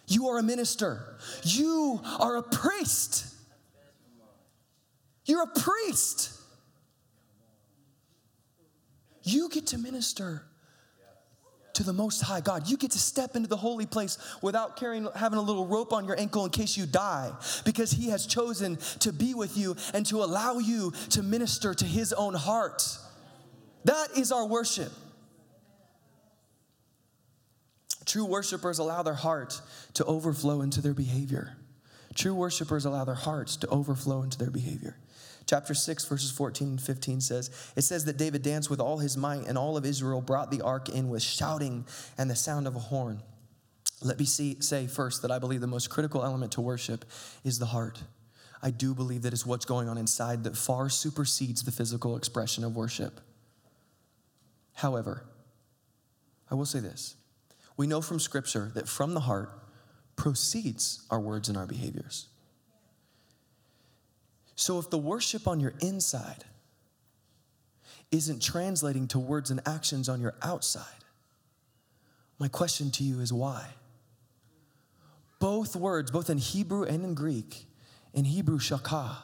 You 0.07 0.27
are 0.29 0.39
a 0.39 0.43
minister, 0.43 1.17
you 1.43 2.01
are 2.19 2.37
a 2.37 2.43
priest. 2.43 3.29
You're 5.25 5.43
a 5.43 5.47
priest. 5.47 6.37
You 9.23 9.47
get 9.47 9.67
to 9.67 9.77
minister 9.77 10.43
to 11.73 11.83
the 11.83 11.93
Most 11.93 12.21
High 12.21 12.41
God. 12.41 12.69
You 12.69 12.77
get 12.77 12.91
to 12.91 12.99
step 12.99 13.35
into 13.35 13.47
the 13.47 13.57
holy 13.57 13.85
place 13.85 14.17
without 14.41 14.77
carrying, 14.77 15.07
having 15.15 15.39
a 15.39 15.41
little 15.41 15.65
rope 15.65 15.91
on 15.91 16.05
your 16.05 16.19
ankle 16.19 16.45
in 16.45 16.51
case 16.51 16.77
you 16.77 16.85
die, 16.85 17.31
because 17.65 17.91
He 17.91 18.09
has 18.09 18.25
chosen 18.25 18.77
to 18.99 19.11
be 19.11 19.33
with 19.33 19.57
you 19.57 19.75
and 19.93 20.05
to 20.07 20.23
allow 20.23 20.59
you 20.59 20.91
to 21.09 21.23
minister 21.23 21.73
to 21.73 21.85
His 21.85 22.13
own 22.13 22.33
heart. 22.33 22.97
That 23.85 24.09
is 24.15 24.31
our 24.31 24.45
worship. 24.45 24.91
True 28.05 28.25
worshipers 28.25 28.79
allow 28.79 29.01
their 29.01 29.13
heart 29.13 29.59
to 29.95 30.05
overflow 30.05 30.61
into 30.61 30.81
their 30.81 30.93
behavior. 30.93 31.57
True 32.13 32.35
worshipers 32.35 32.85
allow 32.85 33.05
their 33.05 33.15
hearts 33.15 33.55
to 33.57 33.67
overflow 33.67 34.21
into 34.21 34.37
their 34.37 34.51
behavior. 34.51 34.97
Chapter 35.45 35.73
6, 35.73 36.05
verses 36.05 36.31
14 36.31 36.67
and 36.67 36.81
15 36.81 37.21
says, 37.21 37.49
It 37.75 37.81
says 37.81 38.05
that 38.05 38.17
David 38.17 38.43
danced 38.43 38.69
with 38.69 38.79
all 38.79 38.99
his 38.99 39.17
might, 39.17 39.45
and 39.47 39.57
all 39.57 39.75
of 39.75 39.85
Israel 39.85 40.21
brought 40.21 40.51
the 40.51 40.61
ark 40.61 40.89
in 40.89 41.09
with 41.09 41.21
shouting 41.21 41.85
and 42.17 42.29
the 42.29 42.35
sound 42.35 42.67
of 42.67 42.75
a 42.75 42.79
horn. 42.79 43.21
Let 44.01 44.19
me 44.19 44.25
see, 44.25 44.57
say 44.59 44.87
first 44.87 45.21
that 45.21 45.31
I 45.31 45.39
believe 45.39 45.61
the 45.61 45.67
most 45.67 45.89
critical 45.89 46.23
element 46.23 46.53
to 46.53 46.61
worship 46.61 47.05
is 47.43 47.59
the 47.59 47.67
heart. 47.67 48.03
I 48.61 48.71
do 48.71 48.93
believe 48.93 49.23
that 49.23 49.33
it's 49.33 49.45
what's 49.45 49.65
going 49.65 49.89
on 49.89 49.97
inside 49.97 50.45
that 50.45 50.55
far 50.55 50.89
supersedes 50.89 51.63
the 51.63 51.71
physical 51.71 52.15
expression 52.15 52.63
of 52.63 52.75
worship. 52.75 53.19
However, 54.75 55.25
I 56.49 56.55
will 56.55 56.65
say 56.65 56.79
this 56.79 57.15
we 57.75 57.87
know 57.87 58.01
from 58.01 58.19
Scripture 58.19 58.71
that 58.75 58.87
from 58.87 59.13
the 59.13 59.21
heart 59.21 59.49
proceeds 60.15 61.05
our 61.09 61.19
words 61.19 61.49
and 61.49 61.57
our 61.57 61.65
behaviors. 61.65 62.27
So 64.63 64.79
if 64.79 64.89
the 64.89 64.97
worship 64.97 65.45
on 65.45 65.59
your 65.59 65.73
inside 65.81 66.45
isn't 68.11 68.41
translating 68.41 69.09
to 69.09 69.19
words 69.19 69.51
and 69.51 69.59
actions 69.65 70.07
on 70.07 70.21
your 70.21 70.35
outside, 70.41 71.03
my 72.39 72.47
question 72.47 72.89
to 72.91 73.03
you 73.03 73.19
is 73.19 73.33
why? 73.33 73.65
Both 75.41 75.75
words, 75.75 76.11
both 76.11 76.29
in 76.29 76.37
Hebrew 76.37 76.83
and 76.83 77.03
in 77.03 77.13
Greek, 77.13 77.65
in 78.13 78.23
Hebrew 78.23 78.57
shakah 78.57 79.17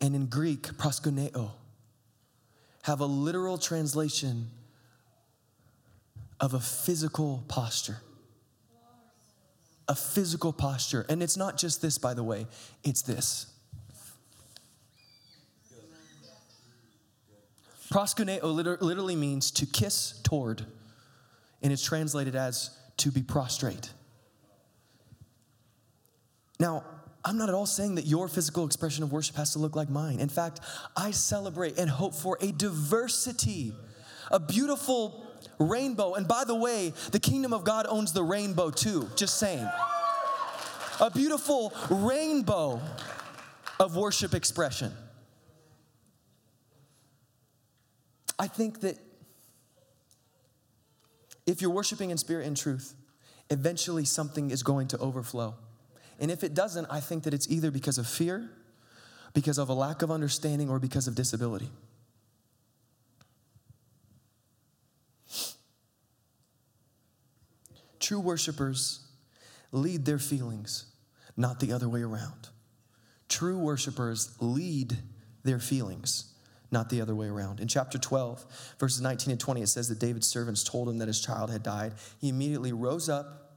and 0.00 0.14
in 0.14 0.24
Greek 0.24 0.62
proskuneo, 0.62 1.50
have 2.84 3.00
a 3.00 3.06
literal 3.06 3.58
translation 3.58 4.48
of 6.40 6.54
a 6.54 6.60
physical 6.60 7.44
posture. 7.48 7.98
A 9.88 9.94
physical 9.94 10.54
posture. 10.54 11.04
And 11.10 11.22
it's 11.22 11.36
not 11.36 11.58
just 11.58 11.82
this, 11.82 11.98
by 11.98 12.14
the 12.14 12.24
way, 12.24 12.46
it's 12.82 13.02
this. 13.02 13.49
Proskuneo 17.90 18.80
literally 18.80 19.16
means 19.16 19.50
to 19.52 19.66
kiss 19.66 20.20
toward, 20.22 20.64
and 21.62 21.72
it's 21.72 21.84
translated 21.84 22.36
as 22.36 22.70
to 22.98 23.10
be 23.10 23.22
prostrate. 23.22 23.90
Now, 26.60 26.84
I'm 27.24 27.36
not 27.36 27.48
at 27.48 27.54
all 27.54 27.66
saying 27.66 27.96
that 27.96 28.06
your 28.06 28.28
physical 28.28 28.64
expression 28.64 29.02
of 29.02 29.12
worship 29.12 29.36
has 29.36 29.52
to 29.52 29.58
look 29.58 29.74
like 29.74 29.90
mine. 29.90 30.20
In 30.20 30.28
fact, 30.28 30.60
I 30.96 31.10
celebrate 31.10 31.78
and 31.78 31.90
hope 31.90 32.14
for 32.14 32.38
a 32.40 32.52
diversity, 32.52 33.74
a 34.30 34.38
beautiful 34.38 35.26
rainbow. 35.58 36.14
And 36.14 36.28
by 36.28 36.44
the 36.44 36.54
way, 36.54 36.92
the 37.12 37.20
kingdom 37.20 37.52
of 37.52 37.64
God 37.64 37.86
owns 37.88 38.12
the 38.12 38.22
rainbow 38.22 38.70
too, 38.70 39.08
just 39.16 39.38
saying. 39.38 39.68
A 41.00 41.10
beautiful 41.10 41.74
rainbow 41.90 42.80
of 43.78 43.96
worship 43.96 44.34
expression. 44.34 44.92
I 48.40 48.46
think 48.46 48.80
that 48.80 48.96
if 51.46 51.60
you're 51.60 51.70
worshiping 51.70 52.08
in 52.08 52.16
spirit 52.16 52.46
and 52.46 52.56
truth, 52.56 52.94
eventually 53.50 54.06
something 54.06 54.50
is 54.50 54.62
going 54.62 54.88
to 54.88 54.98
overflow. 54.98 55.56
And 56.18 56.30
if 56.30 56.42
it 56.42 56.54
doesn't, 56.54 56.86
I 56.86 57.00
think 57.00 57.24
that 57.24 57.34
it's 57.34 57.50
either 57.50 57.70
because 57.70 57.98
of 57.98 58.06
fear, 58.06 58.48
because 59.34 59.58
of 59.58 59.68
a 59.68 59.74
lack 59.74 60.00
of 60.00 60.10
understanding, 60.10 60.70
or 60.70 60.78
because 60.78 61.06
of 61.06 61.14
disability. 61.14 61.68
True 67.98 68.20
worshipers 68.20 69.00
lead 69.70 70.06
their 70.06 70.18
feelings, 70.18 70.86
not 71.36 71.60
the 71.60 71.72
other 71.72 71.90
way 71.90 72.00
around. 72.00 72.48
True 73.28 73.58
worshipers 73.58 74.34
lead 74.40 74.96
their 75.44 75.58
feelings, 75.58 76.32
not 76.70 76.88
the 76.88 77.00
other 77.00 77.14
way 77.14 77.26
around. 77.26 77.60
In 77.60 77.68
chapter 77.68 77.98
12, 77.98 78.74
verses 78.78 79.00
19 79.00 79.32
and 79.32 79.40
20, 79.40 79.62
it 79.62 79.66
says 79.66 79.88
that 79.88 79.98
David's 79.98 80.26
servants 80.26 80.62
told 80.62 80.88
him 80.88 80.98
that 80.98 81.08
his 81.08 81.20
child 81.20 81.50
had 81.50 81.62
died. 81.62 81.94
He 82.20 82.28
immediately 82.28 82.72
rose 82.72 83.08
up 83.08 83.50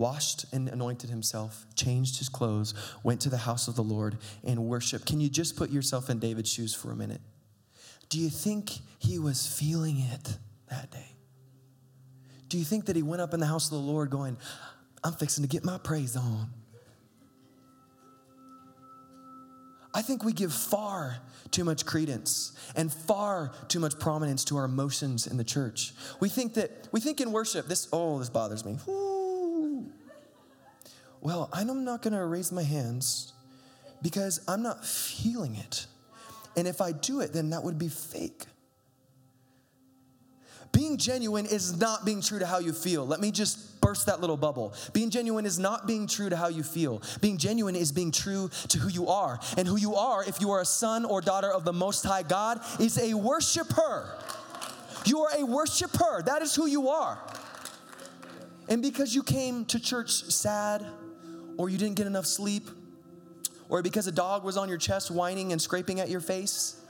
washed 0.00 0.46
and 0.52 0.68
anointed 0.68 1.10
himself, 1.10 1.66
changed 1.76 2.18
his 2.18 2.28
clothes, 2.28 2.72
went 3.04 3.20
to 3.20 3.28
the 3.28 3.36
house 3.36 3.68
of 3.68 3.76
the 3.76 3.82
Lord 3.82 4.16
and 4.42 4.64
worshiped. 4.64 5.04
Can 5.04 5.20
you 5.20 5.28
just 5.28 5.56
put 5.56 5.70
yourself 5.70 6.08
in 6.08 6.18
David's 6.18 6.50
shoes 6.50 6.74
for 6.74 6.90
a 6.90 6.96
minute? 6.96 7.20
Do 8.08 8.18
you 8.18 8.30
think 8.30 8.70
he 8.98 9.18
was 9.18 9.46
feeling 9.46 10.00
it 10.00 10.36
that 10.70 10.90
day? 10.90 11.14
Do 12.48 12.58
you 12.58 12.64
think 12.64 12.86
that 12.86 12.96
he 12.96 13.02
went 13.02 13.20
up 13.20 13.34
in 13.34 13.40
the 13.40 13.46
house 13.46 13.66
of 13.66 13.72
the 13.72 13.86
Lord 13.86 14.10
going, 14.10 14.38
I'm 15.04 15.12
fixing 15.12 15.42
to 15.42 15.48
get 15.48 15.64
my 15.64 15.76
praise 15.76 16.16
on? 16.16 16.48
I 19.92 20.02
think 20.02 20.24
we 20.24 20.32
give 20.32 20.52
far 20.52 21.18
too 21.50 21.64
much 21.64 21.84
credence 21.84 22.52
and 22.76 22.92
far 22.92 23.52
too 23.68 23.80
much 23.80 23.98
prominence 23.98 24.44
to 24.44 24.56
our 24.56 24.64
emotions 24.64 25.26
in 25.26 25.36
the 25.36 25.44
church. 25.44 25.92
We 26.20 26.28
think 26.28 26.54
that, 26.54 26.88
we 26.92 27.00
think 27.00 27.20
in 27.20 27.32
worship, 27.32 27.66
this, 27.66 27.88
oh, 27.92 28.18
this 28.18 28.30
bothers 28.30 28.64
me. 28.64 28.78
Woo 28.86 29.20
well, 31.20 31.50
I'm 31.52 31.84
not 31.84 32.02
going 32.02 32.14
to 32.14 32.24
raise 32.24 32.50
my 32.50 32.62
hands 32.62 33.32
because 34.02 34.40
I'm 34.48 34.62
not 34.62 34.84
feeling 34.84 35.54
it. 35.54 35.86
And 36.56 36.66
if 36.66 36.80
I 36.80 36.92
do 36.92 37.20
it, 37.20 37.32
then 37.32 37.50
that 37.50 37.62
would 37.62 37.78
be 37.78 37.88
fake. 37.88 38.44
Being 40.72 40.96
genuine 40.96 41.46
is 41.46 41.78
not 41.78 42.04
being 42.04 42.22
true 42.22 42.38
to 42.38 42.46
how 42.46 42.58
you 42.58 42.72
feel. 42.72 43.06
Let 43.06 43.20
me 43.20 43.30
just 43.30 43.58
burst 43.90 44.06
that 44.06 44.20
little 44.20 44.36
bubble. 44.36 44.72
Being 44.92 45.10
genuine 45.10 45.44
is 45.44 45.58
not 45.58 45.84
being 45.84 46.06
true 46.06 46.30
to 46.30 46.36
how 46.36 46.46
you 46.46 46.62
feel. 46.62 47.02
Being 47.20 47.38
genuine 47.38 47.74
is 47.74 47.90
being 47.90 48.12
true 48.12 48.48
to 48.68 48.78
who 48.78 48.88
you 48.88 49.08
are. 49.08 49.40
And 49.56 49.66
who 49.66 49.76
you 49.76 49.96
are, 49.96 50.22
if 50.22 50.40
you 50.40 50.52
are 50.52 50.60
a 50.60 50.64
son 50.64 51.04
or 51.04 51.20
daughter 51.20 51.50
of 51.52 51.64
the 51.64 51.72
Most 51.72 52.04
High 52.04 52.22
God, 52.22 52.60
is 52.78 52.96
a 53.02 53.14
worshiper. 53.14 54.16
You 55.06 55.22
are 55.22 55.30
a 55.36 55.44
worshiper. 55.44 56.22
That 56.24 56.40
is 56.40 56.54
who 56.54 56.66
you 56.66 56.88
are. 56.88 57.18
And 58.68 58.80
because 58.80 59.12
you 59.12 59.24
came 59.24 59.64
to 59.64 59.80
church 59.80 60.12
sad, 60.12 60.86
or 61.56 61.68
you 61.68 61.76
didn't 61.76 61.96
get 61.96 62.06
enough 62.06 62.26
sleep, 62.26 62.70
or 63.68 63.82
because 63.82 64.06
a 64.06 64.12
dog 64.12 64.44
was 64.44 64.56
on 64.56 64.68
your 64.68 64.78
chest 64.78 65.10
whining 65.10 65.50
and 65.50 65.60
scraping 65.60 65.98
at 65.98 66.08
your 66.08 66.20
face. 66.20 66.80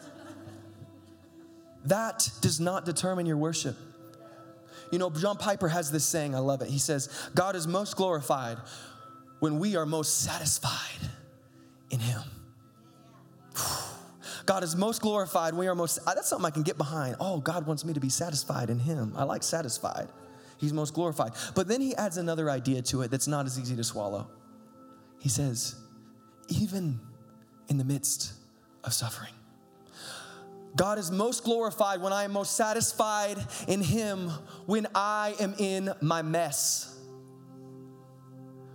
That 1.86 2.28
does 2.42 2.60
not 2.60 2.84
determine 2.84 3.24
your 3.24 3.38
worship. 3.38 3.78
You 4.90 4.98
know, 4.98 5.10
John 5.10 5.36
Piper 5.36 5.68
has 5.68 5.90
this 5.90 6.04
saying, 6.04 6.34
I 6.34 6.38
love 6.38 6.62
it. 6.62 6.68
He 6.68 6.78
says, 6.78 7.08
God 7.34 7.54
is 7.56 7.66
most 7.66 7.96
glorified 7.96 8.58
when 9.38 9.58
we 9.58 9.76
are 9.76 9.86
most 9.86 10.20
satisfied 10.20 11.08
in 11.90 12.00
Him. 12.00 12.22
God 14.46 14.64
is 14.64 14.74
most 14.74 15.00
glorified 15.00 15.52
when 15.52 15.60
we 15.60 15.68
are 15.68 15.74
most, 15.74 15.98
uh, 16.06 16.14
that's 16.14 16.28
something 16.28 16.46
I 16.46 16.50
can 16.50 16.62
get 16.62 16.76
behind. 16.76 17.16
Oh, 17.20 17.38
God 17.38 17.66
wants 17.66 17.84
me 17.84 17.92
to 17.92 18.00
be 18.00 18.08
satisfied 18.08 18.68
in 18.68 18.78
Him. 18.78 19.12
I 19.16 19.24
like 19.24 19.42
satisfied. 19.42 20.08
He's 20.58 20.72
most 20.72 20.92
glorified. 20.92 21.32
But 21.54 21.68
then 21.68 21.80
he 21.80 21.96
adds 21.96 22.18
another 22.18 22.50
idea 22.50 22.82
to 22.82 23.02
it 23.02 23.10
that's 23.10 23.26
not 23.26 23.46
as 23.46 23.58
easy 23.58 23.76
to 23.76 23.84
swallow. 23.84 24.28
He 25.18 25.30
says, 25.30 25.76
even 26.48 27.00
in 27.68 27.78
the 27.78 27.84
midst 27.84 28.34
of 28.84 28.92
suffering. 28.92 29.32
God 30.76 30.98
is 30.98 31.10
most 31.10 31.44
glorified 31.44 32.00
when 32.00 32.12
I 32.12 32.24
am 32.24 32.32
most 32.32 32.56
satisfied 32.56 33.36
in 33.66 33.82
Him 33.82 34.30
when 34.66 34.86
I 34.94 35.34
am 35.40 35.54
in 35.58 35.92
my 36.00 36.22
mess. 36.22 36.96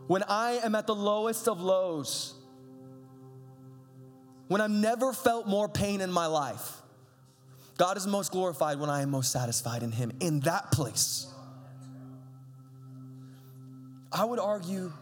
When 0.08 0.24
I 0.24 0.60
am 0.64 0.76
at 0.76 0.88
the 0.88 0.96
lowest 0.96 1.48
of 1.48 1.62
lows. 1.62 2.34
When 4.48 4.62
I've 4.62 4.70
never 4.70 5.14
felt 5.14 5.48
more 5.48 5.68
pain 5.68 6.02
in 6.02 6.12
my 6.12 6.28
life. 6.28 6.82
God 7.78 7.98
is 7.98 8.06
most 8.06 8.32
glorified 8.32 8.80
when 8.80 8.90
I 8.90 9.02
am 9.02 9.10
most 9.10 9.32
satisfied 9.32 9.84
in 9.84 9.92
Him. 9.92 10.12
In 10.20 10.42
that 10.42 10.72
place. 10.72 11.28
I 14.12 14.24
would 14.24 14.40
argue 14.40 14.94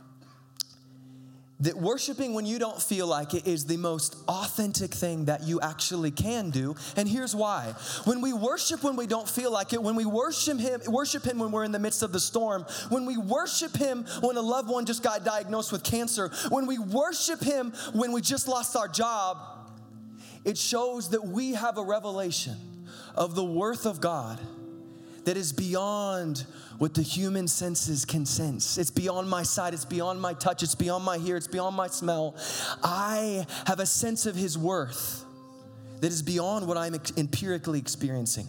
that 1.64 1.78
worshiping 1.78 2.34
when 2.34 2.46
you 2.46 2.60
don't 2.60 2.82
feel 2.82 3.08
like 3.08 3.34
it 3.34 3.48
is 3.48 3.66
the 3.66 3.78
most 3.78 4.18
authentic 4.28 4.94
thing 4.94 5.26
that 5.26 5.44
you 5.44 5.62
actually 5.62 6.12
can 6.12 6.50
do 6.50 6.76
and 6.96 7.08
here's 7.08 7.36
why. 7.36 7.74
When 8.04 8.22
we 8.22 8.34
worship 8.34 8.84
when 8.84 8.96
we 8.96 9.08
don't 9.08 9.28
feel 9.28 9.52
like 9.52 9.74
it 9.74 9.82
when 9.82 9.96
we 9.96 10.06
worship 10.06 10.60
him 10.60 10.82
worship 10.88 11.24
him 11.24 11.40
when 11.40 11.52
we're 11.52 11.64
in 11.64 11.72
the 11.72 11.80
midst 11.80 12.04
of 12.04 12.12
the 12.12 12.20
storm 12.20 12.66
when 12.90 13.06
we 13.06 13.18
worship 13.18 13.76
him 13.76 14.06
when 14.22 14.38
a 14.38 14.42
loved 14.42 14.70
one 14.70 14.86
just 14.86 15.04
got 15.04 15.24
diagnosed 15.24 15.72
with 15.72 15.84
cancer 15.84 16.30
when 16.50 16.68
we 16.68 16.78
worship 16.78 17.42
him 17.42 17.72
when 17.94 18.12
we 18.12 18.22
just 18.22 18.48
lost 18.48 18.76
our 18.76 18.88
job 18.88 19.38
it 20.44 20.58
shows 20.58 21.10
that 21.12 21.26
we 21.26 21.54
have 21.54 21.78
a 21.78 21.84
revelation 21.84 22.56
of 23.16 23.36
the 23.36 23.44
worth 23.44 23.86
of 23.86 24.02
God 24.02 24.40
that 25.26 25.38
is 25.38 25.54
beyond 25.54 26.46
what 26.78 26.94
the 26.94 27.02
human 27.02 27.48
senses 27.48 28.06
can 28.06 28.26
sense. 28.26 28.78
It's 28.78 28.92
beyond 28.92 29.30
my 29.30 29.44
sight, 29.44 29.74
it's 29.74 29.86
beyond 29.86 30.22
my 30.22 30.34
touch, 30.34 30.64
it's 30.64 30.76
beyond 30.76 31.04
my 31.06 31.18
hear, 31.18 31.38
it's 31.38 31.48
beyond 31.48 31.76
my 31.76 31.88
smell. 31.88 32.36
I 32.84 33.46
have 33.68 33.80
a 33.80 33.86
sense 33.86 34.26
of 34.26 34.36
His 34.36 34.58
worth 34.58 35.24
that 36.02 36.12
is 36.12 36.22
beyond 36.22 36.68
what 36.68 36.78
I'm 36.78 36.96
empirically 37.16 37.80
experiencing. 37.80 38.48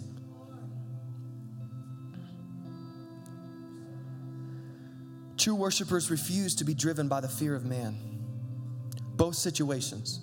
True 5.37 5.55
worshipers 5.55 6.11
refuse 6.11 6.55
to 6.57 6.65
be 6.65 6.75
driven 6.75 7.07
by 7.07 7.21
the 7.21 7.29
fear 7.29 7.55
of 7.55 7.65
man. 7.65 7.97
Both 9.17 9.37
situations. 9.37 10.21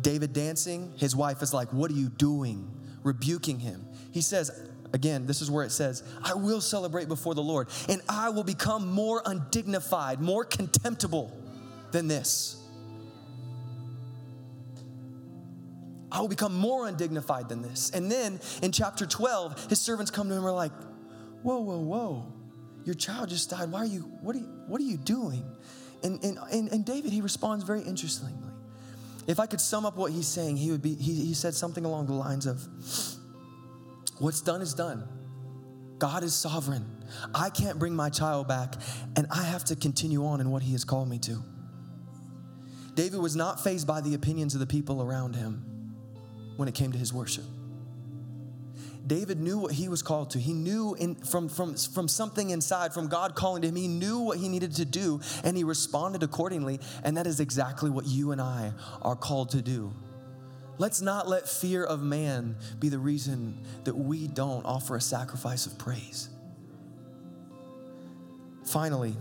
David 0.00 0.32
dancing, 0.32 0.92
his 0.96 1.14
wife 1.14 1.40
is 1.40 1.54
like, 1.54 1.72
What 1.72 1.90
are 1.90 1.94
you 1.94 2.08
doing? 2.08 2.70
Rebuking 3.02 3.60
him. 3.60 3.86
He 4.12 4.20
says, 4.20 4.50
Again, 4.94 5.26
this 5.26 5.42
is 5.42 5.50
where 5.50 5.64
it 5.64 5.72
says, 5.72 6.04
I 6.22 6.34
will 6.34 6.60
celebrate 6.60 7.08
before 7.08 7.34
the 7.34 7.42
Lord, 7.42 7.68
and 7.88 8.00
I 8.08 8.28
will 8.28 8.44
become 8.44 8.86
more 8.86 9.22
undignified, 9.26 10.20
more 10.20 10.44
contemptible 10.44 11.36
than 11.90 12.06
this. 12.06 12.62
I 16.12 16.20
will 16.20 16.28
become 16.28 16.54
more 16.54 16.86
undignified 16.86 17.48
than 17.48 17.60
this. 17.60 17.90
And 17.90 18.08
then 18.08 18.38
in 18.62 18.70
chapter 18.70 19.04
12, 19.04 19.66
his 19.68 19.80
servants 19.80 20.12
come 20.12 20.28
to 20.28 20.34
him 20.34 20.38
and 20.38 20.46
are 20.46 20.52
like, 20.52 20.72
Whoa, 21.42 21.58
whoa, 21.58 21.78
whoa. 21.78 22.32
Your 22.84 22.94
child 22.94 23.30
just 23.30 23.50
died. 23.50 23.72
Why 23.72 23.80
are 23.80 23.86
you, 23.86 24.02
what 24.22 24.36
are 24.36 24.38
you, 24.38 24.46
what 24.68 24.80
are 24.80 24.84
you 24.84 24.96
doing? 24.96 25.44
And, 26.04 26.22
and, 26.22 26.38
and, 26.52 26.70
and 26.70 26.84
David, 26.84 27.12
he 27.12 27.20
responds 27.20 27.64
very 27.64 27.82
interestingly. 27.82 28.32
If 29.26 29.40
I 29.40 29.46
could 29.46 29.60
sum 29.60 29.84
up 29.86 29.96
what 29.96 30.12
he's 30.12 30.28
saying, 30.28 30.56
he 30.56 30.70
would 30.70 30.82
be, 30.82 30.94
he, 30.94 31.14
he 31.14 31.34
said 31.34 31.54
something 31.54 31.84
along 31.84 32.06
the 32.06 32.12
lines 32.12 32.46
of, 32.46 32.62
What's 34.18 34.40
done 34.40 34.62
is 34.62 34.74
done. 34.74 35.08
God 35.98 36.22
is 36.22 36.34
sovereign. 36.34 36.84
I 37.34 37.50
can't 37.50 37.78
bring 37.78 37.94
my 37.94 38.10
child 38.10 38.48
back, 38.48 38.74
and 39.16 39.26
I 39.30 39.44
have 39.44 39.64
to 39.66 39.76
continue 39.76 40.26
on 40.26 40.40
in 40.40 40.50
what 40.50 40.62
He 40.62 40.72
has 40.72 40.84
called 40.84 41.08
me 41.08 41.18
to. 41.20 41.42
David 42.94 43.20
was 43.20 43.34
not 43.34 43.62
fazed 43.62 43.86
by 43.86 44.00
the 44.00 44.14
opinions 44.14 44.54
of 44.54 44.60
the 44.60 44.66
people 44.66 45.02
around 45.02 45.34
him 45.34 45.64
when 46.56 46.68
it 46.68 46.74
came 46.74 46.92
to 46.92 46.98
his 46.98 47.12
worship. 47.12 47.44
David 49.06 49.38
knew 49.38 49.58
what 49.58 49.72
he 49.72 49.88
was 49.88 50.02
called 50.02 50.30
to. 50.30 50.38
He 50.38 50.54
knew 50.54 50.94
in, 50.94 51.14
from, 51.16 51.48
from, 51.48 51.74
from 51.74 52.08
something 52.08 52.50
inside, 52.50 52.94
from 52.94 53.08
God 53.08 53.34
calling 53.34 53.60
to 53.62 53.68
him, 53.68 53.76
he 53.76 53.88
knew 53.88 54.20
what 54.20 54.38
he 54.38 54.48
needed 54.48 54.74
to 54.76 54.84
do, 54.84 55.20
and 55.42 55.56
he 55.56 55.64
responded 55.64 56.22
accordingly. 56.22 56.80
And 57.02 57.16
that 57.16 57.26
is 57.26 57.40
exactly 57.40 57.90
what 57.90 58.06
you 58.06 58.32
and 58.32 58.40
I 58.40 58.72
are 59.02 59.16
called 59.16 59.50
to 59.50 59.60
do 59.60 59.92
Let's 60.76 61.00
not 61.00 61.28
let 61.28 61.48
fear 61.48 61.84
of 61.84 62.02
man 62.02 62.56
be 62.80 62.88
the 62.88 62.98
reason 62.98 63.64
that 63.84 63.94
we 63.94 64.26
don't 64.26 64.64
offer 64.64 64.96
a 64.96 65.00
sacrifice 65.00 65.66
of 65.66 65.78
praise. 65.78 66.28
Finally, 68.64 69.16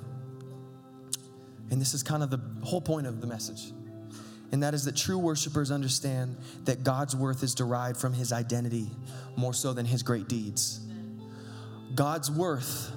and 1.69 1.79
this 1.79 1.93
is 1.93 2.01
kind 2.01 2.23
of 2.23 2.29
the 2.29 2.39
whole 2.63 2.81
point 2.81 3.05
of 3.05 3.21
the 3.21 3.27
message, 3.27 3.71
and 4.51 4.63
that 4.63 4.73
is 4.73 4.85
that 4.85 4.95
true 4.95 5.17
worshipers 5.17 5.69
understand 5.69 6.37
that 6.65 6.83
God's 6.83 7.15
worth 7.15 7.43
is 7.43 7.53
derived 7.53 7.99
from 7.99 8.13
his 8.13 8.31
identity 8.31 8.89
more 9.35 9.53
so 9.53 9.73
than 9.73 9.85
his 9.85 10.01
great 10.01 10.27
deeds. 10.27 10.79
God's 11.93 12.31
worth 12.31 12.91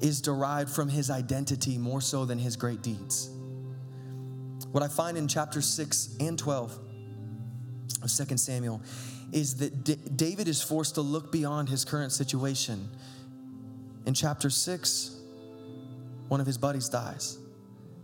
is 0.00 0.20
derived 0.20 0.70
from 0.70 0.88
his 0.88 1.10
identity 1.10 1.78
more 1.78 2.00
so 2.00 2.24
than 2.24 2.38
his 2.38 2.56
great 2.56 2.82
deeds. 2.82 3.30
What 4.70 4.82
I 4.82 4.88
find 4.88 5.18
in 5.18 5.28
chapter 5.28 5.60
6 5.60 6.16
and 6.20 6.38
12 6.38 6.78
of 8.02 8.10
2 8.10 8.36
Samuel 8.36 8.80
is 9.32 9.56
that 9.56 9.84
D- 9.84 9.96
David 10.14 10.48
is 10.48 10.62
forced 10.62 10.94
to 10.96 11.00
look 11.00 11.32
beyond 11.32 11.68
his 11.68 11.84
current 11.84 12.12
situation. 12.12 12.88
In 14.06 14.14
chapter 14.14 14.50
6, 14.50 15.16
one 16.28 16.40
of 16.40 16.46
his 16.46 16.58
buddies 16.58 16.88
dies. 16.88 17.38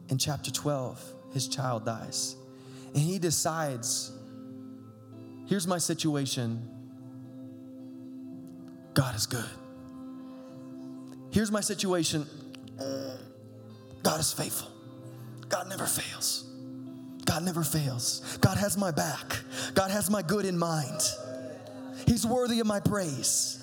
In 0.08 0.18
chapter 0.18 0.50
12, 0.50 1.02
his 1.32 1.48
child 1.48 1.84
dies. 1.84 2.36
And 2.94 3.02
he 3.02 3.18
decides 3.18 4.12
here's 5.46 5.66
my 5.66 5.78
situation. 5.78 6.66
God 8.94 9.14
is 9.14 9.26
good. 9.26 9.44
Here's 11.30 11.52
my 11.52 11.60
situation. 11.60 12.26
God 14.02 14.20
is 14.20 14.32
faithful. 14.32 14.70
God 15.48 15.68
never 15.68 15.86
fails. 15.86 16.47
God 17.28 17.44
never 17.44 17.62
fails. 17.62 18.38
God 18.40 18.56
has 18.56 18.78
my 18.78 18.90
back. 18.90 19.40
God 19.74 19.90
has 19.90 20.10
my 20.10 20.22
good 20.22 20.46
in 20.46 20.58
mind. 20.58 21.02
He's 22.06 22.26
worthy 22.26 22.60
of 22.60 22.66
my 22.66 22.80
praise. 22.80 23.62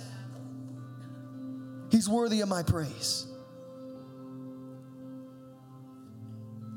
He's 1.90 2.08
worthy 2.08 2.42
of 2.42 2.48
my 2.48 2.62
praise. 2.62 3.26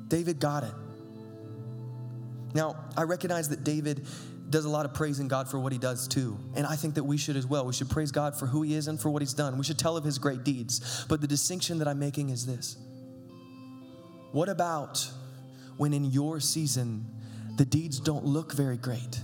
David 0.09 0.41
got 0.41 0.65
it. 0.65 0.73
Now, 2.55 2.87
I 2.97 3.03
recognize 3.03 3.51
that 3.51 3.65
David 3.65 4.07
does 4.49 4.65
a 4.65 4.71
lot 4.71 4.87
of 4.87 4.95
praising 4.95 5.29
God 5.29 5.47
for 5.51 5.59
what 5.59 5.73
he 5.73 5.79
does 5.79 6.09
too. 6.09 6.39
And 6.57 6.67
I 6.67 6.77
think 6.77 6.95
that 6.95 7.05
we 7.05 7.19
should 7.19 7.37
as 7.37 7.47
well. 7.47 7.67
We 7.67 7.75
should 7.75 7.91
praise 7.91 8.11
God 8.11 8.35
for 8.35 8.47
who 8.47 8.63
he 8.63 8.73
is 8.73 8.89
and 8.89 8.99
for 8.99 9.11
what 9.11 9.21
he's 9.21 9.35
done. 9.35 9.59
We 9.59 9.65
should 9.65 9.79
tell 9.79 9.99
of 9.99 10.05
his 10.05 10.19
great 10.19 10.43
deeds. 10.43 11.05
But 11.07 11.21
the 11.21 11.27
distinction 11.27 11.81
that 11.81 11.89
I'm 11.89 11.99
making 11.99 12.31
is 12.31 12.47
this 12.47 12.79
What 14.33 14.49
about 14.49 15.07
when 15.79 15.95
in 15.95 16.05
your 16.05 16.41
season 16.41 17.07
the 17.57 17.65
deeds 17.65 17.99
don't 17.99 18.25
look 18.25 18.53
very 18.53 18.77
great? 18.77 19.21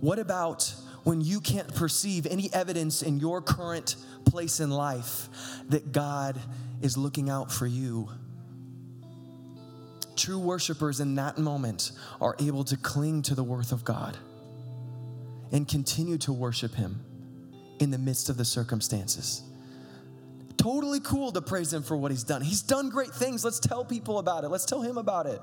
What 0.00 0.18
about 0.18 0.74
when 1.04 1.20
you 1.20 1.40
can't 1.40 1.72
perceive 1.74 2.26
any 2.26 2.52
evidence 2.52 3.02
in 3.02 3.20
your 3.20 3.40
current 3.40 3.94
place 4.24 4.58
in 4.58 4.70
life 4.70 5.28
that 5.68 5.92
God 5.92 6.40
is 6.80 6.96
looking 6.96 7.30
out 7.30 7.52
for 7.52 7.66
you? 7.66 8.08
True 10.16 10.38
worshipers 10.38 11.00
in 11.00 11.14
that 11.14 11.38
moment 11.38 11.92
are 12.20 12.34
able 12.40 12.64
to 12.64 12.76
cling 12.76 13.22
to 13.22 13.34
the 13.34 13.44
worth 13.44 13.72
of 13.72 13.84
God 13.84 14.16
and 15.52 15.68
continue 15.68 16.18
to 16.18 16.32
worship 16.32 16.74
Him 16.74 17.00
in 17.78 17.90
the 17.90 17.98
midst 17.98 18.28
of 18.28 18.36
the 18.36 18.44
circumstances. 18.44 19.42
Totally 20.62 21.00
cool 21.00 21.32
to 21.32 21.42
praise 21.42 21.72
Him 21.72 21.82
for 21.82 21.96
what 21.96 22.12
He's 22.12 22.22
done. 22.22 22.40
He's 22.40 22.62
done 22.62 22.88
great 22.88 23.10
things. 23.10 23.44
Let's 23.44 23.58
tell 23.58 23.84
people 23.84 24.20
about 24.20 24.44
it, 24.44 24.48
let's 24.48 24.64
tell 24.64 24.80
Him 24.80 24.96
about 24.96 25.26
it. 25.26 25.40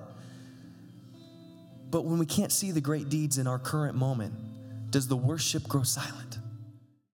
But 1.91 2.05
when 2.05 2.19
we 2.19 2.25
can't 2.25 2.53
see 2.53 2.71
the 2.71 2.79
great 2.79 3.09
deeds 3.09 3.37
in 3.37 3.45
our 3.45 3.59
current 3.59 3.97
moment, 3.97 4.33
does 4.91 5.09
the 5.09 5.17
worship 5.17 5.67
grow 5.67 5.83
silent? 5.83 6.38